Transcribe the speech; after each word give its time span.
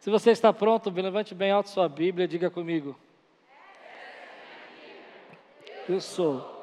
Se 0.00 0.10
você 0.10 0.30
está 0.30 0.52
pronto, 0.52 0.90
levante 0.90 1.34
bem 1.34 1.50
alto 1.50 1.70
sua 1.70 1.88
Bíblia 1.88 2.24
e 2.24 2.28
diga 2.28 2.48
comigo. 2.50 2.96
Eu 5.88 6.00
sou. 6.00 6.56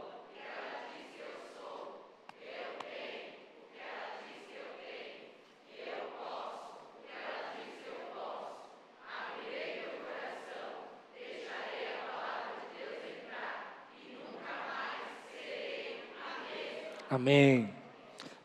Amém. 17.09 17.69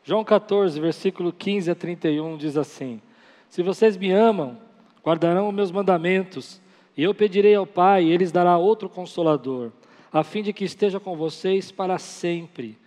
João 0.03 0.23
14, 0.23 0.79
versículo 0.79 1.33
15 1.33 1.71
a 1.71 1.75
31 1.75 2.37
diz 2.37 2.57
assim: 2.57 3.01
Se 3.49 3.61
vocês 3.61 3.97
me 3.97 4.11
amam, 4.11 4.57
guardarão 5.03 5.49
os 5.49 5.53
meus 5.53 5.71
mandamentos, 5.71 6.61
e 6.95 7.03
eu 7.03 7.13
pedirei 7.13 7.55
ao 7.55 7.65
Pai, 7.65 8.03
e 8.03 8.07
ele 8.07 8.17
lhes 8.17 8.31
dará 8.31 8.57
outro 8.57 8.89
consolador 8.89 9.71
a 10.11 10.23
fim 10.23 10.43
de 10.43 10.51
que 10.51 10.65
esteja 10.65 10.99
com 10.99 11.15
vocês 11.15 11.71
para 11.71 11.97
sempre. 11.97 12.77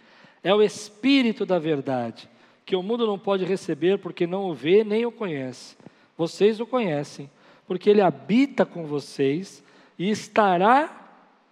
É 0.42 0.54
o 0.54 0.60
Espírito 0.60 1.46
da 1.46 1.58
verdade, 1.58 2.28
que 2.66 2.76
o 2.76 2.82
mundo 2.82 3.06
não 3.06 3.18
pode 3.18 3.44
receber 3.44 3.98
porque 3.98 4.26
não 4.26 4.50
o 4.50 4.54
vê 4.54 4.84
nem 4.84 5.06
o 5.06 5.12
conhece. 5.12 5.76
Vocês 6.16 6.60
o 6.60 6.66
conhecem, 6.66 7.30
porque 7.66 7.88
ele 7.88 8.02
habita 8.02 8.66
com 8.66 8.84
vocês 8.84 9.64
e 9.98 10.10
estará 10.10 11.08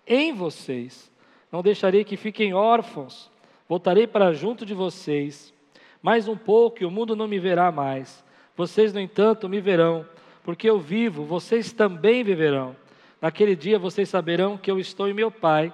em 0.06 0.32
vocês. 0.32 1.10
Não 1.50 1.62
deixarei 1.62 2.04
que 2.04 2.16
fiquem 2.16 2.52
órfãos, 2.52 3.30
voltarei 3.66 4.06
para 4.06 4.32
junto 4.32 4.66
de 4.66 4.74
vocês. 4.74 5.54
Mais 6.02 6.28
um 6.28 6.36
pouco 6.36 6.82
e 6.82 6.86
o 6.86 6.90
mundo 6.90 7.16
não 7.16 7.28
me 7.28 7.38
verá 7.38 7.72
mais. 7.72 8.22
Vocês, 8.54 8.92
no 8.92 9.00
entanto, 9.00 9.48
me 9.48 9.60
verão, 9.60 10.04
porque 10.44 10.68
eu 10.68 10.78
vivo, 10.78 11.24
vocês 11.24 11.72
também 11.72 12.24
viverão. 12.24 12.76
Naquele 13.20 13.54
dia 13.54 13.78
vocês 13.78 14.08
saberão 14.08 14.56
que 14.56 14.70
eu 14.70 14.78
estou 14.78 15.08
em 15.08 15.14
meu 15.14 15.30
Pai, 15.30 15.72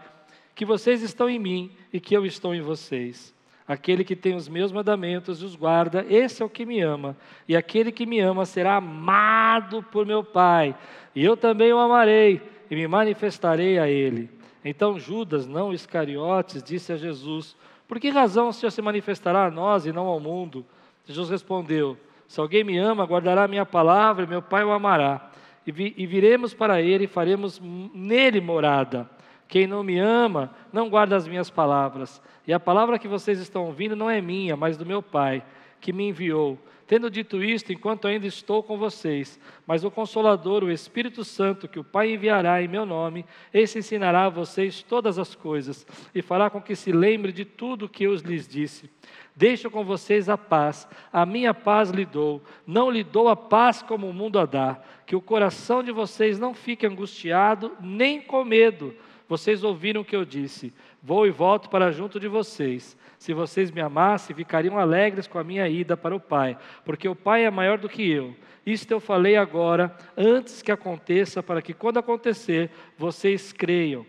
que 0.55 0.64
vocês 0.64 1.02
estão 1.02 1.28
em 1.30 1.38
mim 1.38 1.70
e 1.92 1.98
que 1.98 2.14
eu 2.14 2.27
estou 2.27 2.55
em 2.55 2.61
vocês. 2.61 3.34
Aquele 3.66 4.02
que 4.02 4.16
tem 4.16 4.34
os 4.34 4.48
meus 4.48 4.72
mandamentos 4.72 5.42
e 5.42 5.44
os 5.44 5.55
guarda, 5.55 6.05
esse 6.08 6.42
é 6.42 6.44
o 6.44 6.48
que 6.48 6.64
me 6.64 6.80
ama. 6.80 7.16
E 7.46 7.55
aquele 7.55 7.92
que 7.92 8.06
me 8.06 8.19
ama 8.19 8.46
será 8.46 8.77
amado 8.77 9.83
por 9.83 10.06
meu 10.06 10.24
Pai. 10.24 10.74
E 11.14 11.24
eu 11.24 11.36
também 11.36 11.72
o 11.72 11.78
amarei 11.78 12.41
e 12.70 12.74
me 12.74 12.86
manifestarei 12.89 13.78
a 13.78 13.89
ele. 13.89 14.30
Então 14.64 14.98
Judas, 14.98 15.46
não 15.46 15.72
Iscariotes, 15.72 16.62
disse 16.62 16.92
a 16.92 16.96
Jesus: 16.96 17.56
Por 17.86 18.00
que 18.00 18.11
razão 18.11 18.48
o 18.48 18.52
Senhor 18.52 18.70
se 18.70 18.83
manifestará 18.83 19.46
a 19.46 19.50
nós 19.50 19.86
e 19.86 19.92
não 19.92 20.06
ao 20.06 20.19
mundo? 20.20 20.64
Jesus 21.06 21.30
respondeu: 21.30 21.96
Se 22.28 22.38
alguém 22.38 22.62
me 22.62 22.78
ama, 22.78 23.04
guardará 23.04 23.44
a 23.44 23.48
minha 23.48 23.66
palavra 23.66 24.24
e 24.24 24.28
meu 24.28 24.42
Pai 24.42 24.62
o 24.62 24.70
amará 24.70 25.30
e, 25.66 25.72
vi, 25.72 25.94
e 25.98 26.06
viremos 26.06 26.54
para 26.54 26.80
ele 26.80 27.04
e 27.04 27.08
faremos 27.08 27.60
nele 27.60 28.40
morada. 28.40 29.08
Quem 29.46 29.66
não 29.66 29.82
me 29.82 29.98
ama, 29.98 30.50
não 30.72 30.88
guarda 30.88 31.16
as 31.16 31.26
minhas 31.28 31.50
palavras. 31.50 32.22
E 32.46 32.52
a 32.52 32.60
palavra 32.60 32.98
que 32.98 33.08
vocês 33.08 33.38
estão 33.38 33.66
ouvindo 33.66 33.94
não 33.94 34.08
é 34.08 34.20
minha, 34.20 34.56
mas 34.56 34.78
do 34.78 34.86
meu 34.86 35.02
Pai, 35.02 35.42
que 35.80 35.92
me 35.92 36.08
enviou. 36.08 36.58
Tendo 36.89 37.11
dito 37.11 37.44
isto, 37.44 37.70
enquanto 37.70 38.08
ainda 38.08 38.27
estou 38.27 38.62
com 38.62 38.78
vocês, 38.78 39.39
mas 39.67 39.84
o 39.84 39.91
Consolador, 39.91 40.64
o 40.64 40.72
Espírito 40.72 41.22
Santo, 41.22 41.69
que 41.69 41.78
o 41.78 41.84
Pai 41.84 42.14
enviará 42.14 42.62
em 42.62 42.67
meu 42.67 42.86
nome, 42.86 43.27
esse 43.53 43.78
ensinará 43.78 44.25
a 44.25 44.30
vocês 44.30 44.83
todas 44.83 45.19
as 45.19 45.34
coisas 45.34 45.86
e 46.14 46.22
fará 46.22 46.48
com 46.48 46.62
que 46.62 46.75
se 46.75 46.91
lembre 46.91 47.30
de 47.30 47.45
tudo 47.45 47.84
o 47.84 47.89
que 47.91 48.05
eu 48.05 48.14
lhes 48.14 48.48
disse. 48.48 48.89
Deixo 49.36 49.70
com 49.70 49.84
vocês 49.84 50.30
a 50.30 50.39
paz, 50.39 50.89
a 51.12 51.27
minha 51.27 51.53
paz 51.53 51.91
lhe 51.91 52.06
dou, 52.06 52.42
não 52.67 52.91
lhe 52.91 53.05
dou 53.05 53.28
a 53.28 53.36
paz 53.36 53.83
como 53.83 54.08
o 54.08 54.14
mundo 54.14 54.39
a 54.39 54.47
dá, 54.47 54.80
que 55.05 55.14
o 55.14 55.20
coração 55.20 55.83
de 55.83 55.92
vocês 55.92 56.39
não 56.39 56.55
fique 56.55 56.86
angustiado, 56.86 57.70
nem 57.83 58.19
com 58.19 58.42
medo. 58.42 58.95
Vocês 59.28 59.62
ouviram 59.62 60.00
o 60.00 60.05
que 60.06 60.17
eu 60.17 60.25
disse, 60.25 60.73
vou 61.02 61.27
e 61.27 61.30
volto 61.30 61.68
para 61.68 61.92
junto 61.92 62.18
de 62.18 62.28
vocês. 62.28 62.96
Se 63.18 63.33
vocês 63.34 63.70
me 63.70 63.80
amassem, 63.80 64.34
ficariam 64.34 64.78
alegres 64.78 65.27
com 65.27 65.39
a 65.39 65.45
minha 65.45 65.68
ida 65.68 65.96
para 65.96 66.14
o 66.14 66.20
Pai, 66.20 66.56
porque 66.84 67.08
o 67.08 67.17
Pai 67.17 67.45
é 67.45 67.50
maior 67.50 67.78
do 67.78 67.89
que 67.89 68.08
eu. 68.08 68.34
Isto 68.64 68.92
eu 68.92 69.00
falei 69.00 69.36
agora, 69.36 69.96
antes 70.17 70.62
que 70.62 70.70
aconteça, 70.70 71.42
para 71.42 71.62
que 71.62 71.73
quando 71.73 71.98
acontecer, 71.98 72.70
vocês 72.96 73.52
creiam. 73.52 74.05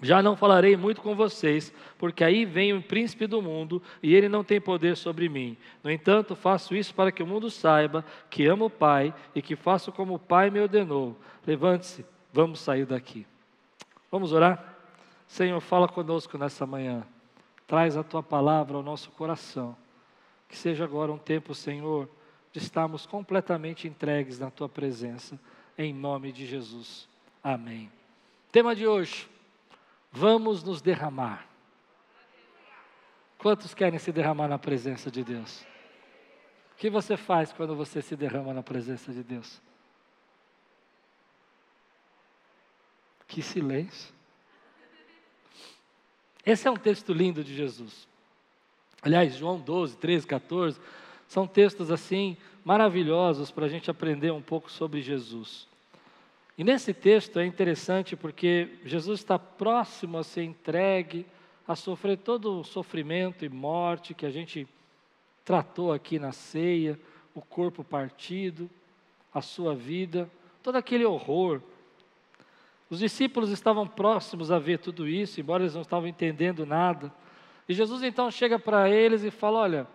Já 0.00 0.22
não 0.22 0.36
falarei 0.36 0.76
muito 0.76 1.02
com 1.02 1.14
vocês, 1.16 1.74
porque 1.98 2.22
aí 2.22 2.44
vem 2.44 2.72
o 2.72 2.80
príncipe 2.80 3.26
do 3.26 3.42
mundo 3.42 3.82
e 4.00 4.14
ele 4.14 4.28
não 4.28 4.44
tem 4.44 4.60
poder 4.60 4.96
sobre 4.96 5.28
mim. 5.28 5.56
No 5.82 5.90
entanto, 5.90 6.36
faço 6.36 6.74
isso 6.76 6.94
para 6.94 7.10
que 7.10 7.22
o 7.22 7.26
mundo 7.26 7.50
saiba 7.50 8.04
que 8.30 8.46
amo 8.46 8.66
o 8.66 8.70
Pai 8.70 9.12
e 9.34 9.42
que 9.42 9.56
faço 9.56 9.90
como 9.90 10.14
o 10.14 10.18
Pai 10.18 10.50
me 10.50 10.60
ordenou. 10.60 11.16
Levante-se, 11.44 12.06
vamos 12.32 12.60
sair 12.60 12.86
daqui. 12.86 13.26
Vamos 14.10 14.32
orar? 14.32 14.77
Senhor, 15.28 15.60
fala 15.60 15.86
conosco 15.86 16.36
nessa 16.36 16.66
manhã. 16.66 17.06
Traz 17.66 17.96
a 17.96 18.02
tua 18.02 18.22
palavra 18.22 18.76
ao 18.76 18.82
nosso 18.82 19.12
coração. 19.12 19.76
Que 20.48 20.56
seja 20.56 20.82
agora 20.82 21.12
um 21.12 21.18
tempo, 21.18 21.54
Senhor, 21.54 22.08
de 22.50 22.58
estarmos 22.58 23.06
completamente 23.06 23.86
entregues 23.86 24.40
na 24.40 24.50
tua 24.50 24.68
presença, 24.68 25.38
em 25.76 25.94
nome 25.94 26.32
de 26.32 26.44
Jesus. 26.44 27.08
Amém. 27.44 27.92
Tema 28.50 28.74
de 28.74 28.86
hoje 28.86 29.28
Vamos 30.10 30.62
nos 30.62 30.80
derramar. 30.80 31.46
Quantos 33.38 33.74
querem 33.74 33.98
se 33.98 34.10
derramar 34.10 34.48
na 34.48 34.58
presença 34.58 35.10
de 35.10 35.22
Deus? 35.22 35.62
O 36.72 36.76
que 36.76 36.90
você 36.90 37.16
faz 37.16 37.52
quando 37.52 37.76
você 37.76 38.00
se 38.00 38.16
derrama 38.16 38.52
na 38.54 38.62
presença 38.62 39.12
de 39.12 39.22
Deus? 39.22 39.60
Que 43.26 43.42
silêncio. 43.42 44.14
Esse 46.48 46.66
é 46.66 46.70
um 46.70 46.78
texto 46.78 47.12
lindo 47.12 47.44
de 47.44 47.54
Jesus. 47.54 48.08
Aliás, 49.02 49.36
João 49.36 49.60
12, 49.60 49.98
13, 49.98 50.26
14, 50.26 50.80
são 51.26 51.46
textos 51.46 51.90
assim 51.90 52.38
maravilhosos 52.64 53.50
para 53.50 53.66
a 53.66 53.68
gente 53.68 53.90
aprender 53.90 54.32
um 54.32 54.40
pouco 54.40 54.70
sobre 54.70 55.02
Jesus. 55.02 55.68
E 56.56 56.64
nesse 56.64 56.94
texto 56.94 57.38
é 57.38 57.44
interessante 57.44 58.16
porque 58.16 58.78
Jesus 58.82 59.20
está 59.20 59.38
próximo 59.38 60.16
a 60.16 60.24
ser 60.24 60.42
entregue, 60.42 61.26
a 61.66 61.76
sofrer 61.76 62.16
todo 62.16 62.60
o 62.60 62.64
sofrimento 62.64 63.44
e 63.44 63.50
morte 63.50 64.14
que 64.14 64.24
a 64.24 64.30
gente 64.30 64.66
tratou 65.44 65.92
aqui 65.92 66.18
na 66.18 66.32
ceia, 66.32 66.98
o 67.34 67.42
corpo 67.42 67.84
partido, 67.84 68.70
a 69.34 69.42
sua 69.42 69.74
vida, 69.74 70.30
todo 70.62 70.76
aquele 70.76 71.04
horror. 71.04 71.60
Os 72.90 72.98
discípulos 72.98 73.50
estavam 73.50 73.86
próximos 73.86 74.50
a 74.50 74.58
ver 74.58 74.78
tudo 74.78 75.06
isso, 75.06 75.40
embora 75.40 75.62
eles 75.62 75.74
não 75.74 75.82
estavam 75.82 76.08
entendendo 76.08 76.64
nada. 76.64 77.12
E 77.68 77.74
Jesus 77.74 78.02
então 78.02 78.30
chega 78.30 78.58
para 78.58 78.88
eles 78.88 79.22
e 79.22 79.30
fala: 79.30 79.60
Olha, 79.60 79.86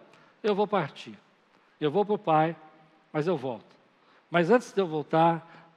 eu 0.44 0.54
vou 0.54 0.68
partir, 0.68 1.18
eu 1.82 1.90
vou 1.90 2.06
para 2.06 2.16
o 2.16 2.20
Pai, 2.20 2.56
mas 3.12 3.26
eu 3.26 3.36
volto. 3.36 3.76
Mas 4.30 4.52
antes 4.52 4.72
de 4.72 4.82
eu 4.82 4.88
voltar, 4.88 5.72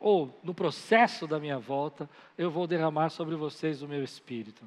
ou 0.00 0.38
no 0.42 0.54
processo 0.54 1.26
da 1.26 1.38
minha 1.38 1.58
volta, 1.58 2.08
eu 2.36 2.50
vou 2.50 2.66
derramar 2.66 3.10
sobre 3.10 3.34
vocês 3.34 3.82
o 3.82 3.88
meu 3.88 4.02
espírito. 4.02 4.66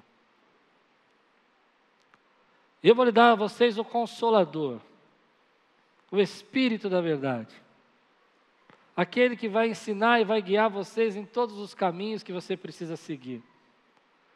Eu 2.83 2.95
vou 2.95 3.05
lhe 3.05 3.11
dar 3.11 3.31
a 3.31 3.35
vocês 3.35 3.77
o 3.77 3.83
consolador, 3.83 4.79
o 6.11 6.19
espírito 6.19 6.89
da 6.89 7.01
verdade. 7.01 7.53
Aquele 8.99 9.37
que 9.37 9.47
vai 9.47 9.69
ensinar 9.69 10.19
e 10.19 10.25
vai 10.25 10.41
guiar 10.41 10.69
vocês 10.69 11.15
em 11.15 11.23
todos 11.23 11.57
os 11.57 11.73
caminhos 11.73 12.21
que 12.21 12.33
você 12.33 12.57
precisa 12.57 12.97
seguir. 12.97 13.41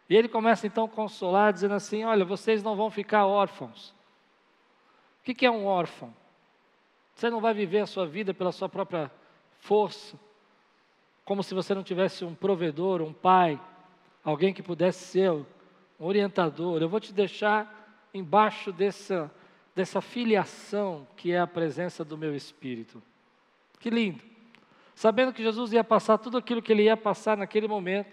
E 0.10 0.16
ele 0.16 0.30
começa 0.30 0.66
então 0.66 0.86
a 0.86 0.88
consolar, 0.88 1.52
dizendo 1.52 1.74
assim: 1.74 2.06
Olha, 2.06 2.24
vocês 2.24 2.64
não 2.64 2.74
vão 2.74 2.90
ficar 2.90 3.26
órfãos. 3.26 3.94
O 5.20 5.34
que 5.34 5.46
é 5.46 5.52
um 5.52 5.66
órfão? 5.66 6.16
Você 7.14 7.30
não 7.30 7.42
vai 7.42 7.54
viver 7.54 7.80
a 7.80 7.86
sua 7.86 8.08
vida 8.08 8.34
pela 8.34 8.54
sua 8.54 8.70
própria 8.70 9.12
força 9.60 10.18
como 11.26 11.44
se 11.44 11.54
você 11.54 11.76
não 11.76 11.84
tivesse 11.84 12.24
um 12.24 12.34
provedor, 12.34 13.02
um 13.02 13.12
pai, 13.12 13.60
alguém 14.24 14.54
que 14.54 14.64
pudesse 14.64 15.04
ser 15.04 15.30
um 15.30 15.46
orientador. 16.00 16.82
Eu 16.82 16.88
vou 16.88 17.02
te 17.02 17.12
deixar 17.12 18.08
embaixo 18.14 18.72
dessa, 18.72 19.30
dessa 19.76 20.00
filiação 20.00 21.06
que 21.18 21.34
é 21.34 21.40
a 21.42 21.48
presença 21.48 22.06
do 22.06 22.18
meu 22.18 22.34
Espírito. 22.34 23.04
Que 23.78 23.90
lindo! 23.90 24.33
Sabendo 24.96 25.34
que 25.34 25.44
Jesus 25.44 25.74
ia 25.74 25.84
passar 25.84 26.18
tudo 26.18 26.38
aquilo 26.38 26.62
que 26.62 26.72
ele 26.72 26.84
ia 26.84 26.98
passar 26.98 27.38
naquele 27.38 27.68
momento, 27.68 28.12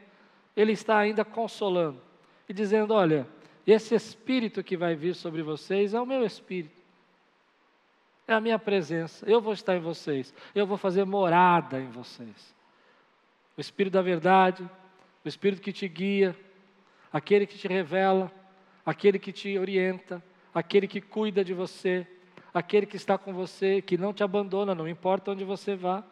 ele 0.57 0.73
está 0.73 0.99
ainda 0.99 1.25
consolando 1.25 2.01
e 2.49 2.53
dizendo: 2.53 2.95
Olha, 2.95 3.27
esse 3.67 3.95
Espírito 3.95 4.63
que 4.63 4.77
vai 4.77 4.95
vir 4.95 5.15
sobre 5.15 5.43
vocês 5.43 5.95
é 5.95 6.01
o 6.01 6.07
meu 6.07 6.25
Espírito. 6.25 6.81
É 8.27 8.35
a 8.35 8.41
minha 8.41 8.59
presença, 8.59 9.29
eu 9.29 9.41
vou 9.41 9.53
estar 9.53 9.77
em 9.77 9.81
vocês, 9.81 10.33
eu 10.55 10.65
vou 10.65 10.77
fazer 10.77 11.05
morada 11.05 11.81
em 11.81 11.89
vocês 11.89 12.55
o 13.57 13.61
Espírito 13.61 13.93
da 13.93 14.01
verdade, 14.01 14.67
o 15.23 15.29
Espírito 15.29 15.61
que 15.61 15.71
te 15.71 15.87
guia, 15.87 16.35
aquele 17.13 17.47
que 17.47 17.59
te 17.59 17.69
revela, 17.69 18.33
aquele 18.87 19.19
que 19.19 19.33
te 19.33 19.59
orienta, 19.59 20.23
aquele 20.55 20.89
que 20.89 20.99
cuida 20.99 21.45
de 21.45 21.53
você, 21.53 22.07
aquele 22.55 22.87
que 22.87 22.97
está 22.97 23.19
com 23.19 23.35
você, 23.35 23.83
que 23.83 23.99
não 23.99 24.15
te 24.15 24.23
abandona, 24.23 24.75
não 24.75 24.89
importa 24.89 25.33
onde 25.33 25.45
você 25.45 25.77
vá. 25.77 26.03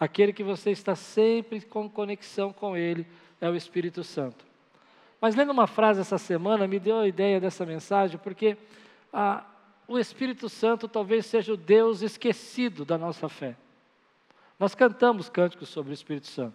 Aquele 0.00 0.32
que 0.32 0.42
você 0.42 0.70
está 0.70 0.96
sempre 0.96 1.60
com 1.60 1.86
conexão 1.86 2.54
com 2.54 2.74
Ele 2.74 3.06
é 3.38 3.50
o 3.50 3.54
Espírito 3.54 4.02
Santo. 4.02 4.46
Mas 5.20 5.36
lendo 5.36 5.52
uma 5.52 5.66
frase 5.66 6.00
essa 6.00 6.16
semana, 6.16 6.66
me 6.66 6.78
deu 6.78 6.98
a 6.98 7.06
ideia 7.06 7.38
dessa 7.38 7.66
mensagem, 7.66 8.18
porque 8.18 8.56
ah, 9.12 9.44
o 9.86 9.98
Espírito 9.98 10.48
Santo 10.48 10.88
talvez 10.88 11.26
seja 11.26 11.52
o 11.52 11.56
Deus 11.56 12.00
esquecido 12.00 12.82
da 12.82 12.96
nossa 12.96 13.28
fé. 13.28 13.54
Nós 14.58 14.74
cantamos 14.74 15.28
cânticos 15.28 15.68
sobre 15.68 15.92
o 15.92 15.94
Espírito 15.94 16.28
Santo, 16.28 16.54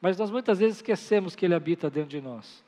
mas 0.00 0.18
nós 0.18 0.30
muitas 0.30 0.58
vezes 0.58 0.76
esquecemos 0.76 1.34
que 1.34 1.46
Ele 1.46 1.54
habita 1.54 1.88
dentro 1.88 2.10
de 2.10 2.20
nós. 2.20 2.62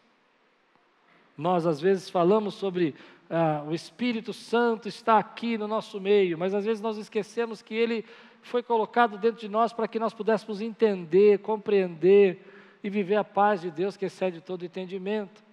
Nós, 1.37 1.67
às 1.67 1.79
vezes, 1.79 2.09
falamos 2.09 2.55
sobre 2.55 2.95
ah, 3.29 3.63
o 3.67 3.75
Espírito 3.75 4.33
Santo 4.33 4.89
está 4.89 5.19
aqui 5.19 5.59
no 5.59 5.69
nosso 5.69 6.01
meio, 6.01 6.39
mas 6.39 6.55
às 6.55 6.65
vezes 6.65 6.81
nós 6.81 6.97
esquecemos 6.97 7.61
que 7.61 7.75
Ele 7.75 8.05
foi 8.47 8.63
colocado 8.63 9.19
dentro 9.19 9.41
de 9.41 9.49
nós 9.49 9.73
para 9.73 9.89
que 9.89 9.99
nós 9.99 10.15
pudéssemos 10.15 10.61
entender, 10.61 11.39
compreender 11.41 12.79
e 12.83 12.89
viver 12.89 13.17
a 13.17 13.25
paz 13.25 13.61
de 13.61 13.71
Deus 13.71 13.97
que 13.97 14.05
excede 14.05 14.41
todo 14.41 14.65
entendimento. 14.65 15.45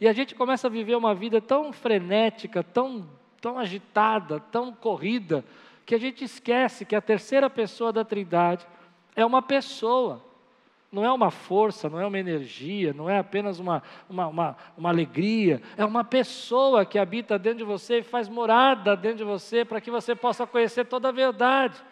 E 0.00 0.06
a 0.06 0.12
gente 0.12 0.34
começa 0.34 0.66
a 0.66 0.70
viver 0.70 0.96
uma 0.96 1.14
vida 1.14 1.40
tão 1.40 1.72
frenética, 1.72 2.62
tão, 2.62 3.08
tão 3.40 3.58
agitada, 3.58 4.38
tão 4.38 4.72
corrida, 4.72 5.44
que 5.84 5.94
a 5.94 5.98
gente 5.98 6.24
esquece 6.24 6.84
que 6.84 6.94
a 6.94 7.00
terceira 7.00 7.48
pessoa 7.50 7.92
da 7.92 8.04
Trindade 8.04 8.66
é 9.14 9.24
uma 9.24 9.42
pessoa 9.42 10.22
não 10.90 11.04
é 11.04 11.12
uma 11.12 11.30
força, 11.30 11.90
não 11.90 12.00
é 12.00 12.06
uma 12.06 12.18
energia, 12.18 12.94
não 12.94 13.10
é 13.10 13.18
apenas 13.18 13.58
uma, 13.58 13.82
uma, 14.08 14.28
uma, 14.28 14.56
uma, 14.78 14.88
alegria, 14.88 15.60
é 15.76 15.84
uma 15.84 16.04
pessoa 16.04 16.86
que 16.86 16.98
habita 16.98 17.38
dentro 17.38 17.58
de 17.58 17.64
você 17.64 17.98
e 17.98 18.02
faz 18.02 18.28
morada 18.28 18.96
dentro 18.96 19.18
de 19.18 19.24
você 19.24 19.64
para 19.64 19.80
que 19.80 19.90
você 19.90 20.14
possa 20.14 20.46
conhecer 20.46 20.86
toda 20.86 21.08
a 21.08 21.12
verdade. 21.12 21.82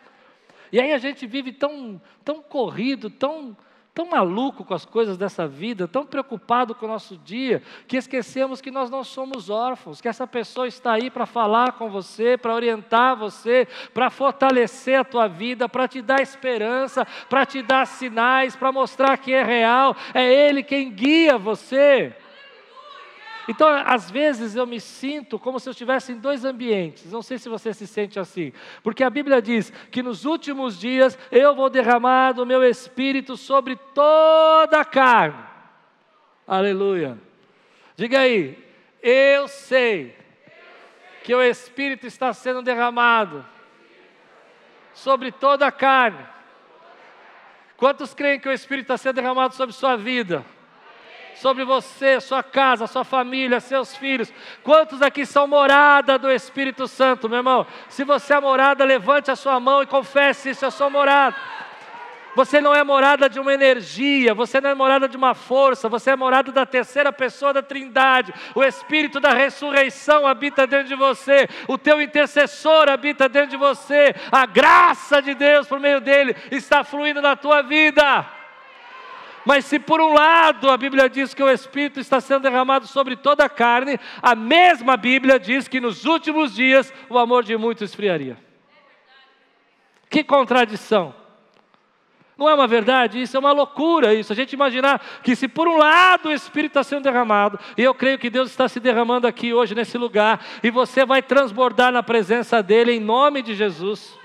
E 0.72 0.80
aí 0.80 0.92
a 0.92 0.98
gente 0.98 1.26
vive 1.26 1.52
tão, 1.52 2.00
tão 2.24 2.42
corrido, 2.42 3.08
tão, 3.10 3.56
tão 3.94 4.06
maluco 4.06 4.64
com 4.64 4.74
as 4.74 4.84
coisas 4.84 5.16
dessa 5.16 5.46
vida, 5.46 5.86
tão 5.86 6.04
preocupado 6.04 6.74
com 6.74 6.86
o 6.86 6.88
nosso 6.88 7.16
dia, 7.16 7.62
que 7.86 7.96
esquecemos 7.96 8.60
que 8.60 8.70
nós 8.70 8.90
não 8.90 9.04
somos 9.04 9.48
órfãos, 9.48 10.00
que 10.00 10.08
essa 10.08 10.26
pessoa 10.26 10.66
está 10.66 10.94
aí 10.94 11.10
para 11.10 11.26
falar 11.26 11.72
com 11.72 11.88
você, 11.88 12.36
para 12.36 12.54
orientar 12.54 13.16
você, 13.16 13.68
para 13.92 14.10
fortalecer 14.10 14.98
a 14.98 15.04
tua 15.04 15.28
vida, 15.28 15.68
para 15.68 15.86
te 15.86 16.02
dar 16.02 16.20
esperança, 16.20 17.06
para 17.28 17.46
te 17.46 17.62
dar 17.62 17.86
sinais, 17.86 18.56
para 18.56 18.72
mostrar 18.72 19.16
que 19.16 19.32
é 19.32 19.44
real, 19.44 19.96
é 20.12 20.48
Ele 20.48 20.62
quem 20.64 20.90
guia 20.90 21.38
você. 21.38 22.16
Então, 23.48 23.68
às 23.68 24.10
vezes 24.10 24.54
eu 24.54 24.66
me 24.66 24.80
sinto 24.80 25.38
como 25.38 25.60
se 25.60 25.68
eu 25.68 25.72
estivesse 25.72 26.12
em 26.12 26.18
dois 26.18 26.44
ambientes. 26.44 27.12
Não 27.12 27.22
sei 27.22 27.38
se 27.38 27.48
você 27.48 27.74
se 27.74 27.86
sente 27.86 28.18
assim. 28.18 28.52
Porque 28.82 29.04
a 29.04 29.10
Bíblia 29.10 29.42
diz 29.42 29.72
que 29.90 30.02
nos 30.02 30.24
últimos 30.24 30.78
dias 30.78 31.18
eu 31.30 31.54
vou 31.54 31.68
derramar 31.68 32.32
do 32.32 32.46
meu 32.46 32.62
espírito 32.64 33.36
sobre 33.36 33.76
toda 33.94 34.80
a 34.80 34.84
carne. 34.84 35.42
Aleluia. 36.46 37.18
Diga 37.96 38.20
aí, 38.20 38.58
eu 39.02 39.46
sei 39.46 40.16
que 41.22 41.34
o 41.34 41.42
espírito 41.42 42.06
está 42.06 42.32
sendo 42.32 42.62
derramado 42.62 43.44
sobre 44.92 45.30
toda 45.30 45.66
a 45.66 45.72
carne. 45.72 46.24
Quantos 47.76 48.14
creem 48.14 48.40
que 48.40 48.48
o 48.48 48.52
espírito 48.52 48.84
está 48.84 48.96
sendo 48.96 49.16
derramado 49.16 49.54
sobre 49.54 49.74
sua 49.74 49.96
vida? 49.96 50.44
Sobre 51.36 51.64
você, 51.64 52.20
sua 52.20 52.42
casa, 52.42 52.86
sua 52.86 53.04
família, 53.04 53.60
seus 53.60 53.96
filhos. 53.96 54.32
Quantos 54.62 55.02
aqui 55.02 55.26
são 55.26 55.46
morada 55.46 56.18
do 56.18 56.30
Espírito 56.30 56.86
Santo, 56.86 57.28
meu 57.28 57.38
irmão? 57.38 57.66
Se 57.88 58.04
você 58.04 58.34
é 58.34 58.40
morada, 58.40 58.84
levante 58.84 59.30
a 59.30 59.36
sua 59.36 59.58
mão 59.60 59.82
e 59.82 59.86
confesse 59.86 60.50
isso, 60.50 60.64
eu 60.64 60.70
sou 60.70 60.90
morada. 60.90 61.36
Você 62.34 62.60
não 62.60 62.74
é 62.74 62.82
morada 62.82 63.28
de 63.28 63.38
uma 63.38 63.54
energia, 63.54 64.34
você 64.34 64.60
não 64.60 64.70
é 64.70 64.74
morada 64.74 65.08
de 65.08 65.16
uma 65.16 65.34
força, 65.34 65.88
você 65.88 66.10
é 66.10 66.16
morada 66.16 66.50
da 66.50 66.66
terceira 66.66 67.12
pessoa 67.12 67.52
da 67.52 67.62
Trindade. 67.62 68.34
O 68.54 68.64
Espírito 68.64 69.20
da 69.20 69.30
ressurreição 69.30 70.26
habita 70.26 70.66
dentro 70.66 70.88
de 70.88 70.96
você, 70.96 71.48
o 71.68 71.78
teu 71.78 72.02
intercessor 72.02 72.88
habita 72.88 73.28
dentro 73.28 73.50
de 73.50 73.56
você, 73.56 74.14
a 74.32 74.46
graça 74.46 75.22
de 75.22 75.34
Deus 75.34 75.68
por 75.68 75.78
meio 75.78 76.00
dele 76.00 76.34
está 76.50 76.82
fluindo 76.82 77.22
na 77.22 77.36
tua 77.36 77.62
vida. 77.62 78.26
Mas 79.44 79.66
se 79.66 79.78
por 79.78 80.00
um 80.00 80.12
lado 80.12 80.70
a 80.70 80.76
Bíblia 80.76 81.08
diz 81.08 81.34
que 81.34 81.42
o 81.42 81.50
Espírito 81.50 82.00
está 82.00 82.20
sendo 82.20 82.42
derramado 82.42 82.86
sobre 82.86 83.14
toda 83.14 83.44
a 83.44 83.48
carne, 83.48 83.98
a 84.22 84.34
mesma 84.34 84.96
Bíblia 84.96 85.38
diz 85.38 85.68
que 85.68 85.80
nos 85.80 86.04
últimos 86.04 86.54
dias 86.54 86.92
o 87.10 87.18
amor 87.18 87.44
de 87.44 87.56
muitos 87.56 87.90
esfriaria. 87.90 88.38
Que 90.08 90.24
contradição! 90.24 91.14
Não 92.36 92.48
é 92.48 92.54
uma 92.54 92.66
verdade? 92.66 93.20
Isso 93.20 93.36
é 93.36 93.40
uma 93.40 93.52
loucura 93.52 94.12
isso. 94.12 94.32
A 94.32 94.36
gente 94.36 94.54
imaginar 94.54 95.00
que 95.22 95.36
se 95.36 95.46
por 95.46 95.68
um 95.68 95.76
lado 95.76 96.28
o 96.28 96.32
Espírito 96.32 96.72
está 96.72 96.82
sendo 96.82 97.04
derramado, 97.04 97.58
e 97.76 97.82
eu 97.82 97.94
creio 97.94 98.18
que 98.18 98.28
Deus 98.28 98.50
está 98.50 98.68
se 98.68 98.80
derramando 98.80 99.26
aqui 99.26 99.54
hoje 99.54 99.74
nesse 99.74 99.96
lugar, 99.96 100.44
e 100.62 100.70
você 100.70 101.04
vai 101.04 101.22
transbordar 101.22 101.92
na 101.92 102.02
presença 102.02 102.62
dEle 102.62 102.92
em 102.92 103.00
nome 103.00 103.40
de 103.40 103.54
Jesus. 103.54 104.18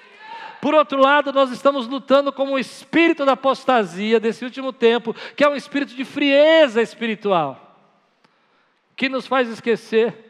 Por 0.61 0.73
outro 0.73 0.99
lado, 0.99 1.31
nós 1.31 1.51
estamos 1.51 1.87
lutando 1.87 2.33
com 2.33 2.51
o 2.51 2.59
espírito 2.59 3.25
da 3.25 3.33
apostasia 3.33 4.19
desse 4.19 4.43
último 4.43 4.73
tempo, 4.73 5.13
que 5.35 5.43
é 5.43 5.49
um 5.49 5.55
espírito 5.55 5.95
de 5.95 6.03
frieza 6.03 6.81
espiritual, 6.81 7.77
que 8.95 9.07
nos 9.07 9.25
faz 9.25 9.47
esquecer 9.47 10.29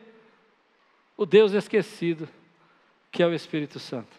o 1.17 1.25
Deus 1.25 1.51
esquecido, 1.51 2.29
que 3.11 3.21
é 3.21 3.27
o 3.27 3.33
Espírito 3.33 3.77
Santo. 3.77 4.17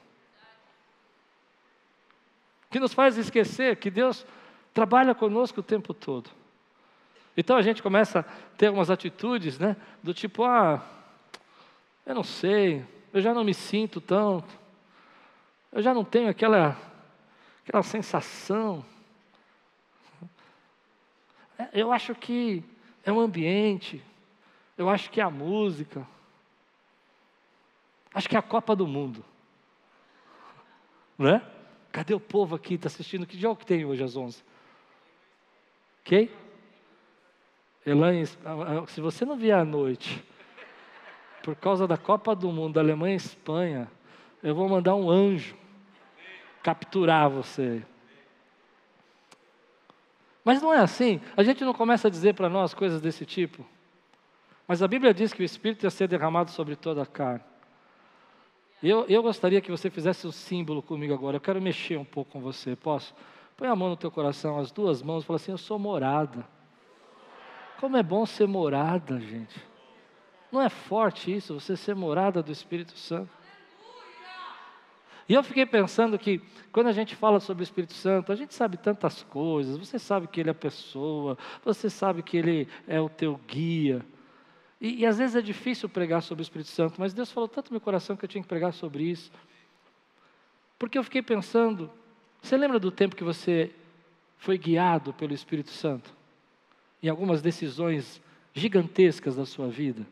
Que 2.70 2.78
nos 2.78 2.92
faz 2.92 3.16
esquecer 3.16 3.76
que 3.76 3.90
Deus 3.90 4.26
trabalha 4.74 5.14
conosco 5.14 5.60
o 5.60 5.62
tempo 5.62 5.94
todo. 5.94 6.28
Então 7.34 7.56
a 7.56 7.62
gente 7.62 7.82
começa 7.82 8.20
a 8.20 8.24
ter 8.58 8.66
algumas 8.66 8.90
atitudes, 8.90 9.58
né? 9.58 9.76
Do 10.02 10.12
tipo, 10.12 10.44
ah, 10.44 10.84
eu 12.04 12.14
não 12.14 12.22
sei, 12.22 12.84
eu 13.14 13.20
já 13.22 13.32
não 13.32 13.44
me 13.44 13.54
sinto 13.54 13.98
tanto. 13.98 14.59
Eu 15.72 15.82
já 15.82 15.94
não 15.94 16.04
tenho 16.04 16.28
aquela, 16.28 16.76
aquela 17.62 17.82
sensação. 17.82 18.84
É, 21.58 21.68
eu 21.72 21.92
acho 21.92 22.14
que 22.14 22.64
é 23.04 23.12
o 23.12 23.20
ambiente, 23.20 24.02
eu 24.76 24.88
acho 24.88 25.10
que 25.10 25.20
é 25.20 25.24
a 25.24 25.30
música, 25.30 26.06
acho 28.12 28.28
que 28.28 28.34
é 28.34 28.38
a 28.38 28.42
Copa 28.42 28.74
do 28.74 28.86
Mundo. 28.86 29.24
Não 31.16 31.28
é? 31.28 31.42
Cadê 31.92 32.14
o 32.14 32.20
povo 32.20 32.54
aqui? 32.56 32.74
Está 32.74 32.88
assistindo? 32.88 33.26
Que 33.26 33.38
jogo 33.38 33.56
que 33.56 33.66
tem 33.66 33.84
hoje 33.84 34.02
às 34.02 34.16
11? 34.16 34.42
Quem? 36.02 36.30
Elaine, 37.84 38.28
ah, 38.44 38.82
ah, 38.82 38.86
se 38.86 39.00
você 39.00 39.24
não 39.24 39.36
vier 39.36 39.58
à 39.58 39.64
noite, 39.64 40.22
por 41.42 41.54
causa 41.54 41.86
da 41.86 41.96
Copa 41.96 42.34
do 42.34 42.50
Mundo, 42.50 42.74
da 42.74 42.80
Alemanha 42.80 43.14
e 43.14 43.16
Espanha, 43.16 43.90
eu 44.42 44.54
vou 44.54 44.68
mandar 44.68 44.94
um 44.94 45.10
anjo 45.10 45.59
capturar 46.62 47.28
você. 47.28 47.82
Mas 50.44 50.62
não 50.62 50.72
é 50.72 50.78
assim. 50.78 51.20
A 51.36 51.42
gente 51.42 51.64
não 51.64 51.74
começa 51.74 52.08
a 52.08 52.10
dizer 52.10 52.34
para 52.34 52.48
nós 52.48 52.74
coisas 52.74 53.00
desse 53.00 53.26
tipo. 53.26 53.64
Mas 54.66 54.82
a 54.82 54.88
Bíblia 54.88 55.12
diz 55.12 55.32
que 55.32 55.42
o 55.42 55.44
Espírito 55.44 55.84
ia 55.84 55.90
ser 55.90 56.08
derramado 56.08 56.50
sobre 56.50 56.76
toda 56.76 57.02
a 57.02 57.06
carne. 57.06 57.44
Eu, 58.82 59.04
eu 59.08 59.22
gostaria 59.22 59.60
que 59.60 59.70
você 59.70 59.90
fizesse 59.90 60.26
um 60.26 60.32
símbolo 60.32 60.82
comigo 60.82 61.12
agora. 61.12 61.36
Eu 61.36 61.40
quero 61.40 61.60
mexer 61.60 61.98
um 61.98 62.04
pouco 62.04 62.32
com 62.32 62.40
você. 62.40 62.74
Posso? 62.74 63.14
Põe 63.56 63.68
a 63.68 63.76
mão 63.76 63.90
no 63.90 63.96
teu 63.96 64.10
coração, 64.10 64.58
as 64.58 64.72
duas 64.72 65.02
mãos, 65.02 65.22
e 65.22 65.26
fala 65.26 65.36
assim: 65.36 65.52
Eu 65.52 65.58
sou 65.58 65.78
morada. 65.78 66.46
Como 67.78 67.96
é 67.96 68.02
bom 68.02 68.24
ser 68.24 68.46
morada, 68.46 69.20
gente. 69.20 69.60
Não 70.50 70.60
é 70.60 70.68
forte 70.68 71.34
isso, 71.34 71.60
você 71.60 71.76
ser 71.76 71.94
morada 71.94 72.42
do 72.42 72.50
Espírito 72.50 72.96
Santo? 72.98 73.30
E 75.30 75.32
eu 75.32 75.44
fiquei 75.44 75.64
pensando 75.64 76.18
que 76.18 76.40
quando 76.72 76.88
a 76.88 76.92
gente 76.92 77.14
fala 77.14 77.38
sobre 77.38 77.62
o 77.62 77.64
Espírito 77.64 77.92
Santo, 77.92 78.32
a 78.32 78.34
gente 78.34 78.52
sabe 78.52 78.76
tantas 78.76 79.22
coisas. 79.22 79.76
Você 79.76 79.96
sabe 79.96 80.26
que 80.26 80.40
ele 80.40 80.48
é 80.48 80.50
a 80.50 80.54
pessoa, 80.56 81.38
você 81.64 81.88
sabe 81.88 82.20
que 82.20 82.36
ele 82.36 82.66
é 82.88 83.00
o 83.00 83.08
teu 83.08 83.38
guia. 83.46 84.04
E, 84.80 85.02
e 85.02 85.06
às 85.06 85.18
vezes 85.18 85.36
é 85.36 85.40
difícil 85.40 85.88
pregar 85.88 86.20
sobre 86.20 86.42
o 86.42 86.44
Espírito 86.44 86.70
Santo, 86.70 86.96
mas 86.98 87.14
Deus 87.14 87.30
falou 87.30 87.48
tanto 87.48 87.70
no 87.70 87.74
meu 87.74 87.80
coração 87.80 88.16
que 88.16 88.24
eu 88.24 88.28
tinha 88.28 88.42
que 88.42 88.48
pregar 88.48 88.72
sobre 88.72 89.04
isso. 89.04 89.30
Porque 90.76 90.98
eu 90.98 91.04
fiquei 91.04 91.22
pensando, 91.22 91.88
você 92.42 92.56
lembra 92.56 92.80
do 92.80 92.90
tempo 92.90 93.14
que 93.14 93.22
você 93.22 93.70
foi 94.36 94.58
guiado 94.58 95.12
pelo 95.12 95.32
Espírito 95.32 95.70
Santo? 95.70 96.12
Em 97.00 97.08
algumas 97.08 97.40
decisões 97.40 98.20
gigantescas 98.52 99.36
da 99.36 99.46
sua 99.46 99.68
vida? 99.68 100.04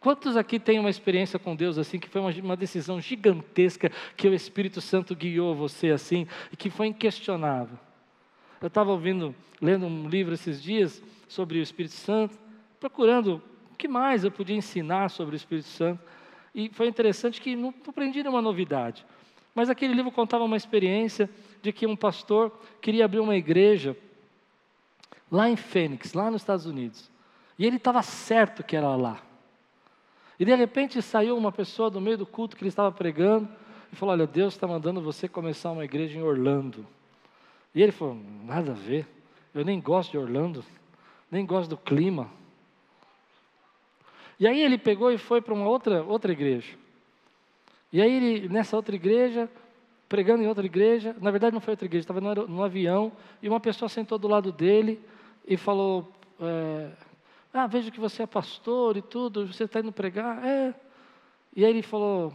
Quantos 0.00 0.34
aqui 0.34 0.58
têm 0.58 0.78
uma 0.78 0.88
experiência 0.88 1.38
com 1.38 1.54
Deus 1.54 1.76
assim, 1.76 1.98
que 1.98 2.08
foi 2.08 2.22
uma, 2.22 2.30
uma, 2.30 2.56
decisão 2.56 2.98
gigantesca, 2.98 3.92
que 4.16 4.26
o 4.26 4.32
Espírito 4.32 4.80
Santo 4.80 5.14
guiou 5.14 5.54
você 5.54 5.90
assim, 5.90 6.26
e 6.50 6.56
que 6.56 6.70
foi 6.70 6.86
inquestionável? 6.86 7.78
Eu 8.62 8.68
estava 8.68 8.90
ouvindo, 8.90 9.34
lendo 9.60 9.86
um 9.86 10.08
livro 10.08 10.32
esses 10.32 10.62
dias 10.62 11.02
sobre 11.28 11.58
o 11.58 11.62
Espírito 11.62 11.94
Santo, 11.94 12.38
procurando 12.80 13.42
o 13.70 13.76
que 13.76 13.86
mais 13.86 14.24
eu 14.24 14.30
podia 14.30 14.56
ensinar 14.56 15.10
sobre 15.10 15.34
o 15.34 15.36
Espírito 15.36 15.68
Santo. 15.68 16.02
E 16.54 16.70
foi 16.70 16.88
interessante 16.88 17.38
que 17.38 17.54
não 17.54 17.74
aprendi 17.86 18.22
nenhuma 18.22 18.40
novidade. 18.40 19.04
Mas 19.54 19.68
aquele 19.68 19.92
livro 19.92 20.10
contava 20.10 20.44
uma 20.44 20.56
experiência 20.56 21.28
de 21.60 21.72
que 21.72 21.86
um 21.86 21.94
pastor 21.94 22.58
queria 22.80 23.04
abrir 23.04 23.20
uma 23.20 23.36
igreja 23.36 23.94
lá 25.30 25.50
em 25.50 25.56
Fênix, 25.56 26.14
lá 26.14 26.30
nos 26.30 26.40
Estados 26.40 26.64
Unidos. 26.64 27.10
E 27.58 27.66
ele 27.66 27.76
estava 27.76 28.02
certo 28.02 28.64
que 28.64 28.74
era 28.74 28.96
lá. 28.96 29.20
E 30.40 30.44
de 30.46 30.54
repente 30.54 31.02
saiu 31.02 31.36
uma 31.36 31.52
pessoa 31.52 31.90
do 31.90 32.00
meio 32.00 32.16
do 32.16 32.24
culto 32.24 32.56
que 32.56 32.62
ele 32.62 32.70
estava 32.70 32.90
pregando 32.90 33.46
e 33.92 33.96
falou: 33.96 34.14
Olha, 34.14 34.26
Deus 34.26 34.54
está 34.54 34.66
mandando 34.66 35.02
você 35.02 35.28
começar 35.28 35.70
uma 35.70 35.84
igreja 35.84 36.18
em 36.18 36.22
Orlando. 36.22 36.86
E 37.74 37.82
ele 37.82 37.92
falou: 37.92 38.16
Nada 38.46 38.70
a 38.70 38.74
ver, 38.74 39.06
eu 39.54 39.62
nem 39.66 39.78
gosto 39.78 40.12
de 40.12 40.16
Orlando, 40.18 40.64
nem 41.30 41.44
gosto 41.44 41.68
do 41.68 41.76
clima. 41.76 42.30
E 44.38 44.46
aí 44.46 44.62
ele 44.62 44.78
pegou 44.78 45.12
e 45.12 45.18
foi 45.18 45.42
para 45.42 45.52
uma 45.52 45.68
outra, 45.68 46.02
outra 46.02 46.32
igreja. 46.32 46.74
E 47.92 48.00
aí 48.00 48.10
ele, 48.10 48.48
nessa 48.48 48.74
outra 48.76 48.96
igreja, 48.96 49.46
pregando 50.08 50.42
em 50.42 50.46
outra 50.46 50.64
igreja, 50.64 51.14
na 51.20 51.30
verdade 51.30 51.52
não 51.52 51.60
foi 51.60 51.72
outra 51.72 51.84
igreja, 51.84 52.04
estava 52.04 52.20
no, 52.20 52.62
avião, 52.64 53.12
e 53.42 53.48
uma 53.48 53.60
pessoa 53.60 53.90
sentou 53.90 54.16
do 54.16 54.26
lado 54.26 54.50
dele 54.50 54.98
e 55.46 55.58
falou, 55.58 56.10
é, 56.40 56.90
ah, 57.52 57.66
vejo 57.66 57.90
que 57.90 58.00
você 58.00 58.22
é 58.22 58.26
pastor 58.26 58.96
e 58.96 59.02
tudo, 59.02 59.46
você 59.46 59.64
está 59.64 59.80
indo 59.80 59.92
pregar? 59.92 60.44
É. 60.44 60.74
E 61.54 61.64
aí 61.64 61.70
ele 61.70 61.82
falou, 61.82 62.32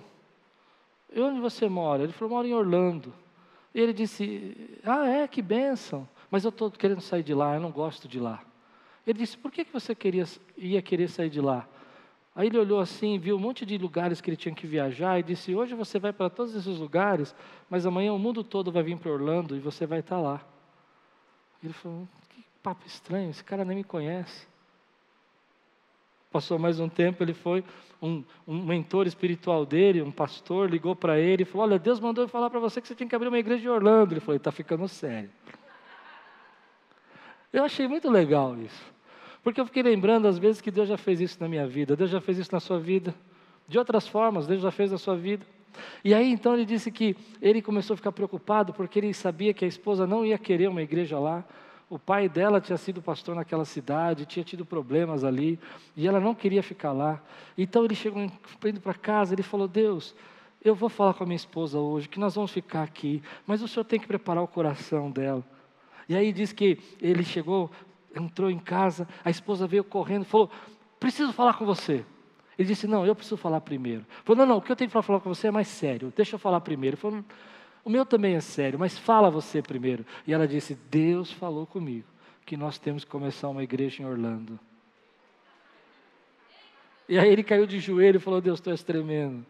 e 1.13 1.19
onde 1.21 1.39
você 1.39 1.69
mora? 1.69 2.03
Ele 2.03 2.11
falou, 2.13 2.35
moro 2.35 2.47
em 2.47 2.53
Orlando. 2.53 3.13
E 3.73 3.79
ele 3.79 3.93
disse, 3.93 4.79
ah, 4.83 5.07
é, 5.07 5.27
que 5.27 5.41
bênção, 5.41 6.07
mas 6.29 6.43
eu 6.43 6.49
estou 6.49 6.69
querendo 6.71 7.01
sair 7.01 7.23
de 7.23 7.33
lá, 7.33 7.55
eu 7.55 7.61
não 7.61 7.71
gosto 7.71 8.07
de 8.07 8.19
lá. 8.19 8.43
Ele 9.05 9.19
disse, 9.19 9.37
por 9.37 9.51
que, 9.51 9.63
que 9.63 9.71
você 9.71 9.93
queria, 9.93 10.25
ia 10.57 10.81
querer 10.81 11.07
sair 11.09 11.29
de 11.29 11.39
lá? 11.39 11.67
Aí 12.35 12.47
ele 12.47 12.57
olhou 12.57 12.81
assim, 12.81 13.17
viu 13.17 13.37
um 13.37 13.39
monte 13.39 13.65
de 13.65 13.77
lugares 13.77 14.19
que 14.19 14.29
ele 14.29 14.35
tinha 14.35 14.53
que 14.53 14.67
viajar 14.67 15.17
e 15.17 15.23
disse: 15.23 15.55
Hoje 15.55 15.73
você 15.73 15.97
vai 15.97 16.11
para 16.11 16.29
todos 16.29 16.53
esses 16.53 16.77
lugares, 16.77 17.33
mas 17.69 17.85
amanhã 17.85 18.11
o 18.11 18.19
mundo 18.19 18.43
todo 18.43 18.73
vai 18.73 18.83
vir 18.83 18.97
para 18.97 19.09
Orlando 19.09 19.55
e 19.55 19.59
você 19.59 19.85
vai 19.85 19.99
estar 19.99 20.19
lá. 20.19 20.45
Ele 21.63 21.71
falou: 21.71 22.05
Que 22.27 22.43
papo 22.61 22.85
estranho, 22.85 23.29
esse 23.29 23.41
cara 23.41 23.63
nem 23.63 23.77
me 23.77 23.83
conhece. 23.85 24.45
Passou 26.35 26.59
mais 26.59 26.81
um 26.81 26.89
tempo, 26.89 27.23
ele 27.23 27.33
foi, 27.33 27.63
um, 28.01 28.21
um 28.45 28.61
mentor 28.61 29.07
espiritual 29.07 29.65
dele, 29.65 30.01
um 30.01 30.11
pastor, 30.11 30.69
ligou 30.69 30.93
para 30.93 31.17
ele 31.17 31.43
e 31.43 31.45
falou: 31.45 31.65
Olha, 31.65 31.79
Deus 31.79 31.97
mandou 31.97 32.25
eu 32.25 32.27
falar 32.27 32.49
para 32.49 32.59
você 32.59 32.81
que 32.81 32.89
você 32.89 32.93
tinha 32.93 33.07
que 33.07 33.15
abrir 33.15 33.29
uma 33.29 33.39
igreja 33.39 33.63
em 33.63 33.71
Orlando. 33.71 34.13
Ele 34.13 34.19
falou: 34.19 34.35
Está 34.35 34.51
ficando 34.51 34.85
sério. 34.89 35.29
Eu 37.53 37.63
achei 37.63 37.87
muito 37.87 38.09
legal 38.09 38.53
isso. 38.57 38.83
Porque 39.41 39.61
eu 39.61 39.65
fiquei 39.65 39.81
lembrando 39.81 40.27
às 40.27 40.37
vezes 40.37 40.59
que 40.59 40.69
Deus 40.69 40.89
já 40.89 40.97
fez 40.97 41.21
isso 41.21 41.37
na 41.39 41.47
minha 41.47 41.65
vida, 41.65 41.95
Deus 41.95 42.09
já 42.09 42.19
fez 42.19 42.37
isso 42.37 42.49
na 42.51 42.59
sua 42.59 42.81
vida, 42.81 43.15
de 43.65 43.79
outras 43.79 44.05
formas, 44.05 44.45
Deus 44.45 44.61
já 44.61 44.71
fez 44.71 44.91
na 44.91 44.97
sua 44.97 45.15
vida. 45.15 45.45
E 46.03 46.13
aí 46.13 46.29
então 46.29 46.53
ele 46.53 46.65
disse 46.65 46.91
que 46.91 47.15
ele 47.41 47.61
começou 47.61 47.93
a 47.93 47.97
ficar 47.97 48.11
preocupado 48.11 48.73
porque 48.73 48.99
ele 48.99 49.13
sabia 49.13 49.53
que 49.53 49.63
a 49.63 49.67
esposa 49.69 50.05
não 50.05 50.25
ia 50.25 50.37
querer 50.37 50.67
uma 50.67 50.81
igreja 50.81 51.17
lá. 51.17 51.45
O 51.89 51.99
pai 51.99 52.27
dela 52.27 52.59
tinha 52.59 52.77
sido 52.77 53.01
pastor 53.01 53.35
naquela 53.35 53.65
cidade, 53.65 54.25
tinha 54.25 54.43
tido 54.43 54.65
problemas 54.65 55.23
ali, 55.23 55.59
e 55.95 56.07
ela 56.07 56.19
não 56.19 56.33
queria 56.33 56.63
ficar 56.63 56.91
lá. 56.91 57.21
Então 57.57 57.85
ele 57.85 57.93
chegou 57.93 58.29
indo 58.65 58.81
para 58.81 58.93
casa, 58.93 59.33
ele 59.35 59.43
falou: 59.43 59.67
Deus, 59.67 60.15
eu 60.63 60.73
vou 60.73 60.89
falar 60.89 61.13
com 61.13 61.23
a 61.23 61.27
minha 61.27 61.35
esposa 61.35 61.77
hoje, 61.77 62.09
que 62.09 62.19
nós 62.19 62.33
vamos 62.35 62.51
ficar 62.51 62.83
aqui, 62.83 63.21
mas 63.45 63.61
o 63.61 63.67
senhor 63.67 63.83
tem 63.83 63.99
que 63.99 64.07
preparar 64.07 64.43
o 64.43 64.47
coração 64.47 65.11
dela. 65.11 65.43
E 66.09 66.15
aí 66.15 66.33
diz 66.33 66.51
que 66.51 66.79
ele 66.99 67.23
chegou 67.23 67.69
entrou 68.15 68.49
em 68.49 68.59
casa, 68.59 69.07
a 69.23 69.29
esposa 69.29 69.67
veio 69.67 69.83
correndo 69.83 70.25
falou: 70.25 70.49
Preciso 70.99 71.33
falar 71.33 71.53
com 71.55 71.65
você. 71.65 72.05
Ele 72.57 72.67
disse: 72.67 72.87
Não, 72.87 73.05
eu 73.05 73.13
preciso 73.13 73.37
falar 73.37 73.61
primeiro. 73.61 74.05
Falou: 74.23 74.37
Não, 74.39 74.53
não, 74.53 74.57
o 74.57 74.61
que 74.61 74.71
eu 74.71 74.75
tenho 74.75 74.89
para 74.89 75.01
falar 75.01 75.19
com 75.19 75.33
você 75.33 75.47
é 75.47 75.51
mais 75.51 75.67
sério, 75.67 76.13
deixa 76.15 76.35
eu 76.35 76.39
falar 76.39 76.61
primeiro. 76.61 76.95
Ele 76.95 77.01
falou: 77.01 77.23
O 77.85 77.89
meu 77.89 78.03
também 78.03 78.35
é 78.35 78.41
sério, 78.41 78.79
mas 78.79 78.97
fala 78.97 79.29
você 79.29 79.61
primeiro. 79.61 80.03
E 80.25 80.33
ela 80.33 80.47
disse: 80.47 80.73
Deus 80.89 81.31
falou 81.31 81.67
comigo 81.67 82.07
que 82.43 82.57
nós 82.57 82.79
temos 82.79 83.05
que 83.05 83.11
começar 83.11 83.47
uma 83.47 83.63
igreja 83.63 84.01
em 84.01 84.05
Orlando. 84.07 84.59
E 87.07 87.19
aí 87.19 87.29
ele 87.29 87.43
caiu 87.43 87.67
de 87.67 87.79
joelho 87.79 88.17
e 88.17 88.19
falou: 88.19 88.41
Deus, 88.41 88.59
tu 88.59 88.71
és 88.71 88.81
tremendo. 88.81 89.45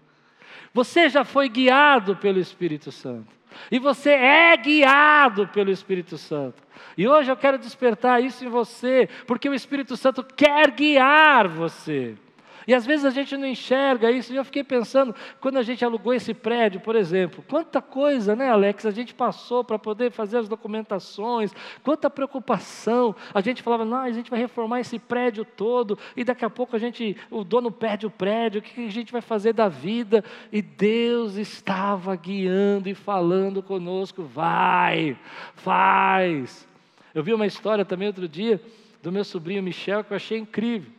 Você 0.73 1.07
já 1.07 1.23
foi 1.23 1.47
guiado 1.47 2.17
pelo 2.17 2.37
Espírito 2.37 2.91
Santo. 2.91 3.33
E 3.71 3.79
você 3.79 4.11
é 4.11 4.57
guiado 4.57 5.47
pelo 5.47 5.71
Espírito 5.71 6.17
Santo. 6.17 6.61
E 6.97 7.07
hoje 7.07 7.31
eu 7.31 7.37
quero 7.37 7.57
despertar 7.57 8.21
isso 8.21 8.43
em 8.43 8.49
você, 8.49 9.07
porque 9.25 9.47
o 9.47 9.53
Espírito 9.53 9.95
Santo 9.95 10.21
quer 10.21 10.71
guiar 10.71 11.47
você. 11.47 12.17
E 12.67 12.73
às 12.73 12.85
vezes 12.85 13.05
a 13.05 13.09
gente 13.09 13.35
não 13.37 13.47
enxerga 13.47 14.11
isso. 14.11 14.33
E 14.33 14.35
eu 14.35 14.45
fiquei 14.45 14.63
pensando, 14.63 15.15
quando 15.39 15.57
a 15.57 15.63
gente 15.63 15.83
alugou 15.83 16.13
esse 16.13 16.33
prédio, 16.33 16.79
por 16.79 16.95
exemplo, 16.95 17.43
quanta 17.47 17.81
coisa, 17.81 18.35
né, 18.35 18.49
Alex, 18.49 18.85
a 18.85 18.91
gente 18.91 19.13
passou 19.13 19.63
para 19.63 19.77
poder 19.77 20.11
fazer 20.11 20.37
as 20.37 20.47
documentações, 20.47 21.51
quanta 21.83 22.09
preocupação. 22.09 23.15
A 23.33 23.41
gente 23.41 23.61
falava, 23.61 23.85
não, 23.85 23.97
a 23.97 24.11
gente 24.11 24.29
vai 24.29 24.39
reformar 24.39 24.79
esse 24.79 24.97
prédio 24.97 25.45
todo, 25.45 25.97
e 26.15 26.23
daqui 26.23 26.45
a 26.45 26.49
pouco 26.49 26.75
a 26.75 26.79
gente, 26.79 27.15
o 27.29 27.43
dono 27.43 27.71
perde 27.71 28.05
o 28.05 28.11
prédio, 28.11 28.59
o 28.59 28.61
que 28.61 28.85
a 28.85 28.91
gente 28.91 29.11
vai 29.11 29.21
fazer 29.21 29.53
da 29.53 29.67
vida? 29.67 30.23
E 30.51 30.61
Deus 30.61 31.35
estava 31.35 32.15
guiando 32.15 32.89
e 32.89 32.95
falando 32.95 33.61
conosco, 33.61 34.23
vai, 34.23 35.17
faz. 35.55 36.67
Eu 37.13 37.23
vi 37.23 37.33
uma 37.33 37.45
história 37.45 37.85
também 37.85 38.07
outro 38.07 38.27
dia 38.27 38.61
do 39.01 39.11
meu 39.11 39.23
sobrinho 39.23 39.63
Michel 39.63 40.03
que 40.03 40.11
eu 40.11 40.17
achei 40.17 40.37
incrível. 40.37 40.91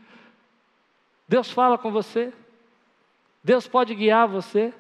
Deus 1.28 1.50
fala 1.50 1.76
com 1.76 1.90
você. 1.90 2.33
Deus 3.42 3.66
pode 3.66 3.95
guiar 3.95 4.28
você. 4.28 4.73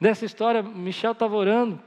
Nessa 0.00 0.24
história, 0.24 0.62
Michel 0.62 1.12
estava 1.12 1.34
orando. 1.34 1.80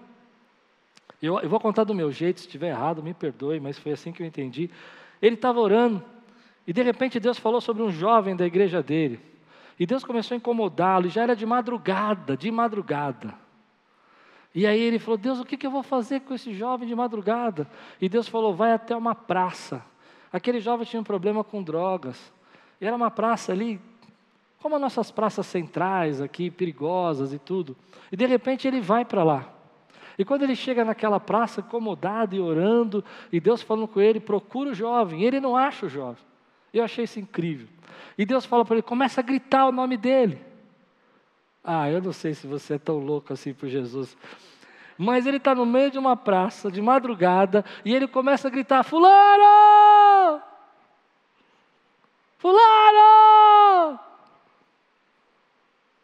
Eu, 1.21 1.39
eu, 1.39 1.49
vou 1.49 1.59
contar 1.59 1.83
do 1.83 1.93
meu 1.93 2.11
jeito, 2.11 2.39
se 2.39 2.45
estiver 2.45 2.69
errado, 2.69 3.03
me 3.03 3.13
perdoe, 3.13 3.59
mas 3.59 3.77
foi 3.77 3.91
assim 3.91 4.11
que 4.11 4.23
eu 4.23 4.27
entendi. 4.27 4.69
Ele 5.21 5.35
estava 5.35 5.59
orando, 5.59 6.03
e 6.65 6.71
de 6.71 6.81
repente 6.81 7.19
Deus 7.19 7.38
falou 7.38 7.59
sobre 7.59 7.83
um 7.83 7.91
jovem 7.91 8.35
da 8.35 8.45
igreja 8.45 8.81
dele. 8.81 9.19
E 9.77 9.85
Deus 9.85 10.03
começou 10.03 10.35
a 10.35 10.38
incomodá-lo, 10.38 11.07
e 11.07 11.09
já 11.09 11.23
era 11.23 11.35
de 11.35 11.45
madrugada, 11.45 12.38
de 12.38 12.49
madrugada. 12.49 13.33
E 14.53 14.65
aí 14.65 14.79
ele 14.79 14.97
falou: 14.97 15.17
Deus, 15.17 15.39
o 15.39 15.45
que, 15.45 15.57
que 15.57 15.67
eu 15.67 15.71
vou 15.71 15.83
fazer 15.83 16.21
com 16.21 16.33
esse 16.33 16.53
jovem 16.53 16.88
de 16.88 16.95
madrugada? 16.95 17.69
E 18.01 18.09
Deus 18.09 18.27
falou: 18.27 18.53
vai 18.53 18.71
até 18.71 18.95
uma 18.95 19.13
praça. 19.13 19.83
Aquele 20.31 20.59
jovem 20.59 20.85
tinha 20.85 20.99
um 20.99 21.03
problema 21.03 21.43
com 21.43 21.61
drogas. 21.61 22.31
E 22.79 22.86
era 22.86 22.95
uma 22.95 23.12
praça 23.12 23.51
ali, 23.51 23.79
como 24.62 24.75
as 24.75 24.81
nossas 24.81 25.12
praças 25.12 25.45
centrais 25.45 26.21
aqui, 26.21 26.50
perigosas 26.50 27.33
e 27.33 27.39
tudo. 27.39 27.75
E 28.12 28.15
de 28.15 28.25
repente 28.25 28.67
ele 28.67 28.79
vai 28.79 29.03
para 29.05 29.24
lá. 29.24 29.50
E 30.17 30.25
quando 30.25 30.43
ele 30.43 30.55
chega 30.55 30.83
naquela 30.83 31.19
praça, 31.19 31.62
acomodado 31.62 32.36
e 32.36 32.41
orando, 32.41 33.03
e 33.31 33.39
Deus 33.39 33.62
falando 33.62 33.88
com 33.88 34.01
ele, 34.01 34.19
procura 34.19 34.71
o 34.71 34.74
jovem. 34.74 35.24
Ele 35.24 35.39
não 35.39 35.55
acha 35.55 35.86
o 35.86 35.89
jovem. 35.89 36.21
Eu 36.74 36.83
achei 36.83 37.05
isso 37.05 37.19
incrível. 37.19 37.67
E 38.17 38.25
Deus 38.25 38.45
fala 38.45 38.65
para 38.65 38.75
ele, 38.75 38.81
começa 38.81 39.21
a 39.21 39.24
gritar 39.24 39.65
o 39.67 39.71
nome 39.71 39.95
dele. 39.95 40.41
Ah, 41.63 41.89
eu 41.89 42.01
não 42.01 42.12
sei 42.12 42.33
se 42.33 42.48
você 42.48 42.74
é 42.74 42.77
tão 42.77 42.98
louco 42.98 43.31
assim 43.31 43.53
por 43.53 43.69
Jesus. 43.69 44.17
Mas 44.98 45.25
ele 45.25 45.38
está 45.38 45.55
no 45.55 45.65
meio 45.65 45.89
de 45.89 45.98
uma 45.98 46.17
praça, 46.17 46.69
de 46.69 46.81
madrugada, 46.81 47.63
e 47.86 47.95
ele 47.95 48.05
começa 48.05 48.50
a 48.50 48.51
gritar: 48.51 48.83
Fulano! 48.83 49.88
Fulano! 52.39 54.00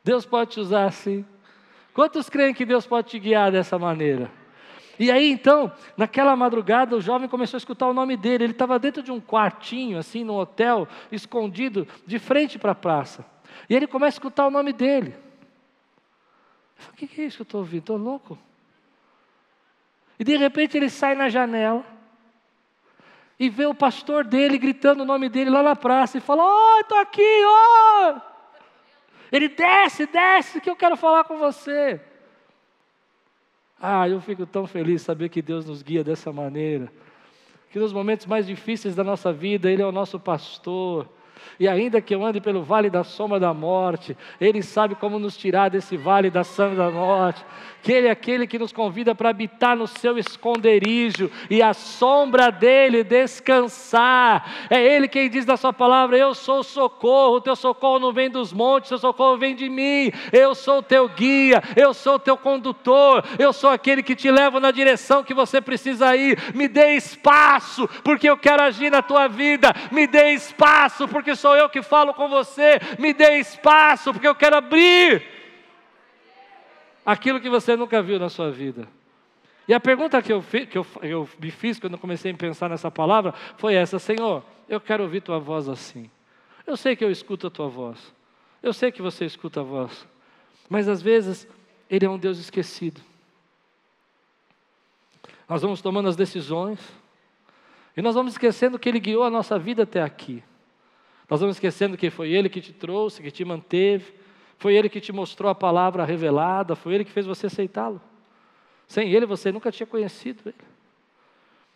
Deus 0.03 0.25
pode 0.25 0.51
te 0.51 0.59
usar 0.59 0.85
assim. 0.85 1.25
Quantos 1.93 2.29
creem 2.29 2.53
que 2.53 2.65
Deus 2.65 2.85
pode 2.85 3.09
te 3.09 3.17
guiar 3.17 3.51
dessa 3.51 3.79
maneira? 3.79 4.29
E 4.99 5.09
aí 5.09 5.31
então, 5.31 5.71
naquela 5.97 6.35
madrugada, 6.35 6.95
o 6.95 7.01
jovem 7.01 7.27
começou 7.27 7.57
a 7.57 7.59
escutar 7.59 7.87
o 7.87 7.93
nome 7.93 8.17
dele. 8.17 8.43
Ele 8.43 8.51
estava 8.51 8.77
dentro 8.77 9.01
de 9.01 9.11
um 9.11 9.19
quartinho, 9.19 9.97
assim, 9.97 10.23
no 10.23 10.35
hotel, 10.35 10.87
escondido, 11.09 11.87
de 12.05 12.19
frente 12.19 12.59
para 12.59 12.73
a 12.73 12.75
praça. 12.75 13.25
E 13.69 13.75
ele 13.75 13.87
começa 13.87 14.17
a 14.17 14.19
escutar 14.19 14.45
o 14.45 14.51
nome 14.51 14.73
dele. 14.73 15.15
Eu 16.77 16.83
falei, 16.83 17.05
o 17.05 17.07
que 17.07 17.21
é 17.21 17.25
isso 17.25 17.37
que 17.37 17.41
eu 17.41 17.45
estou 17.45 17.61
ouvindo? 17.61 17.79
Estou 17.79 17.97
louco? 17.97 18.37
E 20.19 20.23
de 20.23 20.35
repente 20.35 20.75
ele 20.75 20.89
sai 20.89 21.15
na 21.15 21.29
janela 21.29 21.94
e 23.39 23.49
vê 23.49 23.65
o 23.65 23.73
pastor 23.73 24.23
dele 24.23 24.57
gritando 24.57 25.03
o 25.03 25.05
nome 25.05 25.29
dele 25.29 25.49
lá 25.49 25.61
na 25.61 25.75
praça 25.75 26.17
e 26.17 26.21
fala: 26.21 26.43
oh, 26.43 26.79
estou 26.81 26.97
aqui! 26.97 27.43
Oh! 27.45 28.21
Ele 29.31 29.49
desce, 29.49 30.05
desce, 30.05 30.61
que 30.61 30.69
eu 30.69 30.75
quero 30.75 30.95
falar 30.95 31.23
com 31.25 31.37
você. 31.37 31.99
Ah, 33.81 34.07
eu 34.07 34.21
fico 34.21 34.45
tão 34.45 34.65
feliz 34.65 35.01
saber 35.01 35.29
que 35.29 35.41
Deus 35.41 35.65
nos 35.65 35.81
guia 35.81 36.03
dessa 36.03 36.31
maneira. 36.31 36.91
Que 37.69 37.79
nos 37.79 37.91
momentos 37.91 38.25
mais 38.25 38.47
difíceis 38.47 38.95
da 38.95 39.03
nossa 39.03 39.33
vida, 39.33 39.69
Ele 39.69 39.81
é 39.81 39.85
o 39.85 39.91
nosso 39.91 40.19
pastor. 40.19 41.09
E 41.59 41.67
ainda 41.67 42.01
que 42.01 42.13
eu 42.13 42.25
ande 42.25 42.41
pelo 42.41 42.63
vale 42.63 42.89
da 42.89 43.03
sombra 43.03 43.39
da 43.39 43.53
morte, 43.53 44.17
Ele 44.39 44.61
sabe 44.61 44.95
como 44.95 45.19
nos 45.19 45.37
tirar 45.37 45.69
desse 45.69 45.95
vale 45.95 46.29
da 46.29 46.43
sombra 46.43 46.75
da 46.75 46.91
morte. 46.91 47.45
Que 47.81 47.93
Ele 47.93 48.07
é 48.07 48.11
aquele 48.11 48.47
que 48.47 48.59
nos 48.59 48.73
convida 48.73 49.13
para 49.13 49.29
habitar 49.29 49.75
no 49.75 49.87
seu 49.87 50.17
esconderijo 50.17 51.29
e 51.49 51.61
a 51.61 51.73
sombra 51.73 52.51
dele 52.51 53.03
descansar. 53.03 54.67
É 54.69 54.81
Ele 54.81 55.07
quem 55.07 55.29
diz 55.29 55.45
da 55.45 55.55
Sua 55.55 55.71
palavra: 55.71 56.17
Eu 56.17 56.33
sou 56.33 56.59
o 56.59 56.63
socorro, 56.63 57.35
o 57.35 57.41
teu 57.41 57.55
socorro 57.55 57.99
não 57.99 58.11
vem 58.11 58.29
dos 58.29 58.51
montes, 58.51 58.89
o 58.89 58.95
teu 58.95 58.99
socorro 58.99 59.37
vem 59.37 59.55
de 59.55 59.69
mim. 59.69 60.11
Eu 60.33 60.55
sou 60.55 60.79
o 60.79 60.83
teu 60.83 61.07
guia, 61.07 61.61
eu 61.75 61.93
sou 61.93 62.15
o 62.15 62.19
teu 62.19 62.35
condutor, 62.35 63.23
eu 63.37 63.53
sou 63.53 63.69
aquele 63.69 64.01
que 64.01 64.15
te 64.15 64.29
leva 64.31 64.59
na 64.59 64.71
direção 64.71 65.23
que 65.23 65.33
você 65.33 65.61
precisa 65.61 66.15
ir. 66.15 66.37
Me 66.53 66.67
dê 66.67 66.95
espaço, 66.95 67.87
porque 68.03 68.29
eu 68.29 68.37
quero 68.37 68.63
agir 68.63 68.91
na 68.91 69.01
tua 69.01 69.27
vida. 69.27 69.73
Me 69.91 70.07
dê 70.07 70.31
espaço, 70.31 71.07
porque 71.07 71.24
sou 71.33 71.55
eu 71.55 71.69
que 71.69 71.81
falo 71.81 72.13
com 72.13 72.27
você. 72.27 72.77
Me 72.99 73.13
dê 73.13 73.39
espaço, 73.39 74.11
porque 74.11 74.27
eu 74.27 74.35
quero 74.35 74.57
abrir 74.57 75.25
aquilo 77.05 77.39
que 77.39 77.49
você 77.49 77.77
nunca 77.77 78.01
viu 78.01 78.19
na 78.19 78.27
sua 78.27 78.51
vida. 78.51 78.85
E 79.67 79.73
a 79.73 79.79
pergunta 79.79 80.21
que 80.21 80.33
eu, 80.33 80.43
que 80.43 80.77
eu, 80.77 80.85
eu 81.01 81.29
me 81.39 81.49
fiz 81.49 81.79
quando 81.79 81.97
comecei 81.97 82.31
a 82.31 82.35
pensar 82.35 82.69
nessa 82.69 82.91
palavra 82.91 83.33
foi 83.57 83.75
essa: 83.75 83.97
Senhor, 83.97 84.43
eu 84.67 84.81
quero 84.81 85.03
ouvir 85.03 85.21
tua 85.21 85.39
voz 85.39 85.69
assim. 85.69 86.09
Eu 86.67 86.75
sei 86.75 86.95
que 86.95 87.03
eu 87.03 87.11
escuto 87.11 87.47
a 87.47 87.49
tua 87.49 87.67
voz. 87.67 88.13
Eu 88.61 88.73
sei 88.73 88.91
que 88.91 89.01
você 89.01 89.25
escuta 89.25 89.61
a 89.61 89.63
voz. 89.63 90.07
Mas 90.67 90.87
às 90.87 91.01
vezes, 91.01 91.47
Ele 91.89 92.05
é 92.05 92.09
um 92.09 92.17
Deus 92.17 92.39
esquecido. 92.39 92.99
Nós 95.47 95.61
vamos 95.61 95.81
tomando 95.81 96.09
as 96.09 96.15
decisões. 96.15 96.79
E 97.95 98.01
nós 98.01 98.15
vamos 98.15 98.33
esquecendo 98.33 98.79
que 98.79 98.89
Ele 98.89 98.99
guiou 98.99 99.23
a 99.23 99.29
nossa 99.29 99.57
vida 99.57 99.83
até 99.83 100.01
aqui. 100.01 100.43
Nós 101.29 101.39
vamos 101.39 101.55
esquecendo 101.55 101.97
que 101.97 102.09
foi 102.09 102.31
Ele 102.31 102.49
que 102.49 102.61
te 102.61 102.73
trouxe, 102.73 103.21
que 103.21 103.31
te 103.31 103.43
manteve, 103.43 104.13
foi 104.57 104.75
Ele 104.75 104.89
que 104.89 105.01
te 105.01 105.11
mostrou 105.11 105.49
a 105.49 105.55
palavra 105.55 106.05
revelada, 106.05 106.75
foi 106.75 106.95
Ele 106.95 107.05
que 107.05 107.11
fez 107.11 107.25
você 107.25 107.47
aceitá-lo. 107.47 108.01
Sem 108.87 109.11
Ele 109.11 109.25
você 109.25 109.51
nunca 109.51 109.71
tinha 109.71 109.87
conhecido 109.87 110.43
Ele. 110.45 110.55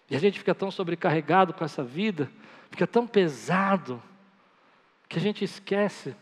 E 0.09 0.15
a 0.15 0.19
gente 0.19 0.39
fica 0.39 0.55
tão 0.55 0.71
sobrecarregado 0.71 1.53
com 1.53 1.63
essa 1.63 1.83
vida, 1.83 2.31
fica 2.69 2.87
tão 2.87 3.05
pesado, 3.05 4.01
que 5.09 5.17
a 5.17 5.21
gente 5.21 5.43
esquece 5.43 6.15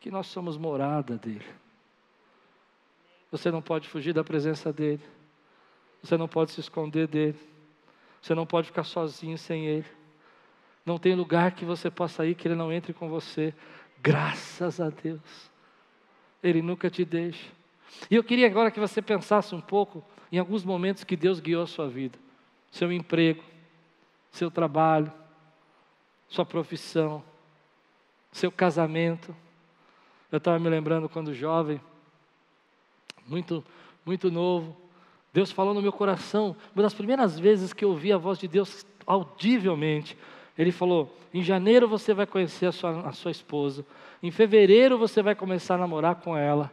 que 0.00 0.10
nós 0.10 0.26
somos 0.26 0.56
morada 0.56 1.18
dEle. 1.18 1.44
Você 3.30 3.50
não 3.50 3.60
pode 3.60 3.88
fugir 3.88 4.14
da 4.14 4.24
presença 4.24 4.72
dEle, 4.72 5.02
você 6.02 6.16
não 6.16 6.26
pode 6.26 6.50
se 6.50 6.60
esconder 6.60 7.06
dEle, 7.06 7.38
você 8.20 8.34
não 8.34 8.46
pode 8.46 8.68
ficar 8.68 8.84
sozinho 8.84 9.36
sem 9.36 9.66
Ele. 9.66 9.86
Não 10.84 10.98
tem 10.98 11.14
lugar 11.14 11.52
que 11.52 11.64
você 11.64 11.90
possa 11.90 12.26
ir 12.26 12.34
que 12.34 12.48
Ele 12.48 12.54
não 12.54 12.72
entre 12.72 12.92
com 12.92 13.08
você. 13.08 13.54
Graças 14.02 14.80
a 14.80 14.90
Deus. 14.90 15.50
Ele 16.42 16.60
nunca 16.60 16.90
te 16.90 17.04
deixa. 17.04 17.50
E 18.10 18.16
eu 18.16 18.24
queria 18.24 18.46
agora 18.46 18.70
que 18.70 18.80
você 18.80 19.00
pensasse 19.00 19.54
um 19.54 19.60
pouco 19.60 20.04
em 20.30 20.38
alguns 20.38 20.64
momentos 20.64 21.04
que 21.04 21.16
Deus 21.16 21.40
guiou 21.40 21.62
a 21.62 21.66
sua 21.66 21.88
vida. 21.88 22.18
Seu 22.70 22.90
emprego, 22.90 23.42
seu 24.30 24.50
trabalho, 24.50 25.12
sua 26.28 26.44
profissão, 26.44 27.22
seu 28.32 28.50
casamento. 28.50 29.36
Eu 30.30 30.38
estava 30.38 30.58
me 30.58 30.68
lembrando 30.68 31.08
quando 31.08 31.34
jovem, 31.34 31.80
muito, 33.26 33.64
muito 34.04 34.30
novo, 34.30 34.76
Deus 35.32 35.50
falou 35.50 35.72
no 35.72 35.80
meu 35.80 35.92
coração, 35.92 36.54
uma 36.74 36.82
das 36.82 36.92
primeiras 36.92 37.38
vezes 37.38 37.72
que 37.72 37.84
eu 37.84 37.90
ouvi 37.90 38.12
a 38.12 38.18
voz 38.18 38.38
de 38.38 38.46
Deus 38.46 38.84
audivelmente, 39.06 40.16
ele 40.56 40.72
falou: 40.72 41.16
em 41.32 41.42
janeiro 41.42 41.88
você 41.88 42.12
vai 42.12 42.26
conhecer 42.26 42.66
a 42.66 42.72
sua, 42.72 43.08
a 43.08 43.12
sua 43.12 43.30
esposa, 43.30 43.84
em 44.22 44.30
fevereiro 44.30 44.98
você 44.98 45.22
vai 45.22 45.34
começar 45.34 45.74
a 45.74 45.78
namorar 45.78 46.16
com 46.16 46.36
ela, 46.36 46.72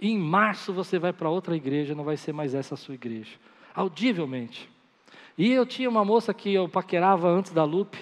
e 0.00 0.10
em 0.10 0.18
março 0.18 0.72
você 0.72 0.98
vai 0.98 1.12
para 1.12 1.28
outra 1.28 1.56
igreja, 1.56 1.94
não 1.94 2.04
vai 2.04 2.16
ser 2.16 2.32
mais 2.32 2.54
essa 2.54 2.74
a 2.74 2.78
sua 2.78 2.94
igreja. 2.94 3.36
Audivelmente. 3.74 4.68
E 5.36 5.52
eu 5.52 5.64
tinha 5.64 5.88
uma 5.88 6.04
moça 6.04 6.34
que 6.34 6.52
eu 6.52 6.68
paquerava 6.68 7.28
antes 7.28 7.52
da 7.52 7.64
Lupe, 7.64 7.98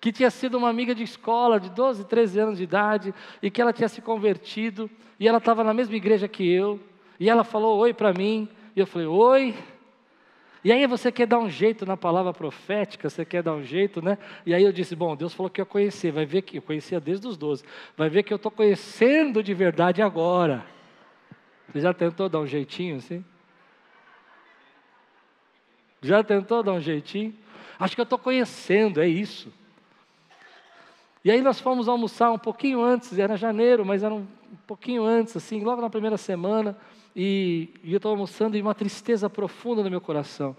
que 0.00 0.12
tinha 0.12 0.30
sido 0.30 0.58
uma 0.58 0.68
amiga 0.68 0.94
de 0.94 1.02
escola 1.02 1.58
de 1.58 1.70
12, 1.70 2.04
13 2.04 2.40
anos 2.40 2.58
de 2.58 2.64
idade, 2.64 3.14
e 3.40 3.50
que 3.50 3.60
ela 3.60 3.72
tinha 3.72 3.88
se 3.88 4.02
convertido, 4.02 4.90
e 5.18 5.28
ela 5.28 5.38
estava 5.38 5.62
na 5.62 5.72
mesma 5.72 5.94
igreja 5.94 6.28
que 6.28 6.46
eu, 6.46 6.80
e 7.18 7.30
ela 7.30 7.44
falou 7.44 7.78
oi 7.78 7.94
para 7.94 8.12
mim, 8.12 8.48
e 8.74 8.80
eu 8.80 8.86
falei, 8.86 9.06
oi, 9.06 9.54
e 10.64 10.72
aí 10.72 10.86
você 10.86 11.12
quer 11.12 11.26
dar 11.26 11.38
um 11.38 11.50
jeito 11.50 11.84
na 11.84 11.94
palavra 11.94 12.32
profética, 12.32 13.10
você 13.10 13.22
quer 13.22 13.42
dar 13.42 13.52
um 13.52 13.62
jeito, 13.62 14.00
né? 14.00 14.16
E 14.46 14.54
aí 14.54 14.62
eu 14.62 14.72
disse, 14.72 14.96
bom, 14.96 15.14
Deus 15.14 15.34
falou 15.34 15.50
que 15.50 15.60
eu 15.60 15.66
conhecia, 15.66 16.10
vai 16.10 16.24
ver 16.24 16.40
que 16.40 16.56
eu 16.56 16.62
conhecia 16.62 16.98
desde 16.98 17.28
os 17.28 17.36
12, 17.36 17.62
vai 17.94 18.08
ver 18.08 18.22
que 18.22 18.32
eu 18.32 18.36
estou 18.36 18.50
conhecendo 18.50 19.42
de 19.42 19.52
verdade 19.52 20.00
agora. 20.00 20.64
Você 21.68 21.80
já 21.80 21.92
tentou 21.92 22.30
dar 22.30 22.40
um 22.40 22.46
jeitinho 22.46 22.96
assim? 22.96 23.22
Já 26.00 26.24
tentou 26.24 26.62
dar 26.62 26.72
um 26.72 26.80
jeitinho? 26.80 27.34
Acho 27.78 27.94
que 27.94 28.00
eu 28.00 28.04
estou 28.04 28.18
conhecendo, 28.18 29.02
é 29.02 29.06
isso. 29.06 29.52
E 31.24 31.30
aí 31.30 31.42
nós 31.42 31.60
fomos 31.60 31.88
almoçar 31.88 32.30
um 32.30 32.38
pouquinho 32.38 32.82
antes, 32.82 33.18
era 33.18 33.36
janeiro, 33.36 33.84
mas 33.84 34.02
era 34.02 34.14
um 34.14 34.26
pouquinho 34.66 35.04
antes, 35.04 35.36
assim, 35.36 35.60
logo 35.60 35.82
na 35.82 35.90
primeira 35.90 36.16
semana. 36.16 36.76
E, 37.14 37.68
e 37.82 37.92
eu 37.92 37.98
estava 37.98 38.14
almoçando 38.14 38.56
e 38.56 38.62
uma 38.62 38.74
tristeza 38.74 39.30
profunda 39.30 39.82
no 39.82 39.90
meu 39.90 40.00
coração. 40.00 40.56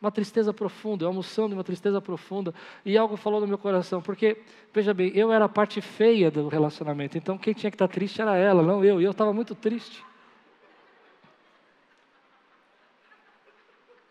Uma 0.00 0.10
tristeza 0.10 0.52
profunda, 0.52 1.04
eu 1.04 1.08
almoçando 1.08 1.54
uma 1.54 1.62
tristeza 1.62 2.00
profunda. 2.00 2.54
E 2.84 2.96
algo 2.96 3.16
falou 3.16 3.40
no 3.40 3.46
meu 3.46 3.58
coração, 3.58 4.00
porque, 4.00 4.38
veja 4.72 4.94
bem, 4.94 5.12
eu 5.14 5.30
era 5.30 5.44
a 5.44 5.48
parte 5.48 5.80
feia 5.82 6.30
do 6.30 6.48
relacionamento, 6.48 7.18
então 7.18 7.36
quem 7.36 7.52
tinha 7.52 7.70
que 7.70 7.74
estar 7.74 7.88
triste 7.88 8.22
era 8.22 8.34
ela, 8.34 8.62
não 8.62 8.82
eu. 8.82 9.00
E 9.00 9.04
eu 9.04 9.10
estava 9.10 9.32
muito 9.32 9.54
triste. 9.54 10.02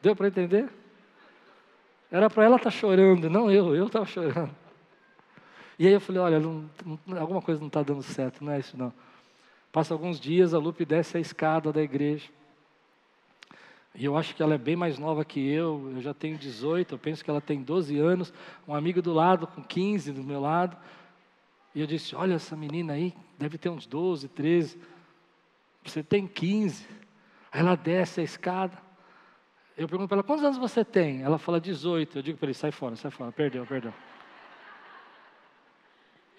Deu 0.01 0.15
para 0.15 0.27
entender? 0.27 0.69
Era 2.11 2.29
para 2.29 2.45
ela 2.45 2.55
estar 2.57 2.71
tá 2.71 2.75
chorando, 2.75 3.29
não 3.29 3.49
eu, 3.51 3.75
eu 3.75 3.87
estava 3.87 4.05
chorando. 4.05 4.55
E 5.77 5.87
aí 5.87 5.93
eu 5.93 6.01
falei, 6.01 6.21
olha, 6.21 6.39
não, 6.39 6.69
não, 7.05 7.19
alguma 7.19 7.41
coisa 7.41 7.59
não 7.59 7.67
está 7.67 7.81
dando 7.81 8.03
certo, 8.03 8.43
não 8.43 8.51
é 8.51 8.59
isso 8.59 8.77
não. 8.77 8.93
Passa 9.71 9.93
alguns 9.93 10.19
dias, 10.19 10.53
a 10.53 10.57
Lupe 10.57 10.83
desce 10.83 11.17
a 11.17 11.19
escada 11.19 11.71
da 11.71 11.81
igreja. 11.81 12.27
E 13.93 14.05
eu 14.05 14.15
acho 14.15 14.35
que 14.35 14.41
ela 14.41 14.55
é 14.55 14.57
bem 14.57 14.75
mais 14.75 14.97
nova 14.97 15.25
que 15.25 15.39
eu, 15.39 15.91
eu 15.95 16.01
já 16.01 16.13
tenho 16.13 16.37
18, 16.37 16.93
eu 16.93 16.99
penso 16.99 17.23
que 17.23 17.29
ela 17.29 17.41
tem 17.41 17.61
12 17.61 17.97
anos, 17.99 18.33
um 18.67 18.73
amigo 18.73 19.01
do 19.01 19.13
lado 19.13 19.45
com 19.47 19.61
15 19.61 20.11
do 20.11 20.23
meu 20.23 20.39
lado. 20.39 20.77
E 21.73 21.81
eu 21.81 21.87
disse: 21.87 22.15
Olha, 22.15 22.35
essa 22.35 22.55
menina 22.55 22.93
aí 22.93 23.13
deve 23.37 23.57
ter 23.57 23.69
uns 23.69 23.85
12, 23.85 24.27
13. 24.29 24.79
Você 25.83 26.03
tem 26.03 26.27
15. 26.27 26.87
Aí 27.51 27.59
ela 27.59 27.75
desce 27.75 28.21
a 28.21 28.23
escada. 28.23 28.77
Eu 29.77 29.87
pergunto 29.87 30.07
para 30.07 30.17
ela: 30.17 30.23
Quantos 30.23 30.43
anos 30.43 30.57
você 30.57 30.83
tem? 30.83 31.21
Ela 31.21 31.37
fala 31.37 31.59
18. 31.59 32.17
Eu 32.17 32.21
digo 32.21 32.37
para 32.37 32.47
ele: 32.47 32.53
Sai 32.53 32.71
fora, 32.71 32.95
sai 32.95 33.11
fora, 33.11 33.31
perdeu, 33.31 33.65
perdeu. 33.65 33.93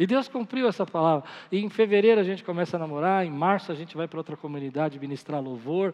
E 0.00 0.06
Deus 0.06 0.28
cumpriu 0.28 0.66
essa 0.66 0.86
palavra. 0.86 1.28
E 1.52 1.58
em 1.58 1.68
fevereiro 1.68 2.18
a 2.18 2.24
gente 2.24 2.42
começa 2.42 2.78
a 2.78 2.80
namorar, 2.80 3.26
em 3.26 3.30
março 3.30 3.70
a 3.70 3.74
gente 3.74 3.94
vai 3.94 4.08
para 4.08 4.18
outra 4.18 4.34
comunidade 4.34 4.98
ministrar 4.98 5.42
louvor. 5.42 5.92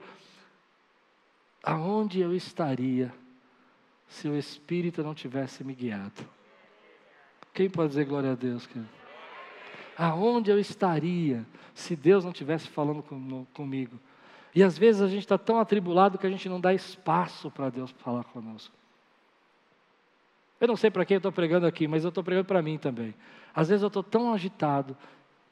Aonde 1.60 2.20
eu 2.20 2.32
estaria 2.32 3.12
se 4.06 4.28
o 4.28 4.36
Espírito 4.36 5.02
não 5.02 5.12
tivesse 5.12 5.64
me 5.64 5.74
guiado? 5.74 6.24
Quem 7.52 7.68
pode 7.68 7.88
dizer 7.88 8.04
glória 8.04 8.30
a 8.30 8.34
Deus? 8.36 8.64
Querido? 8.64 8.88
Aonde 9.98 10.52
eu 10.52 10.60
estaria 10.60 11.44
se 11.74 11.96
Deus 11.96 12.24
não 12.24 12.30
tivesse 12.30 12.68
falando 12.68 13.02
com, 13.02 13.44
comigo? 13.46 13.98
E 14.54 14.62
às 14.62 14.78
vezes 14.78 15.02
a 15.02 15.08
gente 15.08 15.22
está 15.22 15.36
tão 15.36 15.58
atribulado 15.58 16.16
que 16.16 16.26
a 16.28 16.30
gente 16.30 16.48
não 16.48 16.60
dá 16.60 16.72
espaço 16.72 17.50
para 17.50 17.70
Deus 17.70 17.90
falar 17.98 18.22
conosco. 18.22 18.72
Eu 20.60 20.68
não 20.68 20.76
sei 20.76 20.90
para 20.90 21.04
quem 21.04 21.16
eu 21.16 21.18
estou 21.18 21.32
pregando 21.32 21.66
aqui, 21.66 21.86
mas 21.86 22.04
eu 22.04 22.08
estou 22.08 22.24
pregando 22.24 22.46
para 22.46 22.62
mim 22.62 22.78
também. 22.78 23.14
Às 23.54 23.68
vezes 23.68 23.82
eu 23.82 23.88
estou 23.88 24.02
tão 24.02 24.32
agitado 24.32 24.96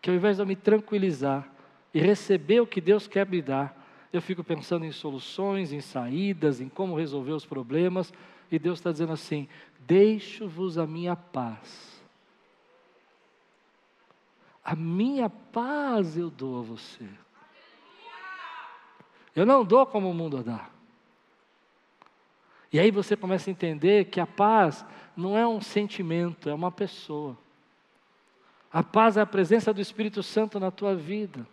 que 0.00 0.10
ao 0.10 0.16
invés 0.16 0.36
de 0.36 0.42
eu 0.42 0.46
me 0.46 0.56
tranquilizar 0.56 1.48
e 1.92 2.00
receber 2.00 2.60
o 2.60 2.66
que 2.66 2.80
Deus 2.80 3.06
quer 3.06 3.26
me 3.26 3.40
dar, 3.40 3.82
eu 4.12 4.22
fico 4.22 4.44
pensando 4.44 4.84
em 4.84 4.92
soluções, 4.92 5.72
em 5.72 5.80
saídas, 5.80 6.60
em 6.60 6.68
como 6.68 6.96
resolver 6.96 7.32
os 7.32 7.44
problemas, 7.44 8.12
e 8.50 8.58
Deus 8.58 8.78
está 8.78 8.92
dizendo 8.92 9.12
assim: 9.12 9.48
deixo-vos 9.80 10.78
a 10.78 10.86
minha 10.86 11.16
paz. 11.16 12.02
A 14.64 14.74
minha 14.74 15.28
paz 15.28 16.16
eu 16.16 16.30
dou 16.30 16.60
a 16.60 16.62
você. 16.62 17.06
Eu 19.36 19.44
não 19.44 19.64
dou 19.64 19.84
como 19.84 20.10
o 20.10 20.14
mundo 20.14 20.42
dá. 20.42 20.73
E 22.74 22.80
aí 22.80 22.90
você 22.90 23.16
começa 23.16 23.48
a 23.48 23.52
entender 23.52 24.06
que 24.06 24.18
a 24.18 24.26
paz 24.26 24.84
não 25.16 25.38
é 25.38 25.46
um 25.46 25.60
sentimento, 25.60 26.50
é 26.50 26.54
uma 26.54 26.72
pessoa. 26.72 27.38
A 28.72 28.82
paz 28.82 29.16
é 29.16 29.20
a 29.20 29.26
presença 29.26 29.72
do 29.72 29.80
Espírito 29.80 30.24
Santo 30.24 30.58
na 30.58 30.72
tua 30.72 30.92
vida. 30.92 31.46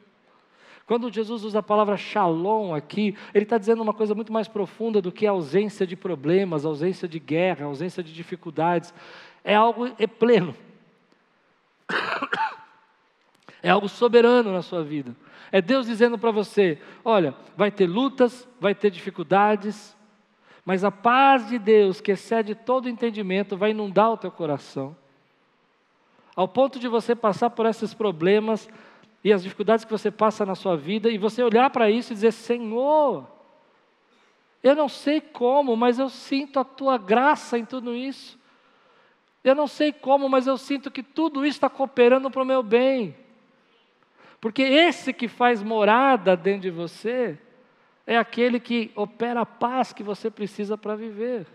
Quando 0.88 1.14
Jesus 1.14 1.44
usa 1.44 1.60
a 1.60 1.62
palavra 1.64 1.96
shalom 1.96 2.74
aqui, 2.74 3.16
ele 3.36 3.46
está 3.46 3.60
dizendo 3.60 3.84
uma 3.84 3.94
coisa 3.94 4.16
muito 4.16 4.34
mais 4.34 4.48
profunda 4.48 5.00
do 5.00 5.12
que 5.12 5.28
a 5.28 5.30
ausência 5.30 5.86
de 5.86 5.96
problemas, 5.96 6.66
ausência 6.66 7.08
de 7.08 7.20
guerra, 7.20 7.68
ausência 7.68 8.02
de 8.02 8.12
dificuldades. 8.12 8.92
É 9.44 9.54
algo 9.54 9.94
é 10.00 10.08
pleno, 10.08 10.56
É 13.62 13.70
algo 13.70 13.88
soberano 13.88 14.52
na 14.52 14.64
sua 14.64 14.84
vida. 14.84 15.16
É 15.52 15.62
Deus 15.62 15.86
dizendo 15.86 16.18
para 16.18 16.32
você: 16.32 16.82
olha, 17.06 17.36
vai 17.56 17.70
ter 17.70 17.86
lutas, 17.86 18.50
vai 18.60 18.74
ter 18.74 18.90
dificuldades, 18.90 19.96
mas 20.66 20.84
a 20.84 20.92
paz 20.92 21.48
de 21.50 21.58
Deus, 21.58 22.00
que 22.00 22.12
excede 22.12 22.54
todo 22.54 22.90
entendimento, 22.90 23.58
vai 23.58 23.72
inundar 23.72 24.12
o 24.12 24.18
teu 24.18 24.32
coração. 24.32 24.96
Ao 26.36 26.48
ponto 26.48 26.80
de 26.80 26.88
você 26.88 27.16
passar 27.16 27.50
por 27.50 27.66
esses 27.66 27.94
problemas 27.94 28.70
e 29.24 29.34
as 29.34 29.44
dificuldades 29.44 29.86
que 29.86 29.92
você 29.92 30.10
passa 30.10 30.46
na 30.46 30.56
sua 30.56 30.78
vida 30.78 31.10
e 31.10 31.18
você 31.18 31.44
olhar 31.44 31.70
para 31.70 31.90
isso 31.90 32.14
e 32.14 32.16
dizer: 32.16 32.32
Senhor, 32.32 33.28
eu 34.64 34.76
não 34.76 34.88
sei 34.88 35.20
como, 35.20 35.76
mas 35.76 36.00
eu 36.00 36.10
sinto 36.10 36.60
a 36.60 36.64
tua 36.64 36.98
graça 36.98 37.58
em 37.58 37.66
tudo 37.66 37.96
isso. 37.96 38.40
Eu 39.44 39.56
não 39.56 39.68
sei 39.68 39.92
como, 39.92 40.30
mas 40.30 40.46
eu 40.46 40.58
sinto 40.58 40.92
que 40.92 41.02
tudo 41.02 41.44
isso 41.44 41.58
está 41.58 41.70
cooperando 41.70 42.30
para 42.30 42.44
o 42.44 42.46
meu 42.46 42.62
bem. 42.62 43.16
Porque 44.40 44.62
esse 44.62 45.12
que 45.12 45.28
faz 45.28 45.64
morada 45.64 46.38
dentro 46.38 46.62
de 46.62 46.70
você 46.70 47.38
é 48.06 48.18
aquele 48.18 48.60
que 48.60 48.92
opera 48.96 49.42
a 49.42 49.46
paz 49.46 49.94
que 49.94 50.04
você 50.04 50.30
precisa 50.30 50.78
para 50.78 50.96
viver. 50.96 51.48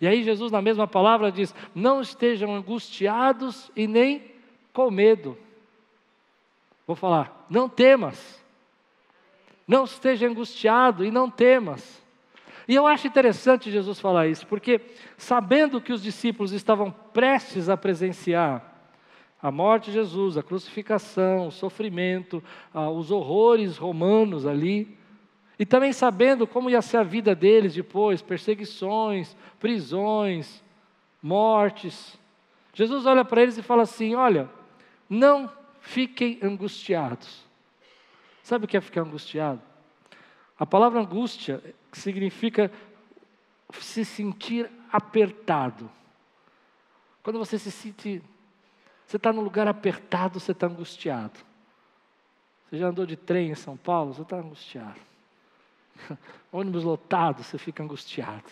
E 0.00 0.06
aí 0.06 0.22
Jesus, 0.22 0.52
na 0.52 0.62
mesma 0.62 0.86
palavra, 0.86 1.32
diz: 1.32 1.54
Não 1.74 2.00
estejam 2.00 2.54
angustiados 2.54 3.70
e 3.74 3.86
nem 3.86 4.32
com 4.72 4.90
medo. 4.90 5.36
Vou 6.86 6.96
falar, 6.96 7.46
não 7.48 7.68
temas. 7.68 8.42
Não 9.66 9.84
esteja 9.84 10.26
angustiado 10.26 11.04
e 11.04 11.10
não 11.10 11.30
temas. 11.30 12.02
E 12.66 12.74
eu 12.74 12.86
acho 12.86 13.06
interessante 13.06 13.70
Jesus 13.70 13.98
falar 13.98 14.26
isso, 14.26 14.46
porque 14.46 14.80
sabendo 15.16 15.80
que 15.80 15.92
os 15.92 16.02
discípulos 16.02 16.52
estavam 16.52 16.90
prestes 16.90 17.68
a 17.68 17.76
presenciar 17.76 18.62
a 19.40 19.50
morte 19.50 19.86
de 19.86 19.92
Jesus, 19.92 20.36
a 20.36 20.42
crucificação, 20.42 21.46
o 21.46 21.52
sofrimento, 21.52 22.42
os 22.94 23.10
horrores 23.10 23.76
romanos 23.76 24.46
ali, 24.46 24.97
e 25.58 25.66
também 25.66 25.92
sabendo 25.92 26.46
como 26.46 26.70
ia 26.70 26.80
ser 26.80 26.98
a 26.98 27.02
vida 27.02 27.34
deles 27.34 27.74
depois 27.74 28.22
perseguições, 28.22 29.36
prisões, 29.58 30.62
mortes. 31.20 32.18
Jesus 32.72 33.06
olha 33.06 33.24
para 33.24 33.42
eles 33.42 33.58
e 33.58 33.62
fala 33.62 33.82
assim: 33.82 34.14
Olha, 34.14 34.48
não 35.10 35.50
fiquem 35.80 36.38
angustiados. 36.42 37.44
Sabe 38.42 38.64
o 38.64 38.68
que 38.68 38.76
é 38.76 38.80
ficar 38.80 39.00
angustiado? 39.00 39.60
A 40.58 40.64
palavra 40.64 41.00
angústia 41.00 41.62
significa 41.92 42.70
se 43.72 44.04
sentir 44.04 44.70
apertado. 44.92 45.90
Quando 47.22 47.38
você 47.38 47.58
se 47.58 47.70
sente, 47.70 48.22
você 49.06 49.16
está 49.16 49.32
num 49.32 49.42
lugar 49.42 49.68
apertado, 49.68 50.40
você 50.40 50.52
está 50.52 50.66
angustiado. 50.66 51.38
Você 52.64 52.78
já 52.78 52.88
andou 52.88 53.04
de 53.04 53.16
trem 53.16 53.50
em 53.50 53.54
São 53.54 53.76
Paulo, 53.76 54.14
você 54.14 54.22
está 54.22 54.36
angustiado. 54.36 55.07
Ônibus 56.52 56.84
lotado, 56.84 57.42
você 57.42 57.58
fica 57.58 57.82
angustiado. 57.82 58.44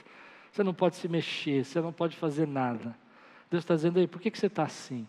Você 0.50 0.62
não 0.62 0.74
pode 0.74 0.96
se 0.96 1.08
mexer, 1.08 1.64
você 1.64 1.80
não 1.80 1.92
pode 1.92 2.16
fazer 2.16 2.46
nada. 2.46 2.96
Deus 3.50 3.62
está 3.62 3.74
dizendo 3.74 3.98
aí, 3.98 4.06
por 4.06 4.20
que, 4.20 4.30
que 4.30 4.38
você 4.38 4.46
está 4.46 4.64
assim? 4.64 5.06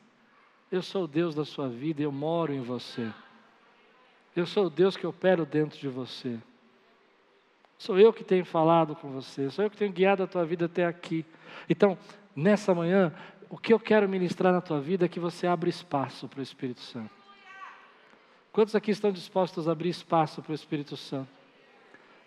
Eu 0.72 0.82
sou 0.82 1.06
o 1.06 1.08
Deus 1.08 1.34
da 1.34 1.46
sua 1.46 1.70
vida, 1.70 2.02
eu 2.02 2.12
moro 2.12 2.54
em 2.54 2.62
você. 2.62 3.12
Eu 4.36 4.46
sou 4.46 4.66
o 4.66 4.70
Deus 4.70 4.98
que 4.98 5.08
opero 5.08 5.46
dentro 5.46 5.80
de 5.80 5.88
você. 5.88 6.38
Sou 7.78 7.98
eu 7.98 8.12
que 8.12 8.24
tenho 8.24 8.44
falado 8.44 8.96
com 8.96 9.10
você, 9.12 9.50
sou 9.50 9.64
eu 9.64 9.70
que 9.70 9.78
tenho 9.78 9.92
guiado 9.92 10.24
a 10.24 10.28
tua 10.28 10.46
vida 10.46 10.66
até 10.66 10.86
aqui. 10.86 11.26
Então, 11.70 11.98
nessa 12.36 12.74
manhã, 12.74 13.14
o 13.50 13.58
que 13.58 13.72
eu 13.72 13.80
quero 13.80 14.10
ministrar 14.10 14.52
na 14.52 14.62
tua 14.62 14.82
vida 14.82 15.06
é 15.06 15.10
que 15.10 15.20
você 15.20 15.48
abra 15.48 15.70
espaço 15.70 16.28
para 16.28 16.40
o 16.40 16.44
Espírito 16.44 16.82
Santo. 16.82 17.12
Quantos 18.52 18.76
aqui 18.76 18.92
estão 18.92 19.12
dispostos 19.12 19.68
a 19.68 19.72
abrir 19.72 19.90
espaço 19.90 20.42
para 20.42 20.52
o 20.52 20.56
Espírito 20.56 20.98
Santo? 20.98 21.30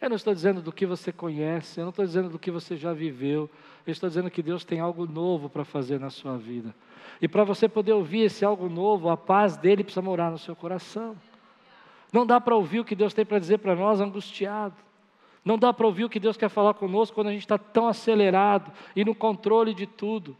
Eu 0.00 0.08
não 0.08 0.16
estou 0.16 0.32
dizendo 0.32 0.62
do 0.62 0.72
que 0.72 0.86
você 0.86 1.12
conhece, 1.12 1.78
eu 1.78 1.84
não 1.84 1.90
estou 1.90 2.04
dizendo 2.04 2.30
do 2.30 2.38
que 2.38 2.50
você 2.50 2.76
já 2.76 2.92
viveu, 2.92 3.50
eu 3.86 3.92
estou 3.92 4.08
dizendo 4.08 4.30
que 4.30 4.42
Deus 4.42 4.64
tem 4.64 4.80
algo 4.80 5.06
novo 5.06 5.50
para 5.50 5.64
fazer 5.64 6.00
na 6.00 6.08
sua 6.08 6.38
vida. 6.38 6.74
E 7.20 7.28
para 7.28 7.44
você 7.44 7.68
poder 7.68 7.92
ouvir 7.92 8.20
esse 8.20 8.44
algo 8.44 8.68
novo, 8.68 9.10
a 9.10 9.16
paz 9.16 9.56
dele 9.58 9.84
precisa 9.84 10.00
morar 10.00 10.30
no 10.30 10.38
seu 10.38 10.56
coração. 10.56 11.14
Não 12.12 12.24
dá 12.24 12.40
para 12.40 12.56
ouvir 12.56 12.80
o 12.80 12.84
que 12.84 12.96
Deus 12.96 13.12
tem 13.12 13.26
para 13.26 13.38
dizer 13.38 13.58
para 13.58 13.76
nós 13.76 14.00
angustiado. 14.00 14.74
Não 15.44 15.58
dá 15.58 15.72
para 15.72 15.86
ouvir 15.86 16.04
o 16.04 16.08
que 16.08 16.18
Deus 16.18 16.36
quer 16.36 16.48
falar 16.48 16.74
conosco 16.74 17.14
quando 17.14 17.28
a 17.28 17.32
gente 17.32 17.42
está 17.42 17.58
tão 17.58 17.86
acelerado 17.86 18.72
e 18.96 19.04
no 19.04 19.14
controle 19.14 19.74
de 19.74 19.86
tudo. 19.86 20.36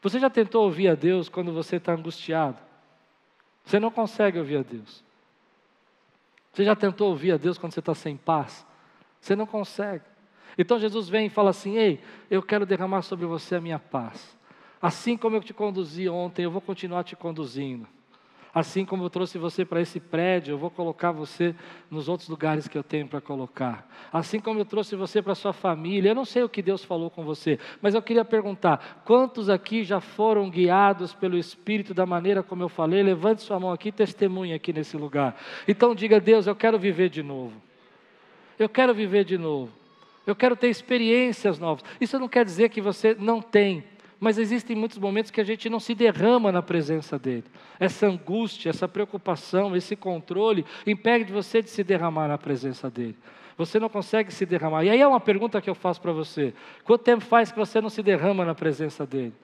Você 0.00 0.20
já 0.20 0.30
tentou 0.30 0.64
ouvir 0.64 0.88
a 0.88 0.94
Deus 0.94 1.28
quando 1.28 1.52
você 1.52 1.76
está 1.76 1.92
angustiado? 1.92 2.58
Você 3.64 3.80
não 3.80 3.90
consegue 3.90 4.38
ouvir 4.38 4.58
a 4.58 4.62
Deus. 4.62 5.04
Você 6.52 6.64
já 6.64 6.76
tentou 6.76 7.10
ouvir 7.10 7.32
a 7.32 7.36
Deus 7.36 7.58
quando 7.58 7.72
você 7.72 7.80
está 7.80 7.94
sem 7.94 8.16
paz? 8.16 8.64
Você 9.26 9.34
não 9.34 9.44
consegue. 9.44 10.04
Então 10.56 10.78
Jesus 10.78 11.08
vem 11.08 11.26
e 11.26 11.28
fala 11.28 11.50
assim: 11.50 11.76
Ei, 11.76 12.00
eu 12.30 12.40
quero 12.40 12.64
derramar 12.64 13.02
sobre 13.02 13.26
você 13.26 13.56
a 13.56 13.60
minha 13.60 13.78
paz. 13.78 14.38
Assim 14.80 15.16
como 15.16 15.34
eu 15.34 15.42
te 15.42 15.52
conduzi 15.52 16.08
ontem, 16.08 16.44
eu 16.44 16.50
vou 16.50 16.60
continuar 16.60 17.02
te 17.02 17.16
conduzindo. 17.16 17.88
Assim 18.54 18.84
como 18.84 19.02
eu 19.02 19.10
trouxe 19.10 19.36
você 19.36 19.64
para 19.64 19.80
esse 19.80 19.98
prédio, 19.98 20.52
eu 20.52 20.58
vou 20.58 20.70
colocar 20.70 21.10
você 21.10 21.56
nos 21.90 22.08
outros 22.08 22.28
lugares 22.28 22.68
que 22.68 22.78
eu 22.78 22.84
tenho 22.84 23.08
para 23.08 23.20
colocar. 23.20 23.90
Assim 24.12 24.38
como 24.38 24.60
eu 24.60 24.64
trouxe 24.64 24.94
você 24.94 25.20
para 25.20 25.34
sua 25.34 25.52
família, 25.52 26.10
eu 26.10 26.14
não 26.14 26.24
sei 26.24 26.44
o 26.44 26.48
que 26.48 26.62
Deus 26.62 26.84
falou 26.84 27.10
com 27.10 27.24
você, 27.24 27.58
mas 27.82 27.96
eu 27.96 28.02
queria 28.02 28.24
perguntar: 28.24 29.02
quantos 29.04 29.50
aqui 29.50 29.82
já 29.82 30.00
foram 30.00 30.48
guiados 30.48 31.12
pelo 31.12 31.36
Espírito 31.36 31.92
da 31.92 32.06
maneira 32.06 32.44
como 32.44 32.62
eu 32.62 32.68
falei? 32.68 33.02
Levante 33.02 33.42
sua 33.42 33.58
mão 33.58 33.72
aqui, 33.72 33.90
testemunhe 33.90 34.54
aqui 34.54 34.72
nesse 34.72 34.96
lugar. 34.96 35.36
Então 35.66 35.96
diga: 35.96 36.20
Deus, 36.20 36.46
eu 36.46 36.54
quero 36.54 36.78
viver 36.78 37.10
de 37.10 37.24
novo. 37.24 37.66
Eu 38.58 38.68
quero 38.68 38.94
viver 38.94 39.24
de 39.24 39.36
novo. 39.38 39.72
Eu 40.26 40.34
quero 40.34 40.56
ter 40.56 40.68
experiências 40.68 41.58
novas. 41.58 41.84
Isso 42.00 42.18
não 42.18 42.28
quer 42.28 42.44
dizer 42.44 42.68
que 42.68 42.80
você 42.80 43.14
não 43.18 43.40
tem 43.40 43.84
mas 44.18 44.38
existem 44.38 44.74
muitos 44.74 44.98
momentos 44.98 45.30
que 45.30 45.40
a 45.40 45.44
gente 45.44 45.68
não 45.68 45.78
se 45.78 45.94
derrama 45.94 46.50
na 46.50 46.62
presença 46.62 47.18
dele. 47.18 47.44
Essa 47.78 48.06
angústia, 48.06 48.70
essa 48.70 48.88
preocupação, 48.88 49.76
esse 49.76 49.94
controle 49.94 50.64
impede 50.86 51.32
você 51.32 51.60
de 51.60 51.68
se 51.68 51.84
derramar 51.84 52.28
na 52.28 52.38
presença 52.38 52.90
dele. 52.90 53.16
Você 53.58 53.78
não 53.78 53.88
consegue 53.88 54.32
se 54.32 54.44
derramar. 54.46 54.84
E 54.84 54.90
aí 54.90 55.00
é 55.00 55.06
uma 55.06 55.20
pergunta 55.20 55.60
que 55.60 55.68
eu 55.68 55.74
faço 55.74 56.00
para 56.00 56.12
você: 56.12 56.54
quanto 56.84 57.02
tempo 57.02 57.24
faz 57.24 57.52
que 57.52 57.58
você 57.58 57.80
não 57.80 57.90
se 57.90 58.02
derrama 58.02 58.44
na 58.44 58.54
presença 58.54 59.06
dele? 59.06 59.34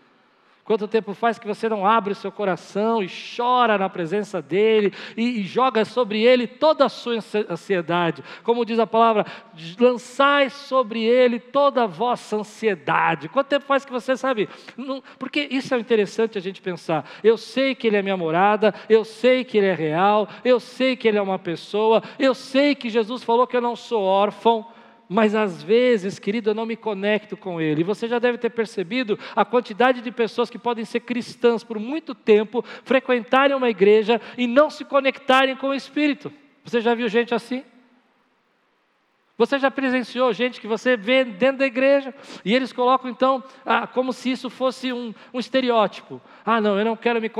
Quanto 0.64 0.86
tempo 0.86 1.12
faz 1.12 1.40
que 1.40 1.46
você 1.46 1.68
não 1.68 1.84
abre 1.84 2.12
o 2.12 2.16
seu 2.16 2.30
coração 2.30 3.02
e 3.02 3.08
chora 3.36 3.76
na 3.76 3.88
presença 3.88 4.40
dele 4.40 4.92
e, 5.16 5.40
e, 5.40 5.42
joga 5.42 5.84
sobre 5.84 6.22
ele 6.22 6.46
toda 6.46 6.84
a 6.84 6.88
sua 6.88 7.18
ansiedade? 7.50 8.22
Como 8.44 8.64
diz 8.64 8.78
a 8.78 8.86
palavra, 8.86 9.26
lançai 9.80 10.50
sobre 10.50 11.02
ele 11.02 11.40
toda 11.40 11.82
a 11.82 11.86
vossa 11.86 12.36
ansiedade. 12.36 13.28
Quanto 13.28 13.48
tempo 13.48 13.66
faz 13.66 13.84
que 13.84 13.90
você 13.90 14.16
sabe? 14.16 14.48
Não, 14.76 15.02
porque 15.18 15.48
isso 15.50 15.74
é 15.74 15.78
interessante 15.80 16.38
a 16.38 16.40
gente 16.40 16.62
pensar. 16.62 17.10
Eu 17.24 17.36
sei 17.36 17.74
que 17.74 17.88
ele 17.88 17.96
é 17.96 18.02
minha 18.02 18.16
morada, 18.16 18.72
eu 18.88 19.04
sei 19.04 19.42
que 19.42 19.58
ele 19.58 19.66
é 19.66 19.74
real, 19.74 20.28
eu 20.44 20.60
sei 20.60 20.94
que 20.94 21.08
ele 21.08 21.18
é 21.18 21.22
uma 21.22 21.40
pessoa, 21.40 22.00
eu 22.20 22.34
sei 22.34 22.76
que 22.76 22.88
Jesus 22.88 23.24
falou 23.24 23.48
que 23.48 23.56
eu 23.56 23.60
não 23.60 23.74
sou 23.74 24.04
órfão 24.04 24.64
mas 25.08 25.34
às 25.34 25.62
vezes, 25.62 26.18
querido, 26.18 26.50
eu 26.50 26.54
não 26.54 26.64
me 26.64 26.76
conecto 26.76 27.36
com 27.36 27.60
Ele. 27.60 27.84
Você 27.84 28.08
já 28.08 28.18
deve 28.18 28.38
ter 28.38 28.50
percebido 28.50 29.18
a 29.36 29.44
quantidade 29.44 30.00
de 30.00 30.10
pessoas 30.10 30.48
que 30.48 30.58
podem 30.58 30.84
ser 30.84 31.00
cristãs 31.00 31.62
por 31.62 31.78
muito 31.78 32.14
tempo, 32.14 32.64
frequentarem 32.84 33.56
uma 33.56 33.68
igreja 33.68 34.20
e 34.38 34.46
não 34.46 34.70
se 34.70 34.84
conectarem 34.84 35.56
com 35.56 35.68
o 35.68 35.74
Espírito. 35.74 36.32
Você 36.64 36.80
já 36.80 36.94
viu 36.94 37.08
gente 37.08 37.34
assim? 37.34 37.64
Você 39.42 39.58
já 39.58 39.70
presenciou 39.70 40.32
gente 40.32 40.60
que 40.60 40.68
você 40.68 40.96
vê 40.96 41.24
dentro 41.24 41.58
da 41.58 41.66
igreja 41.66 42.14
e 42.44 42.54
eles 42.54 42.72
colocam 42.72 43.10
então 43.10 43.42
ah, 43.64 43.86
como 43.86 44.12
se 44.12 44.30
isso 44.30 44.48
fosse 44.48 44.92
um, 44.92 45.12
um, 45.32 45.40
estereótipo. 45.40 46.20
Ah, 46.44 46.60
não, 46.60 46.78
eu 46.78 46.84
não 46.84 46.96
quero 46.96 47.20
me 47.20 47.30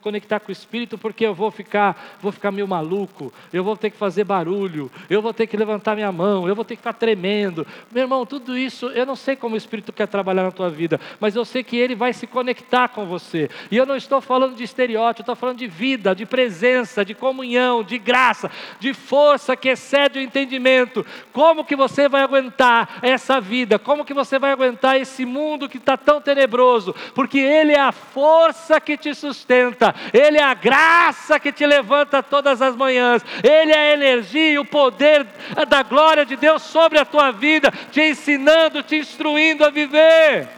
conectar 0.00 0.40
com 0.40 0.48
o 0.48 0.52
Espírito 0.52 0.98
porque 0.98 1.24
eu 1.24 1.34
vou 1.34 1.50
ficar, 1.50 2.18
vou 2.20 2.30
ficar 2.30 2.50
meio 2.50 2.68
maluco, 2.68 3.32
eu 3.52 3.64
vou 3.64 3.76
ter 3.76 3.90
que 3.90 3.96
fazer 3.96 4.24
barulho, 4.24 4.90
eu 5.08 5.22
vou 5.22 5.32
ter 5.32 5.46
que 5.46 5.56
levantar 5.56 5.94
minha 5.94 6.12
mão, 6.12 6.48
eu 6.48 6.54
vou 6.54 6.64
ter 6.64 6.76
que 6.76 6.82
ficar 6.82 6.92
tremendo. 6.92 7.66
Meu 7.90 8.02
irmão, 8.02 8.26
tudo 8.26 8.56
isso, 8.56 8.86
eu 8.88 9.06
não 9.06 9.16
sei 9.16 9.36
como 9.36 9.54
o 9.54 9.58
Espírito 9.58 9.92
quer 9.92 10.06
trabalhar 10.06 10.42
na 10.42 10.52
tua 10.52 10.70
vida, 10.70 11.00
mas 11.18 11.36
eu 11.36 11.44
sei 11.44 11.62
que 11.62 11.76
ele 11.76 11.94
vai 11.94 12.12
se 12.12 12.26
conectar 12.26 12.88
com 12.88 13.06
você. 13.06 13.48
E 13.70 13.76
eu 13.76 13.86
não 13.86 13.96
estou 13.96 14.20
falando 14.20 14.54
de 14.54 14.64
estereótipo, 14.64 15.22
estou 15.22 15.36
falando 15.36 15.58
de 15.58 15.66
vida, 15.66 16.14
de 16.14 16.26
presença, 16.26 17.04
de 17.04 17.14
comunhão, 17.14 17.82
de 17.82 17.98
graça, 17.98 18.50
de 18.78 18.92
força 18.92 19.56
que 19.56 19.68
excede 19.68 20.18
o 20.18 20.22
entendimento 20.22 21.04
como 21.32 21.64
que 21.64 21.76
você 21.76 22.08
vai 22.08 22.22
aguentar 22.22 22.98
essa 23.02 23.40
vida? 23.40 23.78
Como 23.78 24.04
que 24.04 24.14
você 24.14 24.38
vai 24.38 24.50
aguentar 24.50 25.00
esse 25.00 25.24
mundo 25.24 25.68
que 25.68 25.78
está 25.78 25.96
tão 25.96 26.20
tenebroso? 26.20 26.94
Porque 27.14 27.38
Ele 27.38 27.72
é 27.72 27.80
a 27.80 27.92
que 28.84 28.96
te 28.96 29.14
sustenta, 29.14 29.94
Ele 30.12 30.38
é 30.38 30.42
a 30.42 30.54
graça 30.54 31.38
que 31.38 31.52
te 31.52 31.66
levanta 31.66 32.22
todas 32.22 32.62
as 32.62 32.74
manhãs, 32.74 33.24
Ele 33.42 33.72
é 33.72 33.78
a 33.78 33.92
energia 33.94 34.52
e 34.52 34.58
o 34.58 34.64
poder 34.64 35.26
da 35.68 35.82
glória 35.82 36.24
de 36.24 36.36
Deus 36.36 36.62
sobre 36.62 36.98
a 36.98 37.04
tua 37.04 37.30
vida, 37.30 37.72
te 37.90 38.00
ensinando, 38.00 38.82
te 38.82 38.96
instruindo 38.96 39.64
a 39.64 39.70
viver. 39.70 40.48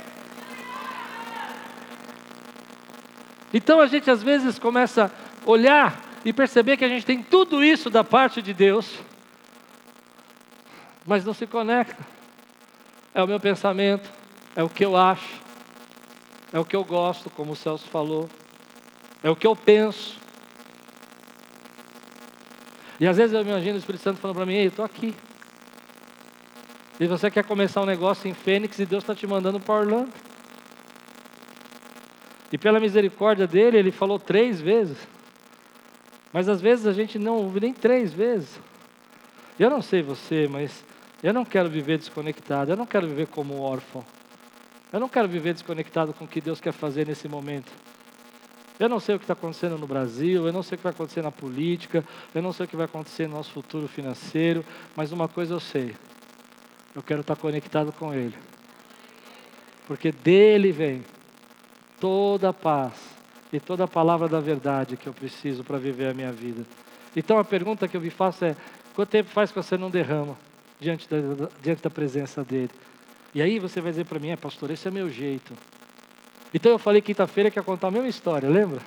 Então 3.52 3.80
a 3.80 3.86
gente 3.86 4.10
às 4.10 4.22
vezes 4.22 4.58
começa 4.58 5.10
a 5.44 5.50
olhar 5.50 6.00
e 6.24 6.32
perceber 6.32 6.76
que 6.76 6.84
a 6.84 6.88
gente 6.88 7.04
tem 7.04 7.22
tudo 7.22 7.64
isso 7.64 7.90
da 7.90 8.04
parte 8.04 8.40
de 8.40 8.54
Deus, 8.54 8.98
mas 11.06 11.24
não 11.24 11.34
se 11.34 11.46
conecta. 11.46 12.06
É 13.12 13.22
o 13.22 13.26
meu 13.26 13.40
pensamento, 13.40 14.08
é 14.54 14.62
o 14.62 14.68
que 14.68 14.84
eu 14.84 14.96
acho, 14.96 15.40
é 16.52 16.58
o 16.58 16.64
que 16.64 16.74
eu 16.74 16.84
gosto, 16.84 17.30
como 17.30 17.52
o 17.52 17.56
Celso 17.56 17.88
falou, 17.88 18.28
é 19.22 19.30
o 19.30 19.36
que 19.36 19.46
eu 19.46 19.54
penso. 19.54 20.18
E 22.98 23.06
às 23.06 23.16
vezes 23.16 23.32
eu 23.32 23.40
imagino 23.40 23.76
o 23.76 23.78
Espírito 23.78 24.02
Santo 24.02 24.20
falando 24.20 24.36
para 24.36 24.46
mim: 24.46 24.54
Ei, 24.54 24.66
estou 24.66 24.84
aqui. 24.84 25.14
E 26.98 27.06
você 27.06 27.30
quer 27.30 27.44
começar 27.44 27.80
um 27.80 27.86
negócio 27.86 28.28
em 28.28 28.34
Fênix 28.34 28.78
e 28.78 28.84
Deus 28.84 29.02
está 29.02 29.14
te 29.14 29.26
mandando 29.26 29.58
para 29.58 29.74
Orlando. 29.74 30.12
E 32.52 32.58
pela 32.58 32.78
misericórdia 32.78 33.46
dele, 33.46 33.78
ele 33.78 33.90
falou 33.90 34.18
três 34.18 34.60
vezes. 34.60 34.98
Mas 36.32 36.48
às 36.48 36.60
vezes 36.60 36.86
a 36.86 36.92
gente 36.92 37.18
não 37.18 37.36
ouve 37.36 37.60
nem 37.60 37.72
três 37.72 38.12
vezes. 38.12 38.60
Eu 39.58 39.70
não 39.70 39.80
sei 39.80 40.02
você, 40.02 40.46
mas 40.46 40.84
eu 41.22 41.32
não 41.32 41.44
quero 41.44 41.70
viver 41.70 41.96
desconectado. 41.96 42.72
Eu 42.72 42.76
não 42.76 42.86
quero 42.86 43.06
viver 43.06 43.28
como 43.28 43.60
órfão. 43.60 44.04
Eu 44.92 44.98
não 44.98 45.08
quero 45.08 45.28
viver 45.28 45.54
desconectado 45.54 46.12
com 46.12 46.24
o 46.24 46.28
que 46.28 46.40
Deus 46.40 46.60
quer 46.60 46.72
fazer 46.72 47.06
nesse 47.06 47.28
momento. 47.28 47.70
Eu 48.78 48.88
não 48.88 48.98
sei 48.98 49.14
o 49.14 49.18
que 49.18 49.24
está 49.24 49.34
acontecendo 49.34 49.76
no 49.78 49.86
Brasil, 49.86 50.46
eu 50.46 50.52
não 50.52 50.62
sei 50.62 50.74
o 50.74 50.78
que 50.78 50.84
vai 50.84 50.92
acontecer 50.92 51.22
na 51.22 51.30
política, 51.30 52.02
eu 52.34 52.40
não 52.42 52.52
sei 52.52 52.64
o 52.64 52.68
que 52.68 52.76
vai 52.76 52.86
acontecer 52.86 53.28
no 53.28 53.36
nosso 53.36 53.52
futuro 53.52 53.86
financeiro, 53.86 54.64
mas 54.96 55.12
uma 55.12 55.28
coisa 55.28 55.54
eu 55.54 55.60
sei: 55.60 55.94
eu 56.94 57.02
quero 57.02 57.20
estar 57.20 57.36
conectado 57.36 57.92
com 57.92 58.12
Ele. 58.12 58.34
Porque 59.86 60.10
dele 60.10 60.72
vem 60.72 61.04
toda 62.00 62.48
a 62.48 62.52
paz 62.52 62.94
e 63.52 63.60
toda 63.60 63.84
a 63.84 63.88
palavra 63.88 64.28
da 64.28 64.40
verdade 64.40 64.96
que 64.96 65.06
eu 65.06 65.12
preciso 65.12 65.62
para 65.62 65.76
viver 65.76 66.08
a 66.08 66.14
minha 66.14 66.32
vida. 66.32 66.64
Então 67.14 67.38
a 67.38 67.44
pergunta 67.44 67.86
que 67.86 67.96
eu 67.96 68.00
me 68.00 68.10
faço 68.10 68.44
é: 68.44 68.56
quanto 68.94 69.10
tempo 69.10 69.28
faz 69.28 69.52
que 69.52 69.56
você 69.56 69.76
não 69.76 69.90
derrama 69.90 70.38
diante 70.80 71.08
da, 71.08 71.48
diante 71.62 71.82
da 71.82 71.90
presença 71.90 72.42
dele? 72.42 72.70
E 73.34 73.40
aí 73.40 73.58
você 73.58 73.80
vai 73.80 73.92
dizer 73.92 74.06
para 74.06 74.18
mim: 74.18 74.28
é, 74.28 74.36
pastor, 74.36 74.70
esse 74.70 74.86
é 74.88 74.90
meu 74.90 75.08
jeito. 75.08 75.52
Então 76.52 76.72
eu 76.72 76.78
falei 76.78 77.00
quinta-feira 77.00 77.50
que 77.50 77.58
ia 77.58 77.62
contar 77.62 77.88
a 77.88 77.90
mesma 77.90 78.08
história, 78.08 78.48
lembra? 78.48 78.80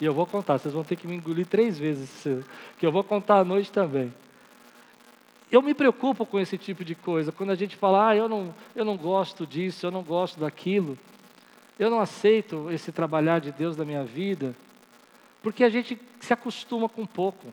E 0.00 0.04
eu 0.04 0.12
vou 0.12 0.26
contar, 0.26 0.58
vocês 0.58 0.74
vão 0.74 0.84
ter 0.84 0.96
que 0.96 1.06
me 1.06 1.16
engolir 1.16 1.46
três 1.46 1.78
vezes, 1.78 2.10
que 2.78 2.86
eu 2.86 2.92
vou 2.92 3.02
contar 3.02 3.38
à 3.38 3.44
noite 3.44 3.72
também. 3.72 4.12
Eu 5.50 5.62
me 5.62 5.72
preocupo 5.72 6.26
com 6.26 6.38
esse 6.38 6.58
tipo 6.58 6.84
de 6.84 6.94
coisa, 6.94 7.32
quando 7.32 7.50
a 7.50 7.54
gente 7.54 7.76
fala, 7.76 8.08
ah, 8.08 8.16
eu 8.16 8.28
não, 8.28 8.54
eu 8.74 8.84
não 8.84 8.96
gosto 8.96 9.46
disso, 9.46 9.86
eu 9.86 9.90
não 9.90 10.02
gosto 10.02 10.38
daquilo, 10.38 10.98
eu 11.78 11.88
não 11.88 12.00
aceito 12.00 12.70
esse 12.70 12.92
trabalhar 12.92 13.40
de 13.40 13.52
Deus 13.52 13.76
na 13.76 13.84
minha 13.84 14.04
vida, 14.04 14.54
porque 15.42 15.64
a 15.64 15.68
gente 15.68 15.98
se 16.20 16.32
acostuma 16.32 16.88
com 16.88 17.06
pouco, 17.06 17.52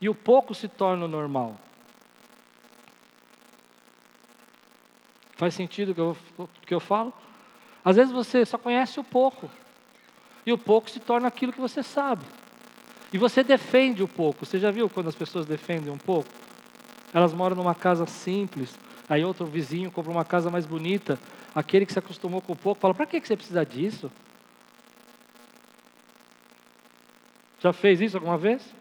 e 0.00 0.08
o 0.08 0.14
pouco 0.14 0.54
se 0.54 0.68
torna 0.68 1.08
normal. 1.08 1.58
Faz 5.40 5.54
sentido 5.54 5.92
o 5.92 5.94
que 5.94 6.00
eu, 6.02 6.16
que 6.66 6.74
eu 6.74 6.80
falo? 6.80 7.14
Às 7.82 7.96
vezes 7.96 8.12
você 8.12 8.44
só 8.44 8.58
conhece 8.58 9.00
o 9.00 9.02
pouco. 9.02 9.48
E 10.44 10.52
o 10.52 10.58
pouco 10.58 10.90
se 10.90 11.00
torna 11.00 11.28
aquilo 11.28 11.50
que 11.50 11.58
você 11.58 11.82
sabe. 11.82 12.26
E 13.10 13.16
você 13.16 13.42
defende 13.42 14.02
o 14.02 14.06
pouco. 14.06 14.44
Você 14.44 14.58
já 14.58 14.70
viu 14.70 14.86
quando 14.90 15.08
as 15.08 15.14
pessoas 15.14 15.46
defendem 15.46 15.90
um 15.90 15.96
pouco? 15.96 16.28
Elas 17.14 17.32
moram 17.32 17.56
numa 17.56 17.74
casa 17.74 18.04
simples. 18.04 18.78
Aí 19.08 19.24
outro 19.24 19.46
vizinho 19.46 19.90
compra 19.90 20.12
uma 20.12 20.26
casa 20.26 20.50
mais 20.50 20.66
bonita. 20.66 21.18
Aquele 21.54 21.86
que 21.86 21.94
se 21.94 21.98
acostumou 21.98 22.42
com 22.42 22.52
o 22.52 22.56
pouco 22.56 22.78
fala: 22.78 22.92
para 22.92 23.06
que 23.06 23.18
você 23.18 23.34
precisa 23.34 23.64
disso? 23.64 24.12
Já 27.60 27.72
fez 27.72 28.02
isso 28.02 28.18
alguma 28.18 28.36
vez? 28.36 28.74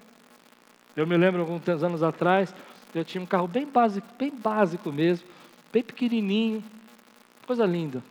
Eu 0.93 1.07
me 1.07 1.15
lembro 1.15 1.39
alguns 1.39 1.65
anos 1.81 2.03
atrás, 2.03 2.53
eu 2.93 3.05
tinha 3.05 3.21
um 3.21 3.25
carro 3.25 3.47
bem 3.47 3.65
básico, 3.65 4.05
bem 4.17 4.31
básico 4.31 4.91
mesmo, 4.91 5.25
bem 5.71 5.83
pequenininho, 5.83 6.63
coisa 7.45 7.65
linda 7.65 8.03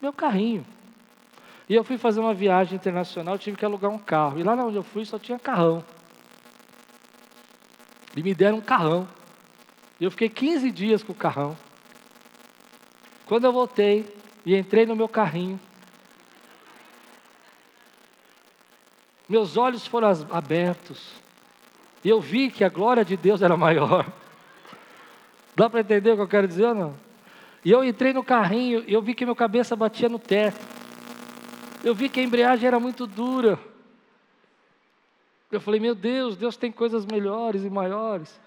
meu 0.00 0.12
carrinho. 0.12 0.64
E 1.68 1.74
eu 1.74 1.82
fui 1.82 1.98
fazer 1.98 2.20
uma 2.20 2.34
viagem 2.34 2.76
internacional, 2.76 3.38
tive 3.38 3.56
que 3.56 3.64
alugar 3.64 3.90
um 3.90 3.98
carro. 3.98 4.38
E 4.38 4.42
lá 4.42 4.54
onde 4.54 4.76
eu 4.76 4.82
fui 4.82 5.04
só 5.04 5.18
tinha 5.18 5.38
carrão. 5.38 5.84
E 8.16 8.22
me 8.22 8.34
deram 8.34 8.58
um 8.58 8.60
carrão. 8.60 9.08
E 9.98 10.04
eu 10.04 10.10
fiquei 10.10 10.28
15 10.28 10.70
dias 10.70 11.02
com 11.02 11.12
o 11.12 11.14
carrão. 11.14 11.56
Quando 13.24 13.44
eu 13.44 13.52
voltei 13.52 14.06
e 14.44 14.56
entrei 14.56 14.86
no 14.86 14.94
meu 14.94 15.08
carrinho, 15.08 15.58
meus 19.28 19.56
olhos 19.56 19.86
foram 19.86 20.08
abertos. 20.30 21.10
E 22.04 22.08
eu 22.08 22.20
vi 22.20 22.48
que 22.48 22.62
a 22.62 22.68
glória 22.68 23.04
de 23.04 23.16
Deus 23.16 23.42
era 23.42 23.56
maior. 23.56 24.06
Dá 25.56 25.70
para 25.70 25.80
entender 25.80 26.12
o 26.12 26.16
que 26.16 26.22
eu 26.22 26.28
quero 26.28 26.46
dizer 26.46 26.66
ou 26.66 26.74
não? 26.74 26.94
E 27.64 27.70
eu 27.70 27.82
entrei 27.82 28.12
no 28.12 28.22
carrinho 28.22 28.84
e 28.86 28.92
eu 28.92 29.00
vi 29.00 29.14
que 29.14 29.24
minha 29.24 29.34
cabeça 29.34 29.74
batia 29.74 30.08
no 30.08 30.18
teto. 30.18 30.60
Eu 31.82 31.94
vi 31.94 32.10
que 32.10 32.20
a 32.20 32.22
embreagem 32.22 32.66
era 32.66 32.78
muito 32.78 33.06
dura. 33.06 33.58
Eu 35.50 35.60
falei, 35.60 35.80
meu 35.80 35.94
Deus, 35.94 36.36
Deus 36.36 36.56
tem 36.56 36.70
coisas 36.70 37.06
melhores 37.06 37.64
e 37.64 37.70
maiores. 37.70 38.38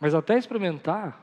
Mas 0.00 0.14
até 0.14 0.36
experimentar. 0.36 1.20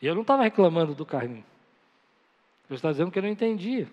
E 0.00 0.06
eu 0.06 0.14
não 0.14 0.22
estava 0.22 0.44
reclamando 0.44 0.94
do 0.94 1.04
carrinho. 1.04 1.44
Eu 2.70 2.76
estava 2.76 2.94
dizendo 2.94 3.10
que 3.10 3.18
eu 3.18 3.22
não 3.22 3.28
entendia. 3.28 3.88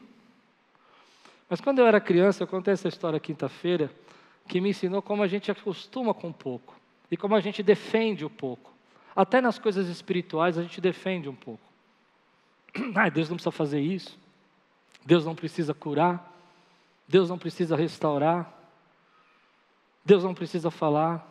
Mas 1.50 1.60
quando 1.60 1.80
eu 1.80 1.88
era 1.88 2.00
criança, 2.00 2.44
eu 2.44 2.48
contei 2.48 2.74
essa 2.74 2.88
história 2.88 3.20
quinta-feira, 3.20 3.92
que 4.50 4.60
me 4.60 4.72
ensinou 4.72 5.02
como 5.02 5.22
a 5.22 5.28
gente 5.28 5.52
acostuma 5.52 6.12
com 6.12 6.34
pouco 6.34 6.76
e 7.10 7.16
como 7.16 7.36
a 7.36 7.40
gente 7.40 7.62
defende 7.62 8.26
um 8.26 8.30
pouco. 8.30 8.74
Até 9.16 9.40
nas 9.40 9.60
coisas 9.60 9.88
espirituais 9.88 10.58
a 10.58 10.64
gente 10.64 10.82
defende 10.82 11.30
um 11.30 11.36
pouco. 11.36 11.64
Ah, 12.96 13.10
Deus 13.10 13.30
não 13.30 13.38
precisa 13.38 13.52
fazer 13.52 13.80
isso. 13.80 14.18
Deus 15.06 15.24
não 15.24 15.36
precisa 15.36 15.74
curar. 15.74 16.36
Deus 17.08 17.30
não 17.30 17.38
precisa 17.38 17.76
restaurar. 17.76 18.52
Deus 20.04 20.24
não 20.24 20.34
precisa 20.34 20.72
falar. 20.72 21.26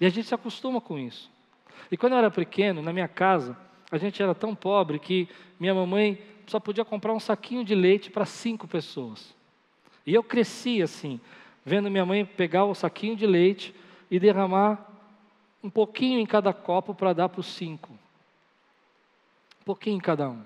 E 0.00 0.06
a 0.06 0.08
gente 0.08 0.26
se 0.26 0.34
acostuma 0.34 0.80
com 0.80 0.98
isso. 0.98 1.30
E 1.90 1.96
quando 1.96 2.14
eu 2.14 2.18
era 2.18 2.30
pequeno, 2.30 2.82
na 2.82 2.92
minha 2.92 3.08
casa, 3.08 3.56
a 3.90 3.98
gente 3.98 4.20
era 4.20 4.34
tão 4.34 4.54
pobre 4.54 4.98
que 4.98 5.28
minha 5.58 5.74
mamãe 5.74 6.20
só 6.46 6.58
podia 6.58 6.84
comprar 6.84 7.12
um 7.12 7.20
saquinho 7.20 7.64
de 7.64 7.74
leite 7.74 8.10
para 8.10 8.24
cinco 8.24 8.66
pessoas. 8.66 9.34
E 10.06 10.12
eu 10.14 10.22
cresci 10.22 10.82
assim, 10.82 11.20
vendo 11.64 11.90
minha 11.90 12.04
mãe 12.04 12.24
pegar 12.24 12.64
o 12.64 12.74
saquinho 12.74 13.16
de 13.16 13.26
leite 13.26 13.74
e 14.10 14.18
derramar 14.18 14.86
um 15.62 15.70
pouquinho 15.70 16.18
em 16.20 16.26
cada 16.26 16.52
copo 16.52 16.94
para 16.94 17.12
dar 17.12 17.28
para 17.28 17.40
os 17.40 17.46
cinco. 17.46 17.92
Um 19.62 19.64
pouquinho 19.64 19.96
em 19.96 20.00
cada 20.00 20.28
um. 20.28 20.44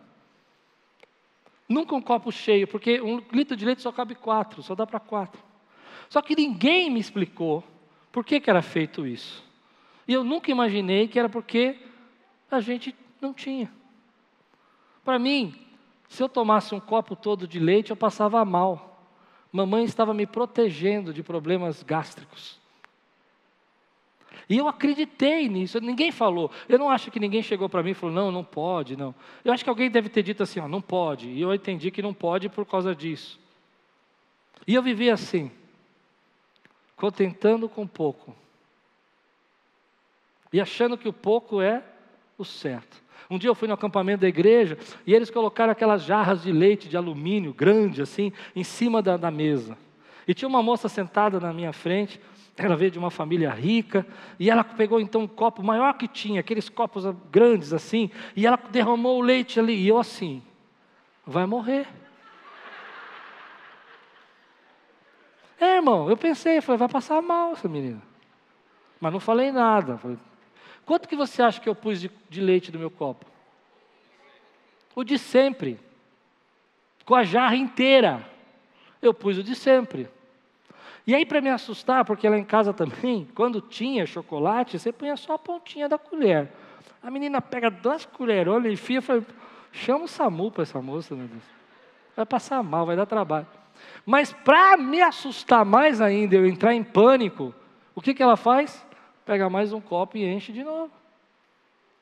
Nunca 1.69 1.95
um 1.95 2.01
copo 2.01 2.31
cheio, 2.31 2.69
porque 2.69 3.01
um 3.01 3.21
litro 3.33 3.57
de 3.57 3.65
leite 3.65 3.83
só 3.83 3.91
cabe 3.91 4.15
quatro, 4.15 4.63
só 4.63 4.75
dá 4.75 4.87
para 4.87 5.01
quatro. 5.01 5.43
Só 6.09 6.23
que 6.23 6.37
ninguém 6.37 6.89
me 6.89 7.01
explicou 7.01 7.63
por 8.13 8.25
que, 8.25 8.41
que 8.41 8.49
era 8.49 8.63
feito 8.63 9.07
isso. 9.07 9.45
E 10.07 10.13
eu 10.13 10.25
nunca 10.25 10.51
imaginei 10.51 11.07
que 11.07 11.19
era 11.19 11.29
porque 11.29 11.77
a 12.51 12.61
gente 12.61 12.95
não 13.21 13.35
tinha. 13.35 13.71
Para 15.05 15.19
mim, 15.19 15.55
se 16.09 16.23
eu 16.23 16.29
tomasse 16.29 16.75
um 16.75 16.81
copo 16.81 17.15
todo 17.15 17.47
de 17.47 17.59
leite, 17.59 17.91
eu 17.91 17.97
passava 17.97 18.43
mal. 18.45 18.88
Mamãe 19.53 19.85
estava 19.85 20.13
me 20.13 20.27
protegendo 20.27 21.13
de 21.13 21.23
problemas 21.23 21.83
gástricos. 21.83 22.59
E 24.49 24.57
eu 24.57 24.67
acreditei 24.67 25.49
nisso, 25.49 25.79
ninguém 25.81 26.11
falou. 26.11 26.51
Eu 26.69 26.79
não 26.79 26.89
acho 26.89 27.11
que 27.11 27.21
ninguém 27.21 27.43
chegou 27.43 27.69
para 27.69 27.83
mim 27.83 27.91
e 27.91 27.95
falou, 27.95 28.15
não, 28.15 28.33
não 28.33 28.43
pode, 28.43 28.97
não. 28.97 29.15
Eu 29.45 29.53
acho 29.53 29.63
que 29.63 29.69
alguém 29.69 29.91
deve 29.91 30.09
ter 30.09 30.23
dito 30.23 30.43
assim, 30.43 30.59
ó, 30.59 30.67
não 30.67 30.81
pode. 30.81 31.29
E 31.29 31.41
eu 31.41 31.53
entendi 31.55 31.91
que 31.91 32.01
não 32.01 32.15
pode 32.15 32.49
por 32.49 32.65
causa 32.65 32.95
disso. 32.95 33.39
E 34.67 34.75
eu 34.75 34.83
vivi 34.83 35.11
assim, 35.11 35.51
contentando 36.97 37.69
com 37.69 37.87
pouco. 37.87 38.35
E 40.51 40.61
achando 40.61 40.97
que 40.97 41.09
o 41.09 41.13
pouco 41.13 41.61
é 41.61 41.83
o 42.39 42.45
certo. 42.45 43.03
Um 43.31 43.39
dia 43.39 43.51
eu 43.51 43.55
fui 43.55 43.69
no 43.69 43.75
acampamento 43.75 44.23
da 44.23 44.29
igreja 44.29 44.79
e 45.07 45.15
eles 45.15 45.31
colocaram 45.31 45.73
aquelas 45.73 46.03
jarras 46.03 46.43
de 46.43 46.51
leite 46.53 46.89
de 46.89 46.97
alumínio 46.97 47.53
grande 47.53 48.03
assim 48.03 48.33
em 48.57 48.65
cima 48.65 49.03
da, 49.03 49.17
da 49.17 49.31
mesa. 49.31 49.77
E 50.27 50.35
tinha 50.35 50.49
uma 50.49 50.63
moça 50.63 50.89
sentada 50.89 51.39
na 51.39 51.53
minha 51.53 51.73
frente 51.73 52.21
ela 52.65 52.77
veio 52.77 52.91
de 52.91 52.99
uma 52.99 53.11
família 53.11 53.51
rica 53.51 54.07
e 54.39 54.51
ela 54.51 54.65
pegou 54.65 55.01
então 55.01 55.23
um 55.23 55.29
copo 55.29 55.63
maior 55.63 55.95
que 55.95 56.09
tinha, 56.09 56.41
aqueles 56.41 56.69
copos 56.69 57.05
grandes 57.31 57.73
assim, 57.73 58.11
e 58.35 58.47
ela 58.47 58.59
derramou 58.71 59.19
o 59.19 59.23
leite 59.23 59.61
ali. 59.61 59.75
E 59.75 59.89
eu 59.89 59.99
assim, 59.99 60.43
vai 61.25 61.47
morrer. 61.47 61.87
É, 65.61 65.77
irmão, 65.77 66.09
eu 66.09 66.17
pensei, 66.17 66.61
falei, 66.61 66.79
vai 66.79 66.89
passar 66.89 67.21
mal 67.23 67.53
essa 67.53 67.69
menina. 67.69 68.03
Mas 69.01 69.13
não 69.13 69.21
falei 69.21 69.53
nada. 69.53 69.97
Falei, 69.99 70.19
quanto 70.89 71.07
que 71.07 71.15
você 71.15 71.43
acha 71.43 71.61
que 71.61 71.69
eu 71.69 71.75
pus 71.75 72.01
de, 72.01 72.11
de 72.31 72.41
leite 72.41 72.73
no 72.73 72.79
meu 72.79 72.91
copo? 72.91 73.27
O 74.97 75.05
de 75.05 75.19
sempre, 75.19 75.79
com 77.05 77.15
a 77.15 77.25
jarra 77.25 77.55
inteira. 77.55 78.27
Eu 79.03 79.13
pus 79.13 79.37
o 79.37 79.43
de 79.43 79.55
sempre. 79.55 80.09
E 81.07 81.15
aí, 81.15 81.27
para 81.27 81.43
me 81.43 81.51
assustar, 81.51 82.07
porque 82.07 82.27
lá 82.27 82.39
em 82.39 82.45
casa 82.45 82.73
também, 82.73 83.29
quando 83.37 83.61
tinha 83.61 84.07
chocolate, 84.07 84.79
você 84.79 84.91
punha 84.91 85.15
só 85.15 85.35
a 85.35 85.39
pontinha 85.39 85.91
da 85.91 85.99
colher. 85.99 86.51
A 87.03 87.11
menina 87.11 87.43
pega 87.43 87.71
duas 87.71 88.07
colheronas, 88.07 88.73
enfia 88.73 88.99
e 88.99 89.03
fala: 89.03 89.23
chama 89.71 90.07
o 90.07 90.09
SAMU 90.09 90.51
para 90.51 90.63
essa 90.63 90.81
moça, 90.81 91.15
meu 91.15 91.29
Deus. 91.29 91.45
Vai 92.17 92.25
passar 92.25 92.63
mal, 92.63 92.87
vai 92.87 92.97
dar 92.97 93.05
trabalho. 93.05 93.47
Mas 94.07 94.33
para 94.33 94.79
me 94.79 95.03
assustar 95.03 95.67
mais 95.67 96.01
ainda, 96.01 96.35
eu 96.35 96.47
entrar 96.47 96.75
em 96.75 96.83
pânico, 96.83 97.55
o 97.95 98.01
que, 98.01 98.15
que 98.15 98.23
ela 98.23 98.37
faz? 98.37 98.88
Pega 99.29 99.51
mais 99.51 99.75
um 99.75 99.81
copo 99.81 100.17
e 100.17 100.25
enche 100.25 100.55
de 100.55 100.65
novo. 100.65 100.91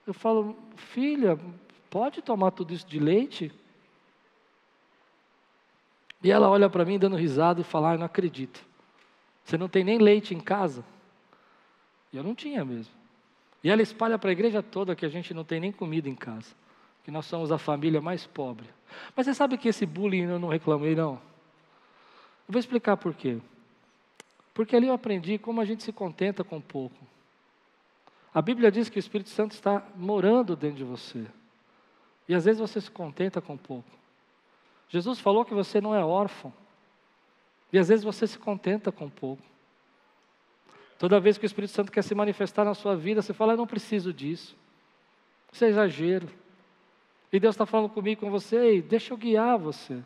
Eu 0.06 0.14
falo, 0.14 0.56
filha, 0.76 1.36
pode 1.90 2.22
tomar 2.22 2.52
tudo 2.52 2.72
isso 2.72 2.86
de 2.86 3.00
leite? 3.00 3.50
E 6.22 6.30
ela 6.30 6.48
olha 6.48 6.70
para 6.70 6.84
mim 6.84 7.00
dando 7.00 7.16
risada 7.16 7.60
e 7.60 7.64
fala: 7.64 7.90
ah, 7.90 7.98
não 7.98 8.06
acredito. 8.06 8.64
Você 9.42 9.58
não 9.58 9.68
tem 9.68 9.82
nem 9.82 9.98
leite 9.98 10.36
em 10.36 10.38
casa? 10.38 10.84
E 12.12 12.16
eu 12.16 12.22
não 12.22 12.32
tinha 12.32 12.64
mesmo. 12.64 12.94
E 13.64 13.70
ela 13.70 13.82
espalha 13.82 14.16
para 14.16 14.30
a 14.30 14.32
igreja 14.32 14.62
toda 14.62 14.94
que 14.94 15.04
a 15.04 15.08
gente 15.08 15.34
não 15.34 15.42
tem 15.42 15.58
nem 15.58 15.72
comida 15.72 16.08
em 16.08 16.14
casa, 16.14 16.54
que 17.02 17.10
nós 17.10 17.26
somos 17.26 17.50
a 17.50 17.58
família 17.58 18.00
mais 18.00 18.24
pobre. 18.24 18.68
Mas 19.16 19.26
você 19.26 19.34
sabe 19.34 19.58
que 19.58 19.66
esse 19.66 19.84
bullying 19.84 20.26
eu 20.26 20.38
não 20.38 20.48
reclamei, 20.48 20.94
não? 20.94 21.14
Eu 22.46 22.52
vou 22.52 22.60
explicar 22.60 22.96
por 22.96 23.14
quê. 23.14 23.40
Porque 24.54 24.76
ali 24.76 24.86
eu 24.86 24.94
aprendi 24.94 25.38
como 25.38 25.60
a 25.60 25.64
gente 25.64 25.82
se 25.82 25.92
contenta 25.92 26.44
com 26.44 26.60
pouco. 26.60 27.15
A 28.36 28.42
Bíblia 28.42 28.70
diz 28.70 28.90
que 28.90 28.98
o 28.98 29.00
Espírito 29.00 29.30
Santo 29.30 29.52
está 29.52 29.82
morando 29.96 30.54
dentro 30.54 30.76
de 30.76 30.84
você. 30.84 31.24
E 32.28 32.34
às 32.34 32.44
vezes 32.44 32.60
você 32.60 32.78
se 32.82 32.90
contenta 32.90 33.40
com 33.40 33.56
pouco. 33.56 33.88
Jesus 34.90 35.18
falou 35.18 35.42
que 35.42 35.54
você 35.54 35.80
não 35.80 35.94
é 35.94 36.04
órfão. 36.04 36.52
E 37.72 37.78
às 37.78 37.88
vezes 37.88 38.04
você 38.04 38.26
se 38.26 38.38
contenta 38.38 38.92
com 38.92 39.08
pouco. 39.08 39.42
Toda 40.98 41.18
vez 41.18 41.38
que 41.38 41.46
o 41.46 41.48
Espírito 41.48 41.70
Santo 41.70 41.90
quer 41.90 42.02
se 42.02 42.14
manifestar 42.14 42.62
na 42.62 42.74
sua 42.74 42.94
vida, 42.94 43.22
você 43.22 43.32
fala: 43.32 43.54
Eu 43.54 43.56
não 43.56 43.66
preciso 43.66 44.12
disso. 44.12 44.54
Isso 45.50 45.64
é 45.64 45.68
exagero. 45.68 46.28
E 47.32 47.40
Deus 47.40 47.54
está 47.54 47.64
falando 47.64 47.88
comigo, 47.88 48.20
com 48.20 48.30
você, 48.30 48.56
Ei, 48.58 48.82
deixa 48.82 49.14
eu 49.14 49.16
guiar 49.16 49.56
você. 49.56 50.04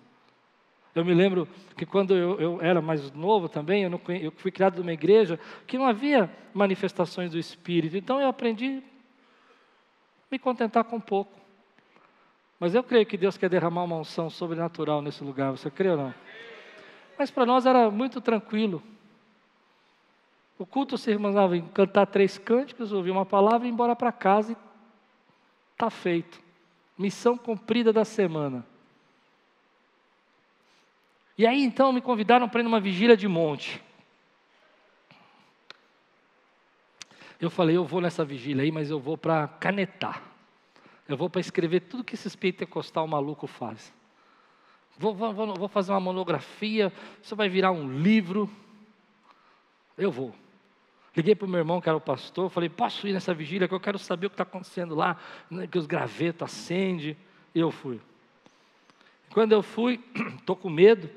Eu 0.95 1.05
me 1.05 1.15
lembro 1.15 1.47
que 1.77 1.87
quando 1.87 2.17
eu, 2.17 2.41
eu 2.41 2.61
era 2.61 2.81
mais 2.81 3.11
novo 3.13 3.49
também, 3.49 3.85
eu, 3.85 3.91
não, 3.91 4.01
eu, 4.09 4.33
fui 4.33 4.51
criado 4.51 4.79
numa 4.79 4.93
igreja 4.93 5.39
que 5.67 5.79
não 5.79 5.87
havia 5.87 6.29
manifestações 6.53 7.31
do 7.31 7.39
Espírito. 7.39 7.97
Então 7.97 8.21
eu 8.21 8.29
aprendi 8.29 8.79
a 8.79 10.27
me 10.31 10.39
contentar 10.39 10.85
com 10.85 11.01
pouco. 11.01 11.39
Mas 12.59 12.75
eu 12.75 12.83
creio 12.83 13.07
que 13.07 13.17
Deus 13.17 13.39
quer 13.39 13.49
derramar 13.49 13.85
uma 13.85 13.97
unção 13.97 14.29
sobrenatural 14.29 15.01
nesse 15.01 15.23
lugar. 15.23 15.53
Você 15.53 15.71
crê 15.71 15.91
ou 15.91 15.97
não? 15.97 16.15
Mas 17.17 17.31
para 17.31 17.47
nós 17.47 17.67
era 17.67 17.91
muito 17.91 18.21
tranquilo. 18.21 18.83
O 20.59 20.67
culto 20.67 20.99
se 20.99 21.11
irmanava 21.11 21.57
em 21.57 21.63
cantar 21.69 22.07
três 22.07 22.37
cânticos, 22.37 22.93
ouvir 22.93 23.11
uma 23.11 23.25
palavra 23.25 23.67
e 23.67 23.71
ir 23.71 23.73
embora 23.73 23.97
para 23.97 24.13
casa 24.13 24.53
e 24.53 24.57
está 25.73 25.89
feito. 25.89 26.39
Missão 26.99 27.39
cumprida 27.39 27.93
da 27.93 28.05
semana. 28.05 28.67
E 31.41 31.47
aí 31.47 31.65
então 31.65 31.91
me 31.91 32.03
convidaram 32.03 32.47
para 32.47 32.61
ir 32.61 32.65
numa 32.65 32.79
vigília 32.79 33.17
de 33.17 33.27
monte. 33.27 33.83
Eu 37.41 37.49
falei, 37.49 37.79
eu 37.79 37.85
vou 37.87 38.03
nessa 38.03 38.23
vigília 38.23 38.63
aí, 38.63 38.71
mas 38.71 38.91
eu 38.91 39.01
vou 39.01 39.17
para 39.17 39.49
canetar. 39.49 40.23
Eu 41.09 41.17
vou 41.17 41.31
para 41.31 41.41
escrever 41.41 41.81
tudo 41.81 42.05
que 42.05 42.15
esses 42.15 42.37
pentecostal 42.37 43.07
maluco 43.07 43.47
faz. 43.47 43.91
Vou, 44.99 45.15
vou, 45.15 45.33
vou 45.33 45.67
fazer 45.67 45.93
uma 45.93 46.01
monografia, 46.01 46.93
isso 47.23 47.35
vai 47.35 47.49
virar 47.49 47.73
um 47.73 47.91
livro. 47.91 48.47
Eu 49.97 50.13
vou. 50.13 50.35
Liguei 51.17 51.35
para 51.35 51.47
o 51.47 51.49
meu 51.49 51.61
irmão, 51.61 51.81
que 51.81 51.89
era 51.89 51.97
o 51.97 52.03
pastor, 52.03 52.51
falei, 52.51 52.69
posso 52.69 53.09
ir 53.09 53.15
nessa 53.15 53.33
vigília, 53.33 53.67
que 53.67 53.73
eu 53.73 53.81
quero 53.81 53.99
saber 53.99 54.27
o 54.27 54.31
que 54.31 54.35
está 54.35 54.43
acontecendo 54.43 54.95
lá, 54.95 55.17
né, 55.51 55.67
que 55.67 55.79
os 55.79 55.87
gravetos 55.87 56.43
acendem. 56.43 57.17
E 57.55 57.61
eu 57.61 57.71
fui. 57.71 57.99
Quando 59.33 59.53
eu 59.53 59.63
fui, 59.63 60.05
estou 60.39 60.55
com 60.55 60.69
medo. 60.69 61.09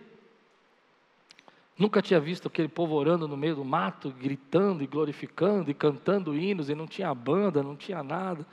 Nunca 1.77 2.01
tinha 2.01 2.19
visto 2.19 2.47
aquele 2.47 2.67
povo 2.67 2.93
orando 2.93 3.27
no 3.27 3.36
meio 3.36 3.55
do 3.55 3.65
mato, 3.65 4.12
gritando 4.12 4.83
e 4.83 4.88
glorificando 4.88 5.71
e 5.71 5.73
cantando 5.73 6.36
hinos, 6.36 6.69
e 6.69 6.75
não 6.75 6.86
tinha 6.86 7.13
banda, 7.13 7.63
não 7.63 7.75
tinha 7.75 8.03
nada. 8.03 8.45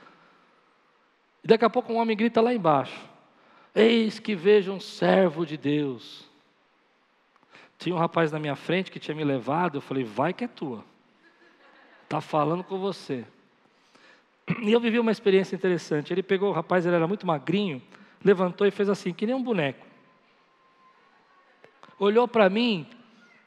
E 1.43 1.47
daqui 1.47 1.63
a 1.63 1.69
pouco 1.69 1.93
um 1.93 1.97
homem 1.97 2.17
grita 2.17 2.41
lá 2.41 2.53
embaixo: 2.53 2.99
Eis 3.75 4.19
que 4.19 4.35
vejo 4.35 4.71
um 4.71 4.79
servo 4.79 5.45
de 5.45 5.55
Deus. 5.55 6.29
Tinha 7.77 7.95
um 7.95 7.97
rapaz 7.97 8.31
na 8.31 8.37
minha 8.37 8.55
frente 8.55 8.91
que 8.91 8.99
tinha 8.99 9.15
me 9.15 9.23
levado, 9.23 9.77
eu 9.77 9.81
falei, 9.81 10.03
vai 10.03 10.33
que 10.33 10.43
é 10.43 10.47
tua. 10.47 10.83
Está 12.03 12.21
falando 12.21 12.63
com 12.63 12.77
você. 12.77 13.25
E 14.61 14.71
eu 14.71 14.79
vivi 14.79 14.99
uma 14.99 15.11
experiência 15.11 15.55
interessante. 15.55 16.13
Ele 16.13 16.21
pegou 16.21 16.49
o 16.49 16.53
rapaz, 16.53 16.85
ele 16.85 16.95
era 16.95 17.07
muito 17.07 17.25
magrinho, 17.25 17.81
levantou 18.23 18.67
e 18.67 18.71
fez 18.71 18.87
assim, 18.87 19.13
que 19.13 19.25
nem 19.25 19.33
um 19.33 19.41
boneco. 19.41 19.83
Olhou 21.97 22.27
para 22.27 22.49
mim 22.49 22.87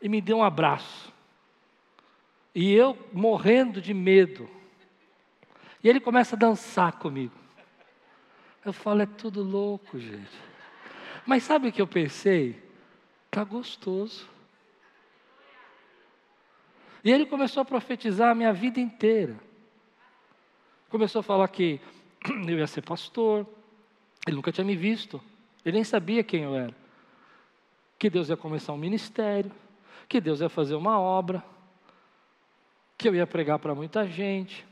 e 0.05 0.09
me 0.09 0.21
deu 0.21 0.37
um 0.37 0.45
abraço. 0.45 1.11
E 2.55 2.71
eu 2.75 2.95
morrendo 3.11 3.81
de 3.81 3.95
medo. 3.95 4.47
E 5.83 5.89
ele 5.89 5.99
começa 5.99 6.37
a 6.37 6.39
dançar 6.39 6.93
comigo. 6.99 7.33
Eu 8.63 8.71
falo, 8.75 9.01
é 9.01 9.07
tudo 9.07 9.43
louco, 9.43 9.99
gente. 9.99 10.39
Mas 11.25 11.43
sabe 11.43 11.69
o 11.69 11.73
que 11.73 11.81
eu 11.81 11.87
pensei? 11.87 12.63
Tá 13.31 13.43
gostoso. 13.45 14.29
E 17.03 17.11
ele 17.11 17.25
começou 17.25 17.63
a 17.63 17.65
profetizar 17.65 18.31
a 18.31 18.35
minha 18.35 18.53
vida 18.53 18.79
inteira. 18.79 19.41
Começou 20.91 21.21
a 21.21 21.23
falar 21.23 21.49
que 21.49 21.81
eu 22.47 22.59
ia 22.59 22.67
ser 22.67 22.83
pastor. 22.83 23.47
Ele 24.27 24.37
nunca 24.37 24.53
tinha 24.53 24.67
me 24.67 24.77
visto. 24.77 25.19
Ele 25.65 25.77
nem 25.77 25.85
sabia 25.85 26.23
quem 26.23 26.43
eu 26.43 26.55
era. 26.55 26.77
Que 27.99 28.11
Deus 28.11 28.29
ia 28.29 28.37
começar 28.37 28.75
um 28.75 28.79
ministério. 28.79 29.51
Que 30.09 30.21
Deus 30.21 30.41
ia 30.41 30.49
fazer 30.49 30.75
uma 30.75 30.99
obra. 30.99 31.43
Que 32.97 33.09
eu 33.09 33.15
ia 33.15 33.27
pregar 33.27 33.59
para 33.59 33.75
muita 33.75 34.07
gente. 34.07 34.67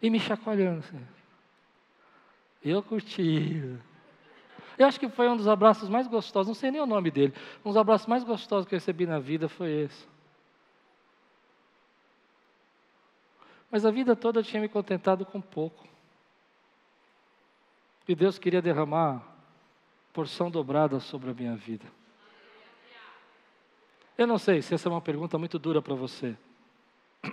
E 0.00 0.08
me 0.08 0.18
chacoalhando. 0.18 0.80
Assim. 0.80 1.06
Eu 2.64 2.82
curti. 2.82 3.78
Eu 4.78 4.86
acho 4.86 4.98
que 4.98 5.08
foi 5.08 5.28
um 5.28 5.36
dos 5.36 5.46
abraços 5.46 5.88
mais 5.88 6.06
gostosos, 6.06 6.48
não 6.48 6.54
sei 6.54 6.70
nem 6.70 6.80
o 6.80 6.86
nome 6.86 7.10
dele. 7.10 7.34
Um 7.64 7.68
dos 7.68 7.76
abraços 7.76 8.06
mais 8.06 8.24
gostosos 8.24 8.66
que 8.66 8.74
eu 8.74 8.78
recebi 8.78 9.06
na 9.06 9.18
vida 9.18 9.48
foi 9.48 9.70
esse. 9.70 10.08
Mas 13.70 13.84
a 13.84 13.90
vida 13.90 14.16
toda 14.16 14.40
eu 14.40 14.44
tinha 14.44 14.60
me 14.60 14.68
contentado 14.68 15.24
com 15.24 15.40
pouco. 15.40 15.86
E 18.08 18.14
Deus 18.14 18.38
queria 18.38 18.60
derramar 18.60 19.22
porção 20.12 20.50
dobrada 20.50 20.98
sobre 20.98 21.30
a 21.30 21.34
minha 21.34 21.54
vida. 21.54 21.84
Eu 24.20 24.26
não 24.26 24.36
sei 24.36 24.60
se 24.60 24.74
essa 24.74 24.86
é 24.86 24.92
uma 24.92 25.00
pergunta 25.00 25.38
muito 25.38 25.58
dura 25.58 25.80
para 25.80 25.94
você. 25.94 26.36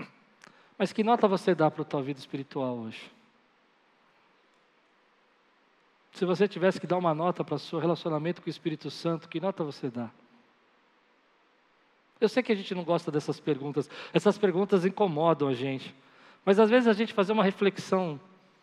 Mas 0.80 0.94
que 0.94 1.04
nota 1.04 1.28
você 1.28 1.54
dá 1.54 1.70
para 1.70 1.82
a 1.82 1.86
tua 1.86 2.02
vida 2.02 2.18
espiritual 2.18 2.78
hoje? 2.78 3.12
Se 6.14 6.24
você 6.24 6.48
tivesse 6.48 6.80
que 6.80 6.88
dar 6.88 6.96
uma 6.96 7.14
nota 7.14 7.44
para 7.44 7.56
o 7.56 7.60
seu 7.60 7.78
relacionamento 7.78 8.42
com 8.42 8.48
o 8.48 8.50
Espírito 8.50 8.90
Santo, 8.90 9.28
que 9.28 9.42
nota 9.42 9.66
você 9.66 9.90
dá? 9.90 10.10
Eu 12.22 12.30
sei 12.30 12.42
que 12.42 12.54
a 12.54 12.56
gente 12.56 12.74
não 12.74 12.86
gosta 12.86 13.12
dessas 13.12 13.38
perguntas, 13.38 13.90
essas 14.14 14.38
perguntas 14.38 14.86
incomodam 14.86 15.50
a 15.50 15.54
gente. 15.54 15.94
Mas 16.46 16.58
às 16.58 16.70
vezes 16.70 16.88
a 16.88 16.94
gente 16.94 17.12
fazer 17.14 17.34
uma 17.34 17.44
reflexão, 17.44 18.18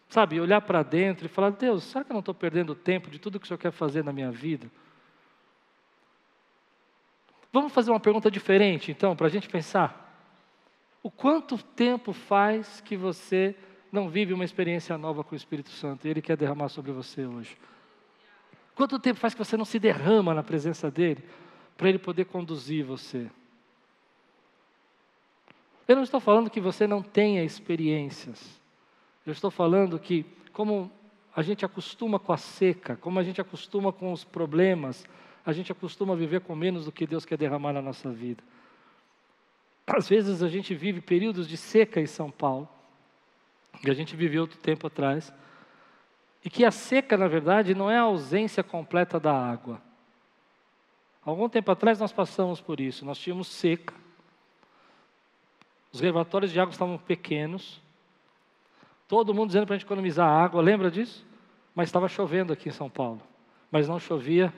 sabe, 0.08 0.40
olhar 0.40 0.62
para 0.62 0.82
dentro 0.82 1.26
e 1.26 1.28
falar: 1.28 1.50
Deus, 1.50 1.84
será 1.84 2.02
que 2.02 2.10
eu 2.10 2.14
não 2.14 2.20
estou 2.20 2.34
perdendo 2.34 2.74
tempo 2.74 3.10
de 3.10 3.18
tudo 3.18 3.38
que 3.38 3.44
o 3.44 3.48
Senhor 3.48 3.58
quer 3.58 3.70
fazer 3.70 4.02
na 4.02 4.14
minha 4.14 4.30
vida? 4.30 4.70
Vamos 7.54 7.72
fazer 7.72 7.92
uma 7.92 8.00
pergunta 8.00 8.28
diferente, 8.32 8.90
então, 8.90 9.14
para 9.14 9.28
a 9.28 9.30
gente 9.30 9.48
pensar. 9.48 10.12
O 11.00 11.08
quanto 11.08 11.56
tempo 11.56 12.12
faz 12.12 12.80
que 12.80 12.96
você 12.96 13.54
não 13.92 14.08
vive 14.08 14.32
uma 14.32 14.44
experiência 14.44 14.98
nova 14.98 15.22
com 15.22 15.36
o 15.36 15.36
Espírito 15.36 15.70
Santo 15.70 16.04
e 16.04 16.10
Ele 16.10 16.20
quer 16.20 16.36
derramar 16.36 16.68
sobre 16.68 16.90
você 16.90 17.24
hoje? 17.24 17.56
Quanto 18.74 18.98
tempo 18.98 19.20
faz 19.20 19.34
que 19.34 19.38
você 19.38 19.56
não 19.56 19.64
se 19.64 19.78
derrama 19.78 20.34
na 20.34 20.42
presença 20.42 20.90
dEle 20.90 21.22
para 21.76 21.88
Ele 21.88 21.98
poder 22.00 22.24
conduzir 22.24 22.84
você? 22.84 23.30
Eu 25.86 25.94
não 25.94 26.02
estou 26.02 26.18
falando 26.18 26.50
que 26.50 26.60
você 26.60 26.88
não 26.88 27.04
tenha 27.04 27.44
experiências. 27.44 28.60
Eu 29.24 29.30
estou 29.30 29.52
falando 29.52 29.96
que, 29.96 30.26
como 30.52 30.90
a 31.36 31.40
gente 31.40 31.64
acostuma 31.64 32.18
com 32.18 32.32
a 32.32 32.36
seca, 32.36 32.96
como 32.96 33.20
a 33.20 33.22
gente 33.22 33.40
acostuma 33.40 33.92
com 33.92 34.12
os 34.12 34.24
problemas, 34.24 35.06
a 35.44 35.52
gente 35.52 35.70
acostuma 35.70 36.16
viver 36.16 36.40
com 36.40 36.54
menos 36.54 36.86
do 36.86 36.92
que 36.92 37.06
Deus 37.06 37.24
quer 37.24 37.36
derramar 37.36 37.72
na 37.72 37.82
nossa 37.82 38.10
vida. 38.10 38.42
Às 39.86 40.08
vezes 40.08 40.42
a 40.42 40.48
gente 40.48 40.74
vive 40.74 41.00
períodos 41.00 41.46
de 41.46 41.56
seca 41.56 42.00
em 42.00 42.06
São 42.06 42.30
Paulo. 42.30 42.68
E 43.84 43.90
a 43.90 43.94
gente 43.94 44.16
viveu 44.16 44.42
outro 44.42 44.58
tempo 44.58 44.86
atrás. 44.86 45.32
E 46.42 46.48
que 46.48 46.64
a 46.64 46.70
seca, 46.70 47.16
na 47.16 47.28
verdade, 47.28 47.74
não 47.74 47.90
é 47.90 47.98
a 47.98 48.02
ausência 48.02 48.62
completa 48.62 49.20
da 49.20 49.32
água. 49.32 49.80
Algum 51.24 51.48
tempo 51.48 51.70
atrás 51.70 51.98
nós 51.98 52.12
passamos 52.12 52.60
por 52.60 52.80
isso, 52.80 53.04
nós 53.04 53.18
tínhamos 53.18 53.48
seca. 53.48 53.94
Os 55.92 56.00
reservatórios 56.00 56.52
de 56.52 56.60
água 56.60 56.72
estavam 56.72 56.98
pequenos. 56.98 57.80
Todo 59.06 59.34
mundo 59.34 59.48
dizendo 59.48 59.66
para 59.66 59.74
a 59.74 59.78
gente 59.78 59.86
economizar 59.86 60.28
água, 60.28 60.62
lembra 60.62 60.90
disso? 60.90 61.26
Mas 61.74 61.88
estava 61.88 62.08
chovendo 62.08 62.52
aqui 62.52 62.68
em 62.68 62.72
São 62.72 62.88
Paulo. 62.88 63.22
Mas 63.70 63.88
não 63.88 63.98
chovia 63.98 64.52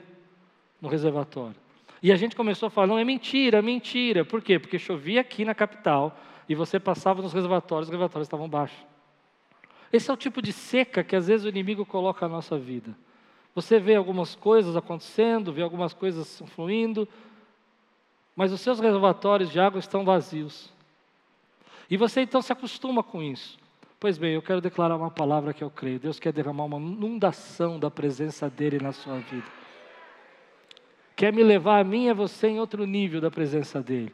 no 0.81 0.87
reservatório. 0.89 1.55
E 2.01 2.11
a 2.11 2.15
gente 2.15 2.35
começou 2.35 2.67
a 2.67 2.69
falar, 2.69 2.87
não, 2.87 2.97
é 2.97 3.03
mentira, 3.03 3.59
é 3.59 3.61
mentira. 3.61 4.23
Por 4.23 4.41
quê? 4.41 4.59
Porque 4.59 4.77
chovia 4.77 5.21
aqui 5.21 5.43
na 5.43 5.55
capital 5.55 6.17
e 6.47 6.55
você 6.55 6.79
passava 6.79 7.21
nos 7.21 7.33
reservatórios, 7.33 7.87
os 7.87 7.91
reservatórios 7.91 8.27
estavam 8.27 8.47
baixos. 8.47 8.77
Esse 9.91 10.09
é 10.09 10.13
o 10.13 10.17
tipo 10.17 10.41
de 10.41 10.53
seca 10.53 11.03
que 11.03 11.15
às 11.15 11.27
vezes 11.27 11.45
o 11.45 11.49
inimigo 11.49 11.85
coloca 11.85 12.27
na 12.27 12.35
nossa 12.35 12.57
vida. 12.57 12.95
Você 13.55 13.79
vê 13.79 13.95
algumas 13.95 14.35
coisas 14.35 14.75
acontecendo, 14.75 15.51
vê 15.51 15.63
algumas 15.63 15.93
coisas 15.93 16.43
fluindo, 16.47 17.07
mas 18.35 18.51
os 18.51 18.61
seus 18.61 18.79
reservatórios 18.79 19.51
de 19.51 19.59
água 19.59 19.79
estão 19.79 20.05
vazios. 20.05 20.71
E 21.89 21.97
você 21.97 22.21
então 22.21 22.41
se 22.41 22.51
acostuma 22.51 23.01
com 23.01 23.23
isso. 23.23 23.57
Pois 23.99 24.17
bem, 24.17 24.33
eu 24.33 24.41
quero 24.43 24.61
declarar 24.61 24.95
uma 24.95 25.09
palavra 25.09 25.53
que 25.53 25.63
eu 25.63 25.71
creio. 25.71 25.99
Deus 25.99 26.19
quer 26.19 26.31
derramar 26.31 26.65
uma 26.65 26.77
inundação 26.77 27.79
da 27.79 27.89
presença 27.89 28.47
dEle 28.47 28.79
na 28.79 28.91
sua 28.91 29.17
vida. 29.17 29.47
Quer 31.17 31.33
me 31.33 31.43
levar 31.43 31.81
a 31.81 31.83
mim 31.83 32.05
e 32.05 32.09
a 32.09 32.13
você 32.13 32.47
em 32.47 32.59
outro 32.59 32.85
nível 32.85 33.19
da 33.19 33.29
presença 33.29 33.81
dEle 33.81 34.13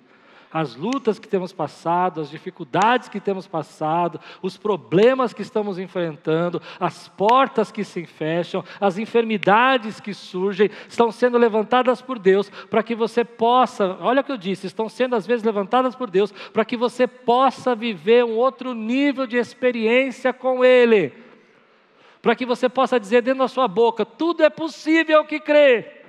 as 0.54 0.76
lutas 0.76 1.18
que 1.18 1.28
temos 1.28 1.52
passado, 1.52 2.22
as 2.22 2.30
dificuldades 2.30 3.10
que 3.10 3.20
temos 3.20 3.48
passado, 3.48 4.20
os 4.40 4.56
problemas 4.56 5.34
que 5.34 5.42
estamos 5.42 5.80
enfrentando, 5.80 6.62
as 6.80 7.08
portas 7.08 7.72
que 7.72 7.84
se 7.84 8.06
fecham, 8.06 8.64
as 8.80 9.00
enfermidades 9.00 10.00
que 10.00 10.14
surgem, 10.14 10.70
estão 10.88 11.12
sendo 11.12 11.40
levantadas 11.40 12.04
por 12.04 12.20
Deus 12.20 12.52
para 12.70 12.84
que 12.84 12.94
você 12.94 13.26
possa, 13.26 13.98
olha 14.00 14.22
o 14.22 14.24
que 14.24 14.32
eu 14.32 14.38
disse, 14.38 14.68
estão 14.68 14.88
sendo 14.88 15.16
às 15.16 15.26
vezes 15.26 15.44
levantadas 15.44 15.96
por 15.96 16.08
Deus 16.08 16.32
para 16.32 16.64
que 16.64 16.78
você 16.78 17.08
possa 17.08 17.74
viver 17.74 18.24
um 18.24 18.36
outro 18.36 18.76
nível 18.76 19.26
de 19.26 19.38
experiência 19.38 20.32
com 20.32 20.64
Ele. 20.64 21.12
Para 22.22 22.36
que 22.36 22.46
você 22.46 22.70
possa 22.70 23.00
dizer 23.00 23.24
dentro 23.24 23.40
da 23.40 23.48
sua 23.48 23.68
boca: 23.68 24.06
tudo 24.06 24.44
é 24.44 24.50
possível 24.50 25.26
que 25.26 25.40
crê 25.40 26.03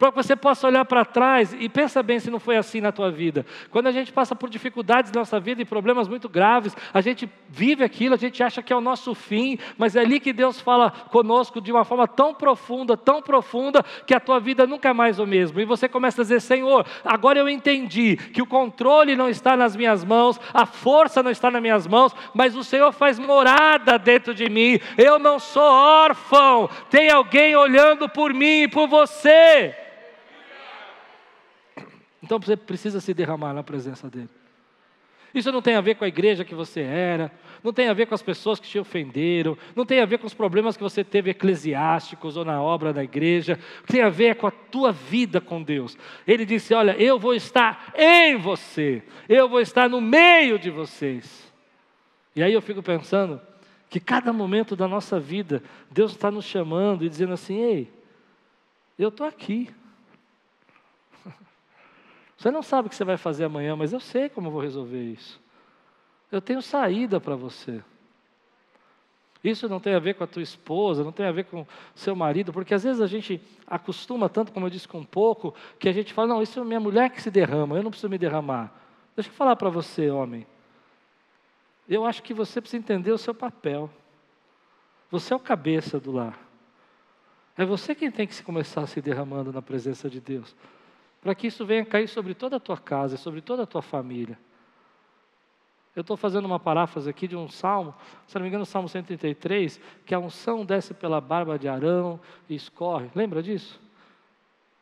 para 0.00 0.10
que 0.10 0.16
você 0.16 0.34
possa 0.34 0.66
olhar 0.66 0.86
para 0.86 1.04
trás 1.04 1.54
e 1.60 1.68
pensa 1.68 2.02
bem 2.02 2.18
se 2.18 2.30
não 2.30 2.40
foi 2.40 2.56
assim 2.56 2.80
na 2.80 2.90
tua 2.90 3.10
vida. 3.10 3.44
Quando 3.70 3.86
a 3.86 3.92
gente 3.92 4.10
passa 4.10 4.34
por 4.34 4.48
dificuldades 4.48 5.12
na 5.12 5.20
nossa 5.20 5.38
vida 5.38 5.60
e 5.60 5.64
problemas 5.66 6.08
muito 6.08 6.26
graves, 6.26 6.74
a 6.94 7.02
gente 7.02 7.28
vive 7.50 7.84
aquilo, 7.84 8.14
a 8.14 8.18
gente 8.18 8.42
acha 8.42 8.62
que 8.62 8.72
é 8.72 8.76
o 8.76 8.80
nosso 8.80 9.14
fim, 9.14 9.58
mas 9.76 9.94
é 9.94 10.00
ali 10.00 10.18
que 10.18 10.32
Deus 10.32 10.58
fala 10.58 10.90
conosco 10.90 11.60
de 11.60 11.70
uma 11.70 11.84
forma 11.84 12.08
tão 12.08 12.32
profunda, 12.32 12.96
tão 12.96 13.20
profunda, 13.20 13.84
que 14.06 14.14
a 14.14 14.18
tua 14.18 14.40
vida 14.40 14.66
nunca 14.66 14.88
é 14.88 14.92
mais 14.94 15.18
o 15.18 15.26
mesmo. 15.26 15.60
E 15.60 15.66
você 15.66 15.86
começa 15.86 16.22
a 16.22 16.24
dizer: 16.24 16.40
Senhor, 16.40 16.86
agora 17.04 17.38
eu 17.38 17.46
entendi 17.46 18.16
que 18.16 18.40
o 18.40 18.46
controle 18.46 19.14
não 19.14 19.28
está 19.28 19.54
nas 19.54 19.76
minhas 19.76 20.02
mãos, 20.02 20.40
a 20.54 20.64
força 20.64 21.22
não 21.22 21.30
está 21.30 21.50
nas 21.50 21.60
minhas 21.60 21.86
mãos, 21.86 22.16
mas 22.32 22.56
o 22.56 22.64
Senhor 22.64 22.90
faz 22.92 23.18
morada 23.18 23.98
dentro 23.98 24.34
de 24.34 24.48
mim. 24.48 24.80
Eu 24.96 25.18
não 25.18 25.38
sou 25.38 25.62
órfão, 25.62 26.70
tem 26.88 27.10
alguém 27.10 27.54
olhando 27.54 28.08
por 28.08 28.32
mim 28.32 28.62
e 28.62 28.68
por 28.68 28.88
você. 28.88 29.89
Então 32.22 32.38
você 32.38 32.56
precisa 32.56 33.00
se 33.00 33.14
derramar 33.14 33.52
na 33.52 33.62
presença 33.62 34.08
dele. 34.08 34.28
Isso 35.32 35.52
não 35.52 35.62
tem 35.62 35.76
a 35.76 35.80
ver 35.80 35.94
com 35.94 36.04
a 36.04 36.08
igreja 36.08 36.44
que 36.44 36.54
você 36.54 36.80
era, 36.80 37.30
não 37.62 37.72
tem 37.72 37.88
a 37.88 37.92
ver 37.92 38.06
com 38.06 38.14
as 38.14 38.22
pessoas 38.22 38.58
que 38.58 38.66
te 38.66 38.78
ofenderam, 38.78 39.56
não 39.76 39.86
tem 39.86 40.00
a 40.00 40.04
ver 40.04 40.18
com 40.18 40.26
os 40.26 40.34
problemas 40.34 40.76
que 40.76 40.82
você 40.82 41.04
teve 41.04 41.30
eclesiásticos 41.30 42.36
ou 42.36 42.44
na 42.44 42.60
obra 42.60 42.92
da 42.92 43.04
igreja, 43.04 43.58
tem 43.86 44.02
a 44.02 44.08
ver 44.08 44.36
com 44.36 44.46
a 44.46 44.50
tua 44.50 44.90
vida 44.90 45.40
com 45.40 45.62
Deus. 45.62 45.96
Ele 46.26 46.44
disse: 46.44 46.74
Olha, 46.74 47.00
eu 47.00 47.18
vou 47.18 47.32
estar 47.34 47.92
em 47.96 48.36
você, 48.36 49.02
eu 49.28 49.48
vou 49.48 49.60
estar 49.60 49.88
no 49.88 50.00
meio 50.00 50.58
de 50.58 50.70
vocês. 50.70 51.52
E 52.34 52.42
aí 52.42 52.52
eu 52.52 52.62
fico 52.62 52.82
pensando 52.82 53.40
que 53.88 54.00
cada 54.00 54.32
momento 54.32 54.74
da 54.74 54.88
nossa 54.88 55.20
vida, 55.20 55.62
Deus 55.90 56.12
está 56.12 56.30
nos 56.30 56.44
chamando 56.44 57.04
e 57.04 57.08
dizendo 57.08 57.34
assim: 57.34 57.56
Ei, 57.56 57.92
eu 58.98 59.10
estou 59.10 59.26
aqui. 59.26 59.70
Você 62.40 62.50
não 62.50 62.62
sabe 62.62 62.86
o 62.86 62.88
que 62.88 62.96
você 62.96 63.04
vai 63.04 63.18
fazer 63.18 63.44
amanhã, 63.44 63.76
mas 63.76 63.92
eu 63.92 64.00
sei 64.00 64.30
como 64.30 64.48
eu 64.48 64.52
vou 64.52 64.62
resolver 64.62 65.02
isso. 65.02 65.38
Eu 66.32 66.40
tenho 66.40 66.62
saída 66.62 67.20
para 67.20 67.36
você. 67.36 67.84
Isso 69.44 69.68
não 69.68 69.78
tem 69.78 69.94
a 69.94 69.98
ver 69.98 70.14
com 70.14 70.24
a 70.24 70.26
tua 70.26 70.40
esposa, 70.40 71.04
não 71.04 71.12
tem 71.12 71.26
a 71.26 71.32
ver 71.32 71.44
com 71.44 71.66
seu 71.94 72.16
marido, 72.16 72.50
porque 72.50 72.72
às 72.72 72.82
vezes 72.82 73.02
a 73.02 73.06
gente 73.06 73.42
acostuma 73.66 74.26
tanto, 74.26 74.52
como 74.52 74.64
eu 74.64 74.70
disse, 74.70 74.88
com 74.88 75.04
pouco, 75.04 75.54
que 75.78 75.86
a 75.86 75.92
gente 75.92 76.14
fala, 76.14 76.28
não, 76.28 76.40
isso 76.40 76.58
é 76.58 76.64
minha 76.64 76.80
mulher 76.80 77.10
que 77.10 77.20
se 77.20 77.30
derrama, 77.30 77.76
eu 77.76 77.82
não 77.82 77.90
preciso 77.90 78.08
me 78.08 78.16
derramar. 78.16 78.72
Deixa 79.14 79.28
eu 79.28 79.34
falar 79.34 79.54
para 79.54 79.68
você, 79.68 80.10
homem. 80.10 80.46
Eu 81.86 82.06
acho 82.06 82.22
que 82.22 82.32
você 82.32 82.58
precisa 82.58 82.82
entender 82.82 83.12
o 83.12 83.18
seu 83.18 83.34
papel. 83.34 83.90
Você 85.10 85.34
é 85.34 85.36
o 85.36 85.40
cabeça 85.40 86.00
do 86.00 86.10
lar. 86.10 86.38
É 87.54 87.66
você 87.66 87.94
quem 87.94 88.10
tem 88.10 88.26
que 88.26 88.34
se 88.34 88.42
começar 88.42 88.86
se 88.86 89.02
derramando 89.02 89.52
na 89.52 89.60
presença 89.60 90.08
de 90.08 90.22
Deus 90.22 90.56
para 91.20 91.34
que 91.34 91.46
isso 91.46 91.66
venha 91.66 91.84
cair 91.84 92.08
sobre 92.08 92.34
toda 92.34 92.56
a 92.56 92.60
tua 92.60 92.78
casa, 92.78 93.16
sobre 93.16 93.40
toda 93.40 93.64
a 93.64 93.66
tua 93.66 93.82
família. 93.82 94.38
Eu 95.94 96.02
estou 96.02 96.16
fazendo 96.16 96.44
uma 96.44 96.60
paráfrase 96.60 97.10
aqui 97.10 97.26
de 97.26 97.36
um 97.36 97.48
salmo, 97.48 97.94
se 98.26 98.34
não 98.36 98.42
me 98.42 98.48
engano, 98.48 98.62
o 98.62 98.66
salmo 98.66 98.88
133, 98.88 99.80
que 100.06 100.14
a 100.14 100.18
unção 100.18 100.64
desce 100.64 100.94
pela 100.94 101.20
barba 101.20 101.58
de 101.58 101.68
Arão 101.68 102.20
e 102.48 102.54
escorre. 102.54 103.10
Lembra 103.14 103.42
disso? 103.42 103.80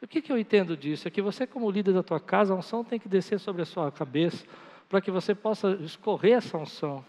O 0.01 0.07
que, 0.07 0.23
que 0.23 0.31
eu 0.31 0.39
entendo 0.39 0.77
disso? 0.77 1.09
É 1.09 1.11
que 1.11 1.21
você, 1.23 1.47
como 1.47 1.71
líder 1.71 1.93
da 1.93 2.03
tua 2.03 2.21
casa, 2.21 2.53
a 2.53 2.57
unção 2.57 2.85
tem 2.85 3.01
que 3.01 3.09
descer 3.09 3.41
sobre 3.41 3.63
a 3.63 3.65
sua 3.65 3.91
cabeça, 3.91 4.47
para 4.89 5.01
que 5.01 5.11
você 5.11 5.35
possa 5.35 5.73
escorrer 5.81 6.37
essa 6.37 6.57
unção. 6.57 7.05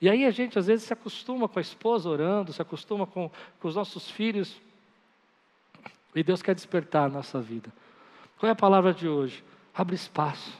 E 0.00 0.08
aí 0.08 0.24
a 0.24 0.30
gente 0.30 0.58
às 0.58 0.66
vezes 0.66 0.86
se 0.86 0.92
acostuma 0.92 1.48
com 1.48 1.58
a 1.58 1.62
esposa 1.62 2.08
orando, 2.08 2.52
se 2.52 2.62
acostuma 2.62 3.06
com, 3.06 3.30
com 3.60 3.68
os 3.68 3.76
nossos 3.76 4.10
filhos, 4.10 4.60
e 6.14 6.22
Deus 6.22 6.42
quer 6.42 6.54
despertar 6.54 7.04
a 7.04 7.08
nossa 7.08 7.40
vida. 7.40 7.72
Qual 8.38 8.48
é 8.48 8.52
a 8.52 8.56
palavra 8.56 8.94
de 8.94 9.08
hoje? 9.08 9.44
Abre 9.74 9.96
espaço. 9.96 10.56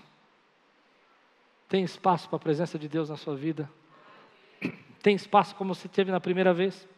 Tem 1.68 1.85
espaço 1.85 2.29
para 2.29 2.37
a 2.37 2.41
presença 2.41 2.79
de 2.79 2.89
Deus 2.89 3.09
na 3.09 3.16
sua 3.16 3.37
vida? 3.37 3.70
Tem 5.01 5.14
espaço 5.14 5.55
como 5.55 5.74
você 5.74 5.87
teve 5.87 6.11
na 6.11 6.20
primeira 6.20 6.53
vez? 6.53 6.89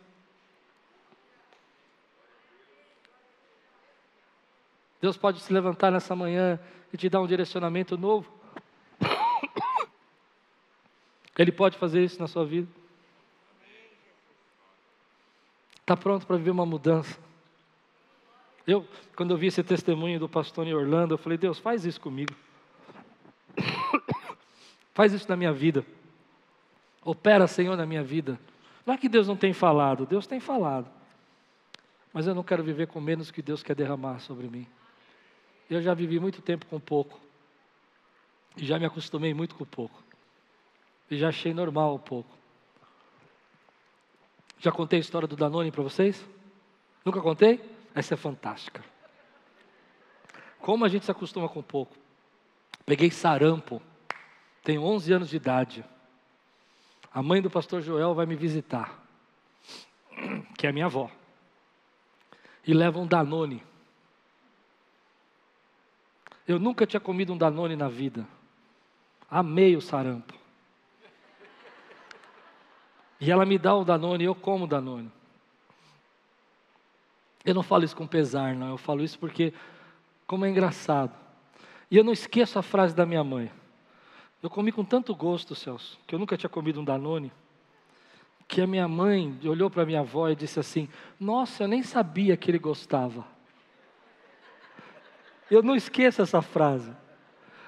Deus 5.01 5.16
pode 5.16 5.41
se 5.41 5.53
levantar 5.53 5.91
nessa 5.91 6.14
manhã 6.14 6.59
e 6.93 6.97
te 6.97 7.09
dar 7.09 7.20
um 7.20 7.26
direcionamento 7.26 7.99
novo. 7.99 8.33
Ele 11.37 11.53
pode 11.53 11.76
fazer 11.78 12.05
isso 12.05 12.20
na 12.20 12.28
sua 12.28 12.45
vida. 12.45 12.68
Está 15.81 15.97
pronto 15.97 16.26
para 16.26 16.37
viver 16.37 16.51
uma 16.51 16.66
mudança. 16.66 17.18
Eu, 18.67 18.87
quando 19.17 19.33
eu 19.33 19.37
vi 19.37 19.47
esse 19.47 19.63
testemunho 19.63 20.21
do 20.21 20.29
pastor 20.29 20.67
em 20.67 20.75
Orlando, 20.75 21.15
eu 21.15 21.19
falei, 21.19 21.39
Deus, 21.39 21.59
faz 21.59 21.85
isso 21.85 22.01
comigo. 22.01 22.35
faz 24.95 25.13
isso 25.13 25.29
na 25.29 25.37
minha 25.37 25.53
vida. 25.53 25.85
Opera, 27.05 27.47
Senhor, 27.47 27.77
na 27.77 27.87
minha 27.87 28.03
vida. 28.03 28.39
Não 28.85 28.95
é 28.95 28.99
que 28.99 29.09
Deus 29.09 29.27
não 29.27 29.37
tem 29.37 29.53
falado, 29.53 30.07
Deus 30.07 30.27
tem 30.27 30.41
falado. 30.41 30.91
Mas 32.13 32.27
eu 32.27 32.35
não 32.35 32.43
quero 32.43 32.63
viver 32.63 32.89
com 32.89 33.01
menos 33.01 33.31
que 33.31 33.41
Deus 33.41 33.63
quer 33.63 33.75
derramar 33.75 34.19
sobre 34.21 34.49
mim. 34.49 34.67
Eu 35.69 35.81
já 35.81 35.95
vivi 35.95 36.19
muito 36.19 36.43
tempo 36.43 36.67
com 36.67 36.81
pouco. 36.81 37.21
E 38.57 38.67
já 38.67 38.79
me 38.79 38.85
acostumei 38.85 39.33
muito 39.33 39.55
com 39.55 39.65
pouco. 39.65 40.03
E 41.11 41.17
já 41.17 41.29
achei 41.29 41.55
normal 41.55 41.95
o 41.95 41.99
pouco. 41.99 42.31
Já 44.59 44.71
contei 44.71 44.99
a 44.99 45.01
história 45.01 45.27
do 45.27 45.37
Danone 45.37 45.71
para 45.71 45.83
vocês? 45.83 46.25
Nunca 47.05 47.21
contei? 47.21 47.61
Essa 47.95 48.14
é 48.14 48.16
fantástica. 48.16 48.84
Como 50.61 50.84
a 50.84 50.88
gente 50.88 51.05
se 51.05 51.11
acostuma 51.11 51.49
com 51.49 51.62
pouco. 51.62 51.97
Peguei 52.84 53.11
sarampo, 53.11 53.80
tenho 54.62 54.82
11 54.82 55.12
anos 55.12 55.28
de 55.30 55.36
idade. 55.36 55.84
A 57.12 57.22
mãe 57.22 57.41
do 57.41 57.51
pastor 57.51 57.82
Joel 57.82 58.14
vai 58.14 58.26
me 58.26 58.36
visitar, 58.36 59.01
que 60.57 60.66
é 60.66 60.72
minha 60.72 60.86
avó. 60.86 61.11
E 62.66 62.74
leva 62.74 62.99
um 62.99 63.07
Danone. 63.07 63.62
Eu 66.47 66.59
nunca 66.59 66.86
tinha 66.86 67.01
comido 67.01 67.32
um 67.32 67.38
Danone 67.38 67.76
na 67.76 67.88
vida. 67.88 68.26
Amei 69.30 69.76
o 69.76 69.80
sarampo. 69.80 70.34
E 73.20 73.30
ela 73.30 73.45
me 73.45 73.59
dá 73.59 73.74
o 73.74 73.84
Danone 73.84 74.24
e 74.24 74.26
eu 74.26 74.34
como 74.34 74.64
o 74.64 74.68
Danone. 74.68 75.12
Eu 77.45 77.55
não 77.55 77.62
falo 77.62 77.84
isso 77.84 77.97
com 77.97 78.07
pesar, 78.07 78.55
não. 78.55 78.70
Eu 78.70 78.78
falo 78.78 79.03
isso 79.03 79.18
porque, 79.18 79.53
como 80.26 80.45
é 80.45 80.51
engraçado. 80.51 81.12
E 81.91 81.97
eu 81.97 82.05
não 82.05 82.12
esqueço 82.12 82.59
a 82.59 82.62
frase 82.62 82.95
da 82.95 83.05
minha 83.07 83.24
mãe. 83.24 83.51
Eu 84.43 84.49
comi 84.49 84.72
com 84.72 84.84
tanto 84.84 85.14
gosto, 85.14 85.55
Celso, 85.55 85.99
que 86.07 86.14
eu 86.14 86.18
nunca 86.18 86.36
tinha 86.36 86.49
comido 86.49 86.80
um 86.80 86.84
Danone. 86.84 87.32
que 88.49 88.61
a 88.61 88.66
minha 88.66 88.88
mãe 88.88 89.38
olhou 89.45 89.70
para 89.70 89.86
minha 89.86 90.01
avó 90.01 90.28
e 90.28 90.34
disse 90.34 90.59
assim: 90.59 90.88
Nossa, 91.18 91.64
eu 91.64 91.68
nem 91.68 91.82
sabia 91.82 92.36
que 92.36 92.51
ele 92.51 92.59
gostava. 92.59 93.24
Eu 95.51 95.62
não 95.62 95.74
esqueço 95.74 96.22
essa 96.22 96.41
frase. 96.43 96.93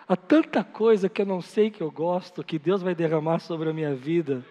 Há 0.09 0.17
tanta 0.17 0.65
coisa 0.65 1.09
que 1.09 1.23
eu 1.23 1.27
não 1.27 1.41
sei 1.41 1.71
que 1.71 1.81
eu 1.81 1.91
gosto, 1.91 2.45
que 2.45 2.59
Deus 2.59 2.83
vai 2.83 2.95
derramar 2.95 3.39
sobre 3.39 3.71
a 3.71 3.73
minha 3.73 3.95
vida. 3.95 4.45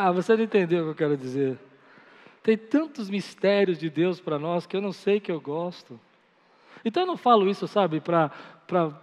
Ah, 0.00 0.12
você 0.12 0.36
não 0.36 0.44
entendeu 0.44 0.82
o 0.82 0.84
que 0.84 0.90
eu 0.90 1.08
quero 1.08 1.16
dizer. 1.16 1.58
Tem 2.40 2.56
tantos 2.56 3.10
mistérios 3.10 3.76
de 3.78 3.90
Deus 3.90 4.20
para 4.20 4.38
nós 4.38 4.64
que 4.64 4.76
eu 4.76 4.80
não 4.80 4.92
sei 4.92 5.18
que 5.18 5.32
eu 5.32 5.40
gosto. 5.40 5.98
Então 6.84 7.02
eu 7.02 7.06
não 7.08 7.16
falo 7.16 7.50
isso, 7.50 7.66
sabe, 7.66 8.00
para. 8.00 8.28
Pra... 8.64 8.96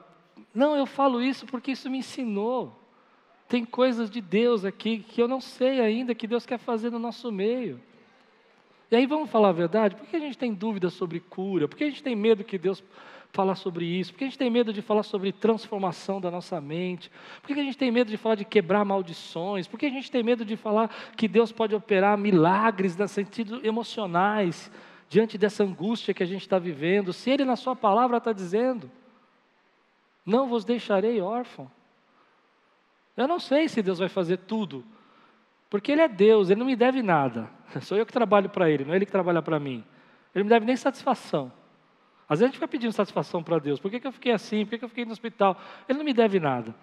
Não, 0.54 0.74
eu 0.78 0.86
falo 0.86 1.22
isso 1.22 1.46
porque 1.48 1.72
isso 1.72 1.89
me 1.89 1.98
ensinou. 1.98 2.80
Tem 3.46 3.66
coisas 3.66 4.10
de 4.10 4.22
Deus 4.22 4.64
aqui 4.64 5.00
que 5.00 5.22
eu 5.22 5.28
não 5.28 5.41
sei 5.41 5.82
ainda 5.82 6.16
que 6.16 6.26
Deus 6.26 6.46
quer 6.46 6.60
fazer 6.60 6.89
no 6.89 6.98
nosso 6.98 7.30
meio. 7.30 7.82
E 8.89 8.96
aí 8.96 9.06
vamos 9.06 9.30
falar 9.30 9.50
a 9.50 9.52
verdade? 9.52 9.98
Por 9.98 10.08
que 10.08 10.16
a 10.16 10.20
gente 10.20 10.38
tem 10.38 10.54
dúvidas 10.54 10.93
sobre 10.93 11.20
cura? 11.20 11.68
Por 11.68 11.76
que 11.76 11.84
a 11.84 11.89
gente 11.89 12.02
tem 12.02 12.16
medo 12.16 12.41
que 12.41 12.58
Deus 12.58 12.82
falar 13.36 13.56
sobre 13.56 13.86
isso? 13.86 14.14
Por 14.14 14.20
que 14.20 14.24
a 14.24 14.28
gente 14.28 14.38
tem 14.38 14.50
medo 14.50 14.72
de 14.72 14.82
falar 14.82 15.04
sobre 15.04 15.32
transformação 15.32 16.22
da 16.22 16.32
nossa 16.32 16.60
mente? 16.62 17.12
Por 17.42 17.54
que 17.54 17.60
a 17.60 17.64
gente 17.64 17.78
tem 17.78 17.92
medo 17.92 18.10
de 18.10 18.18
falar 18.18 18.36
de 18.36 18.46
quebrar 18.46 18.86
maldições? 18.86 19.68
Por 19.68 19.78
que 19.78 19.86
a 19.86 19.92
gente 19.92 20.10
tem 20.10 20.24
medo 20.24 20.46
de 20.46 20.56
falar 20.56 20.90
que 21.16 21.28
Deus 21.28 21.52
pode 21.52 21.76
operar 21.76 22.18
milagres 22.18 22.96
no 22.96 23.08
sentido 23.08 23.60
emocionais 23.64 24.72
diante 25.10 25.38
dessa 25.38 25.64
angústia 25.64 26.14
que 26.14 26.24
a 26.24 26.26
gente 26.26 26.42
está 26.42 26.58
vivendo? 26.58 27.12
Se 27.12 27.30
Ele 27.30 27.44
na 27.44 27.58
Sua 27.58 27.76
palavra 27.76 28.18
está 28.18 28.32
dizendo, 28.32 28.90
não 30.26 30.48
vos 30.48 30.64
deixarei 30.64 31.22
órfão. 31.22 31.70
Eu 33.18 33.28
não 33.28 33.40
sei 33.40 33.68
se 33.68 33.82
Deus 33.82 34.00
vai 34.00 34.10
fazer 34.10 34.38
tudo, 34.38 34.84
porque 35.70 35.92
Ele 35.92 36.02
é 36.02 36.08
Deus, 36.08 36.50
Ele 36.50 36.60
não 36.60 36.66
me 36.66 36.76
deve 36.76 37.04
nada. 37.04 37.50
Sou 37.82 37.98
eu 37.98 38.06
que 38.06 38.14
trabalho 38.14 38.50
para 38.50 38.70
Ele, 38.70 38.86
não 38.86 38.94
é 38.94 38.96
Ele 38.96 39.06
que 39.06 39.12
trabalha 39.12 39.42
para 39.42 39.60
mim. 39.60 39.84
Ele 40.34 40.44
não 40.44 40.46
me 40.46 40.50
deve 40.50 40.66
nem 40.66 40.76
satisfação. 40.76 41.52
Às 42.28 42.40
vezes 42.40 42.44
a 42.44 42.46
gente 42.48 42.56
fica 42.56 42.68
pedindo 42.68 42.92
satisfação 42.92 43.44
para 43.44 43.60
Deus. 43.60 43.80
Por 43.80 43.92
que, 43.92 44.00
que 44.00 44.08
eu 44.08 44.12
fiquei 44.12 44.32
assim? 44.32 44.66
Por 44.66 44.72
que, 44.72 44.78
que 44.80 44.86
eu 44.86 44.90
fiquei 44.90 45.06
no 45.06 45.12
hospital? 45.12 45.60
Ele 45.88 45.98
não 45.98 46.06
me 46.06 46.14
deve 46.14 46.40
nada. 46.40 46.74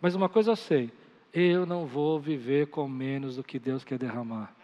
Mas 0.00 0.14
uma 0.14 0.28
coisa 0.28 0.52
eu 0.52 0.56
sei: 0.56 0.92
eu 1.32 1.64
não 1.64 1.86
vou 1.86 2.20
viver 2.20 2.66
com 2.66 2.86
menos 2.86 3.36
do 3.36 3.44
que 3.44 3.58
Deus 3.58 3.82
quer 3.84 3.98
derramar. 3.98 4.54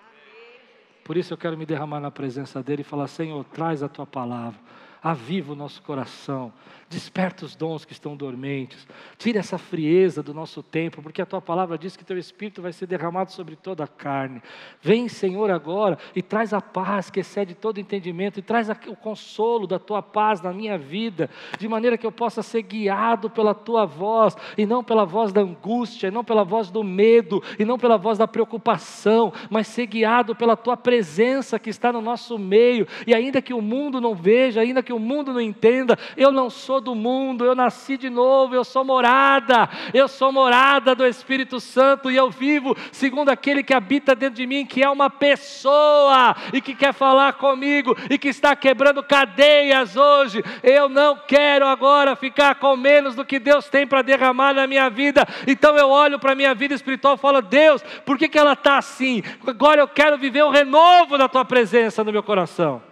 Por 1.05 1.17
isso 1.17 1.33
eu 1.33 1.39
quero 1.39 1.57
me 1.57 1.65
derramar 1.65 2.01
na 2.01 2.11
presença 2.11 2.63
dEle 2.63 2.83
e 2.83 2.85
falar: 2.85 3.07
Senhor, 3.07 3.43
traz 3.45 3.83
a 3.83 3.89
tua 3.89 4.07
palavra 4.07 4.61
aviva 5.03 5.53
o 5.53 5.57
nosso 5.57 5.81
coração, 5.83 6.53
desperta 6.89 7.45
os 7.45 7.55
dons 7.55 7.85
que 7.85 7.93
estão 7.93 8.17
dormentes, 8.17 8.87
tira 9.17 9.39
essa 9.39 9.59
frieza 9.59 10.23
do 10.23 10.35
nosso 10.35 10.63
tempo, 10.63 11.03
porque 11.03 11.23
a 11.23 11.27
tua 11.27 11.41
palavra 11.41 11.79
diz 11.79 11.97
que 11.97 12.05
teu 12.05 12.19
espírito 12.19 12.63
vai 12.63 12.73
ser 12.73 12.87
derramado 12.87 13.31
sobre 13.31 13.55
toda 13.57 13.85
a 13.85 13.89
carne. 13.89 14.43
Vem, 14.81 15.09
Senhor, 15.09 15.51
agora 15.51 15.99
e 16.17 16.23
traz 16.23 16.53
a 16.53 16.61
paz 16.61 17.11
que 17.11 17.21
excede 17.21 17.55
todo 17.55 17.79
entendimento, 17.79 18.39
e 18.39 18.43
traz 18.43 18.69
o 18.69 18.97
consolo 18.97 19.67
da 19.67 19.79
tua 19.79 20.03
paz 20.03 20.41
na 20.41 20.53
minha 20.53 20.77
vida, 20.77 21.31
de 21.59 21.69
maneira 21.69 21.97
que 21.97 22.07
eu 22.07 22.13
possa 22.13 22.43
ser 22.43 22.63
guiado 22.63 23.31
pela 23.31 23.55
tua 23.55 23.85
voz, 23.85 24.37
e 24.57 24.67
não 24.67 24.83
pela 24.83 25.05
voz 25.05 25.33
da 25.33 25.43
angústia, 25.43 26.09
e 26.09 26.11
não 26.11 26.25
pela 26.25 26.45
voz 26.45 26.71
do 26.71 26.83
medo, 26.83 27.43
e 27.59 27.65
não 27.65 27.79
pela 27.79 27.97
voz 27.97 28.19
da 28.19 28.27
preocupação, 28.27 29.33
mas 29.51 29.67
ser 29.69 29.87
guiado 29.87 30.35
pela 30.35 30.57
tua 30.57 30.77
presença 30.77 31.59
que 31.59 31.71
está 31.71 31.93
no 31.93 32.01
nosso 32.01 32.39
meio, 32.39 32.87
e 33.07 33.15
ainda 33.15 33.43
que 33.43 33.55
o 33.55 33.61
mundo 33.61 34.01
não 34.01 34.15
veja, 34.15 34.61
ainda 34.61 34.83
que 34.83 34.89
que 34.89 34.93
o 34.99 35.01
mundo 35.01 35.33
não 35.33 35.41
entenda. 35.41 35.99
Eu 36.17 36.31
não 36.31 36.51
sou 36.51 36.81
do 36.81 36.95
mundo, 36.95 37.45
eu 37.45 37.55
nasci 37.55 37.97
de 37.97 38.11
novo, 38.11 38.55
eu 38.55 38.65
sou 38.65 38.85
morada, 38.85 39.69
eu 39.95 40.09
sou 40.09 40.31
morada 40.31 40.95
do 40.95 41.07
Espírito 41.07 41.61
Santo 41.61 42.11
e 42.11 42.17
eu 42.17 42.31
vivo 42.31 42.77
segundo 42.93 43.31
aquele 43.31 43.63
que 43.63 43.73
habita 43.73 44.15
dentro 44.15 44.35
de 44.35 44.47
mim, 44.47 44.67
que 44.67 44.83
é 44.83 44.91
uma 44.91 45.09
pessoa 45.09 46.37
e 46.53 46.61
que 46.61 46.75
quer 46.75 46.93
falar 46.93 47.35
comigo 47.35 47.97
e 48.11 48.19
que 48.19 48.29
está 48.29 48.55
quebrando 48.55 49.03
cadeias 49.03 49.97
hoje. 49.97 50.45
Eu 50.63 50.89
não 50.89 51.17
quero 51.17 51.67
agora 51.67 52.17
ficar 52.17 52.57
com 52.57 52.77
menos 52.77 53.15
do 53.15 53.25
que 53.25 53.39
Deus 53.39 53.69
tem 53.69 53.87
para 53.87 54.03
derramar 54.03 54.53
na 54.53 54.67
minha 54.67 54.91
vida. 54.91 55.27
Então 55.47 55.77
eu 55.77 55.89
olho 55.89 56.19
para 56.19 56.33
a 56.33 56.37
minha 56.37 56.55
vida 56.55 56.75
espiritual 56.75 57.15
e 57.15 57.19
falo: 57.19 57.41
Deus, 57.41 57.83
por 58.05 58.19
que, 58.19 58.29
que 58.29 58.39
ela 58.39 58.53
está 58.53 58.79
assim? 58.79 59.23
Agora 59.47 59.81
eu 59.81 59.89
quero 59.89 60.19
viver 60.19 60.43
o 60.43 60.51
renovo 60.51 61.17
da 61.17 61.29
tua 61.29 61.45
presença 61.45 62.03
no 62.03 62.13
meu 62.13 62.23
coração. 62.23 62.88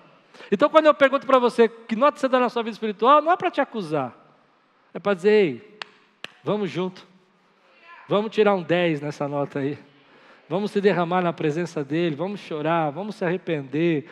Então, 0.50 0.68
quando 0.68 0.86
eu 0.86 0.94
pergunto 0.94 1.26
para 1.26 1.38
você 1.38 1.68
que 1.68 1.96
nota 1.96 2.18
você 2.18 2.28
dá 2.28 2.38
na 2.38 2.48
sua 2.48 2.62
vida 2.62 2.74
espiritual, 2.74 3.20
não 3.20 3.32
é 3.32 3.36
para 3.36 3.50
te 3.50 3.60
acusar, 3.60 4.14
é 4.94 4.98
para 4.98 5.14
dizer: 5.14 5.30
ei, 5.30 5.78
vamos 6.44 6.70
junto, 6.70 7.06
vamos 8.08 8.30
tirar 8.30 8.54
um 8.54 8.62
10 8.62 9.00
nessa 9.00 9.26
nota 9.26 9.58
aí, 9.58 9.76
vamos 10.48 10.70
se 10.70 10.80
derramar 10.80 11.20
na 11.20 11.32
presença 11.32 11.82
dEle, 11.82 12.14
vamos 12.14 12.40
chorar, 12.40 12.90
vamos 12.90 13.16
se 13.16 13.24
arrepender, 13.24 14.08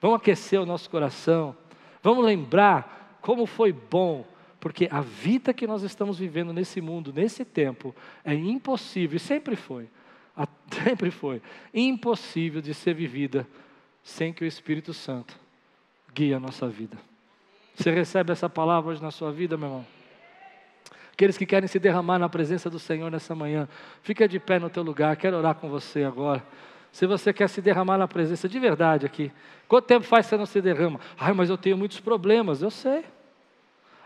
vamos 0.00 0.18
aquecer 0.18 0.60
o 0.60 0.66
nosso 0.66 0.90
coração, 0.90 1.56
vamos 2.02 2.24
lembrar 2.24 3.18
como 3.22 3.46
foi 3.46 3.72
bom, 3.72 4.26
porque 4.60 4.86
a 4.90 5.00
vida 5.00 5.54
que 5.54 5.66
nós 5.66 5.82
estamos 5.82 6.18
vivendo 6.18 6.52
nesse 6.52 6.82
mundo, 6.82 7.10
nesse 7.10 7.42
tempo, 7.42 7.94
é 8.22 8.34
impossível, 8.34 9.16
e 9.16 9.20
sempre 9.20 9.56
foi, 9.56 9.88
sempre 10.84 11.10
foi, 11.10 11.40
impossível 11.72 12.60
de 12.60 12.74
ser 12.74 12.92
vivida 12.92 13.46
sem 14.02 14.30
que 14.30 14.44
o 14.44 14.46
Espírito 14.46 14.92
Santo 14.92 15.39
guia 16.12 16.36
a 16.36 16.40
nossa 16.40 16.68
vida. 16.68 16.96
Você 17.74 17.90
recebe 17.90 18.32
essa 18.32 18.48
palavra 18.48 18.90
hoje 18.90 19.02
na 19.02 19.10
sua 19.10 19.32
vida, 19.32 19.56
meu 19.56 19.68
irmão? 19.68 19.86
Aqueles 21.12 21.36
que 21.36 21.46
querem 21.46 21.68
se 21.68 21.78
derramar 21.78 22.18
na 22.18 22.28
presença 22.28 22.70
do 22.70 22.78
Senhor 22.78 23.10
nessa 23.10 23.34
manhã, 23.34 23.68
fica 24.02 24.26
de 24.26 24.38
pé 24.38 24.58
no 24.58 24.70
teu 24.70 24.82
lugar, 24.82 25.16
quero 25.16 25.36
orar 25.36 25.54
com 25.54 25.68
você 25.68 26.02
agora. 26.02 26.42
Se 26.92 27.06
você 27.06 27.32
quer 27.32 27.48
se 27.48 27.60
derramar 27.60 27.98
na 27.98 28.08
presença 28.08 28.48
de 28.48 28.58
verdade 28.58 29.06
aqui, 29.06 29.30
quanto 29.68 29.84
tempo 29.84 30.04
faz 30.04 30.26
que 30.26 30.30
você 30.30 30.36
não 30.36 30.46
se 30.46 30.60
derrama? 30.60 30.98
Ah, 31.18 31.32
mas 31.32 31.50
eu 31.50 31.56
tenho 31.56 31.76
muitos 31.76 32.00
problemas, 32.00 32.62
eu 32.62 32.70
sei. 32.70 33.04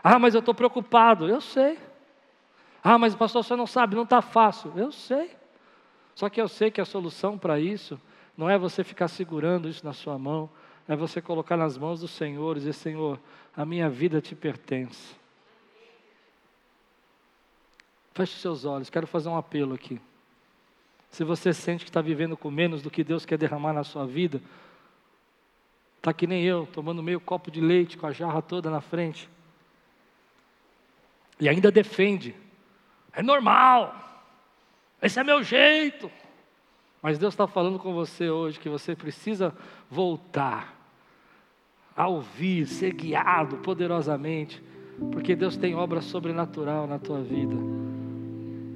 Ah, 0.03 0.19
mas 0.19 0.35
eu 0.35 0.39
estou 0.39 0.53
preocupado, 0.53 1.27
eu 1.27 1.41
sei. 1.41 1.79
Ah, 2.83 2.97
mas 2.97 3.15
pastor, 3.15 3.43
você 3.43 3.55
não 3.55 3.65
sabe, 3.65 3.95
não 3.95 4.03
está 4.03 4.21
fácil, 4.21 4.71
eu 4.75 4.91
sei. 4.91 5.31
Só 6.13 6.29
que 6.29 6.39
eu 6.39 6.47
sei 6.47 6.69
que 6.69 6.79
a 6.79 6.85
solução 6.85 7.37
para 7.37 7.59
isso 7.59 7.99
não 8.37 8.49
é 8.49 8.57
você 8.57 8.83
ficar 8.83 9.07
segurando 9.07 9.67
isso 9.67 9.83
na 9.85 9.93
sua 9.93 10.19
mão, 10.19 10.49
é 10.87 10.95
você 10.95 11.21
colocar 11.21 11.57
nas 11.57 11.77
mãos 11.77 11.99
do 11.99 12.07
Senhor 12.07 12.55
e 12.55 12.59
dizer: 12.59 12.73
Senhor, 12.73 13.19
a 13.55 13.65
minha 13.65 13.89
vida 13.89 14.21
te 14.21 14.35
pertence. 14.35 15.15
Feche 18.13 18.39
seus 18.39 18.63
olhos, 18.63 18.89
quero 18.89 19.07
fazer 19.07 19.29
um 19.29 19.35
apelo 19.35 19.73
aqui. 19.73 19.99
Se 21.09 21.23
você 21.23 21.53
sente 21.53 21.83
que 21.83 21.89
está 21.89 22.01
vivendo 22.01 22.37
com 22.37 22.51
menos 22.51 22.81
do 22.81 22.91
que 22.91 23.03
Deus 23.03 23.25
quer 23.25 23.37
derramar 23.37 23.73
na 23.73 23.83
sua 23.83 24.05
vida, 24.05 24.41
está 25.97 26.13
que 26.13 26.27
nem 26.27 26.43
eu, 26.43 26.67
tomando 26.71 27.01
meio 27.01 27.19
copo 27.19 27.49
de 27.49 27.59
leite 27.59 27.97
com 27.97 28.05
a 28.05 28.11
jarra 28.11 28.41
toda 28.41 28.69
na 28.69 28.79
frente, 28.79 29.29
e 31.39 31.49
ainda 31.49 31.71
defende, 31.71 32.35
é 33.11 33.21
normal, 33.21 33.93
esse 35.01 35.19
é 35.19 35.23
meu 35.23 35.43
jeito. 35.43 36.09
Mas 37.01 37.19
Deus 37.19 37.33
está 37.33 37.45
falando 37.45 37.77
com 37.77 37.93
você 37.93 38.29
hoje 38.29 38.59
que 38.59 38.69
você 38.69 38.95
precisa 38.95 39.55
voltar 39.89 40.74
a 41.95 42.07
ouvir, 42.07 42.67
ser 42.67 42.93
guiado 42.93 43.57
poderosamente, 43.57 44.61
porque 45.11 45.35
Deus 45.35 45.55
tem 45.55 45.75
obra 45.75 46.01
sobrenatural 46.01 46.85
na 46.87 46.99
tua 46.99 47.21
vida. 47.21 47.55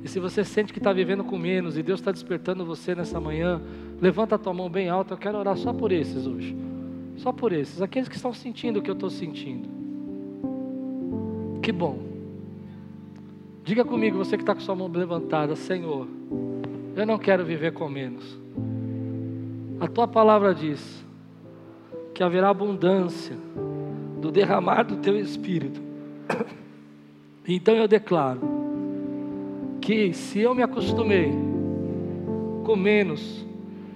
E 0.01 0.07
se 0.07 0.19
você 0.19 0.45
sente 0.45 0.71
que 0.71 0.79
está 0.79 0.93
vivendo 0.93 1.23
com 1.23 1.37
menos 1.37 1.77
e 1.77 1.83
Deus 1.83 1.99
está 1.99 2.11
despertando 2.11 2.65
você 2.65 2.95
nessa 2.95 3.19
manhã, 3.19 3.61
levanta 3.99 4.35
a 4.35 4.37
tua 4.37 4.53
mão 4.53 4.69
bem 4.69 4.87
alta. 4.87 5.13
Eu 5.13 5.17
quero 5.17 5.37
orar 5.37 5.57
só 5.57 5.73
por 5.73 5.91
esses 5.91 6.25
hoje. 6.25 6.55
Só 7.17 7.33
por 7.33 7.51
esses, 7.51 7.81
aqueles 7.81 8.07
que 8.07 8.15
estão 8.15 8.33
sentindo 8.33 8.79
o 8.79 8.81
que 8.81 8.89
eu 8.89 8.93
estou 8.93 9.09
sentindo. 9.09 9.67
Que 11.61 11.69
bom. 11.73 11.99
Diga 13.65 13.83
comigo, 13.83 14.17
você 14.17 14.37
que 14.37 14.43
está 14.43 14.55
com 14.55 14.61
sua 14.61 14.73
mão 14.73 14.87
levantada, 14.87 15.53
Senhor, 15.55 16.07
eu 16.95 17.05
não 17.05 17.17
quero 17.17 17.43
viver 17.43 17.73
com 17.73 17.89
menos. 17.89 18.39
A 19.81 19.87
tua 19.87 20.07
palavra 20.07 20.55
diz 20.55 21.05
que 22.19 22.23
haverá 22.23 22.49
abundância 22.49 23.33
do 24.19 24.29
derramar 24.29 24.83
do 24.83 24.97
teu 24.97 25.17
espírito. 25.17 25.81
Então 27.47 27.73
eu 27.73 27.87
declaro 27.87 28.41
que 29.79 30.11
se 30.11 30.41
eu 30.41 30.53
me 30.53 30.61
acostumei 30.61 31.31
com 32.65 32.75
menos, 32.75 33.47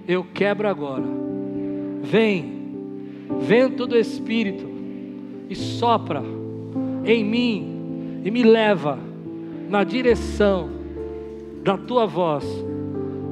eu 0.07 0.25
quebro 0.33 0.69
agora. 0.69 1.03
Vem, 2.01 3.27
vento 3.41 3.85
do 3.85 3.97
espírito, 3.97 4.69
e 5.49 5.53
sopra 5.53 6.23
em 7.03 7.25
mim 7.25 8.21
e 8.23 8.31
me 8.31 8.41
leva 8.41 8.97
na 9.69 9.83
direção 9.83 10.69
da 11.61 11.77
tua 11.77 12.05
voz. 12.05 12.45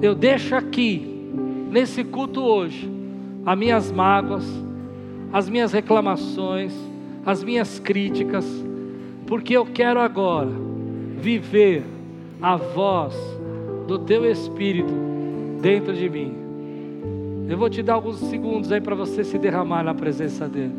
Eu 0.02 0.14
deixo 0.14 0.54
aqui, 0.54 1.32
nesse 1.72 2.04
culto 2.04 2.42
hoje, 2.42 2.92
as 3.46 3.58
minhas 3.58 3.90
mágoas, 3.90 4.46
as 5.32 5.50
minhas 5.50 5.72
reclamações, 5.72 6.74
as 7.26 7.44
minhas 7.44 7.80
críticas, 7.80 8.46
porque 9.28 9.56
eu 9.56 9.66
quero 9.66 10.00
agora 10.00 10.50
viver 11.18 11.84
a 12.42 12.56
voz 12.56 13.16
do 13.88 14.00
teu 14.00 14.30
espírito 14.30 14.94
dentro 15.62 15.94
de 15.94 16.10
mim. 16.10 16.36
Eu 17.48 17.58
vou 17.58 17.70
te 17.70 17.84
dar 17.84 17.96
alguns 17.96 18.18
segundos 18.18 18.72
aí 18.72 18.82
para 18.82 18.96
você 18.96 19.24
se 19.24 19.38
derramar 19.38 19.84
na 19.84 19.94
presença 19.94 20.48
dele. 20.48 20.74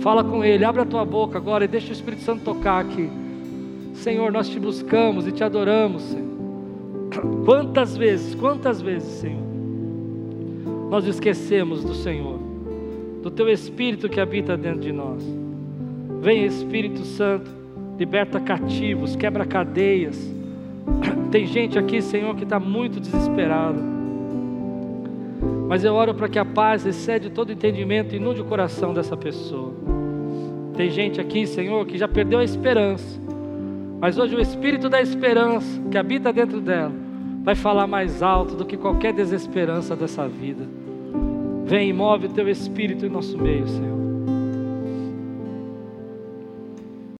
Fala 0.00 0.22
com 0.22 0.44
ele, 0.44 0.64
abre 0.64 0.82
a 0.82 0.84
tua 0.84 1.04
boca 1.04 1.38
agora 1.38 1.64
e 1.64 1.68
deixa 1.68 1.90
o 1.90 1.92
Espírito 1.92 2.22
Santo 2.22 2.44
tocar 2.44 2.80
aqui. 2.80 3.08
Senhor, 3.94 4.30
nós 4.32 4.48
te 4.48 4.58
buscamos 4.58 5.26
e 5.26 5.32
te 5.32 5.42
adoramos, 5.44 6.02
Senhor. 6.02 6.34
Quantas 7.44 7.96
vezes, 7.96 8.34
quantas 8.34 8.82
vezes, 8.82 9.08
Senhor, 9.20 9.42
nós 10.90 11.06
esquecemos 11.06 11.84
do 11.84 11.94
Senhor, 11.94 12.38
do 13.24 13.30
teu 13.30 13.48
Espírito 13.48 14.06
que 14.06 14.20
habita 14.20 14.54
dentro 14.54 14.80
de 14.80 14.92
nós. 14.92 15.24
Vem 16.20 16.44
Espírito 16.44 17.00
Santo, 17.06 17.50
liberta 17.98 18.38
cativos, 18.38 19.16
quebra 19.16 19.46
cadeias. 19.46 20.30
Tem 21.32 21.46
gente 21.46 21.78
aqui, 21.78 22.02
Senhor, 22.02 22.36
que 22.36 22.44
está 22.44 22.60
muito 22.60 23.00
desesperado. 23.00 23.80
Mas 25.66 25.84
eu 25.84 25.94
oro 25.94 26.12
para 26.12 26.28
que 26.28 26.38
a 26.38 26.44
paz 26.44 26.84
excede 26.84 27.30
todo 27.30 27.50
entendimento 27.50 28.14
e 28.14 28.18
inunde 28.18 28.42
o 28.42 28.44
coração 28.44 28.92
dessa 28.92 29.16
pessoa. 29.16 29.72
Tem 30.76 30.90
gente 30.90 31.18
aqui, 31.18 31.46
Senhor, 31.46 31.86
que 31.86 31.96
já 31.96 32.06
perdeu 32.06 32.40
a 32.40 32.44
esperança. 32.44 33.18
Mas 34.02 34.18
hoje 34.18 34.36
o 34.36 34.40
Espírito 34.40 34.90
da 34.90 35.00
esperança 35.00 35.80
que 35.90 35.96
habita 35.96 36.30
dentro 36.30 36.60
dela 36.60 36.92
vai 37.42 37.54
falar 37.54 37.86
mais 37.86 38.22
alto 38.22 38.54
do 38.54 38.66
que 38.66 38.76
qualquer 38.76 39.14
desesperança 39.14 39.96
dessa 39.96 40.28
vida. 40.28 40.83
Vem 41.64 41.88
e 41.88 41.92
move 41.92 42.26
o 42.26 42.30
teu 42.30 42.48
Espírito 42.48 43.06
em 43.06 43.08
nosso 43.08 43.38
meio, 43.38 43.66
Senhor. 43.66 44.03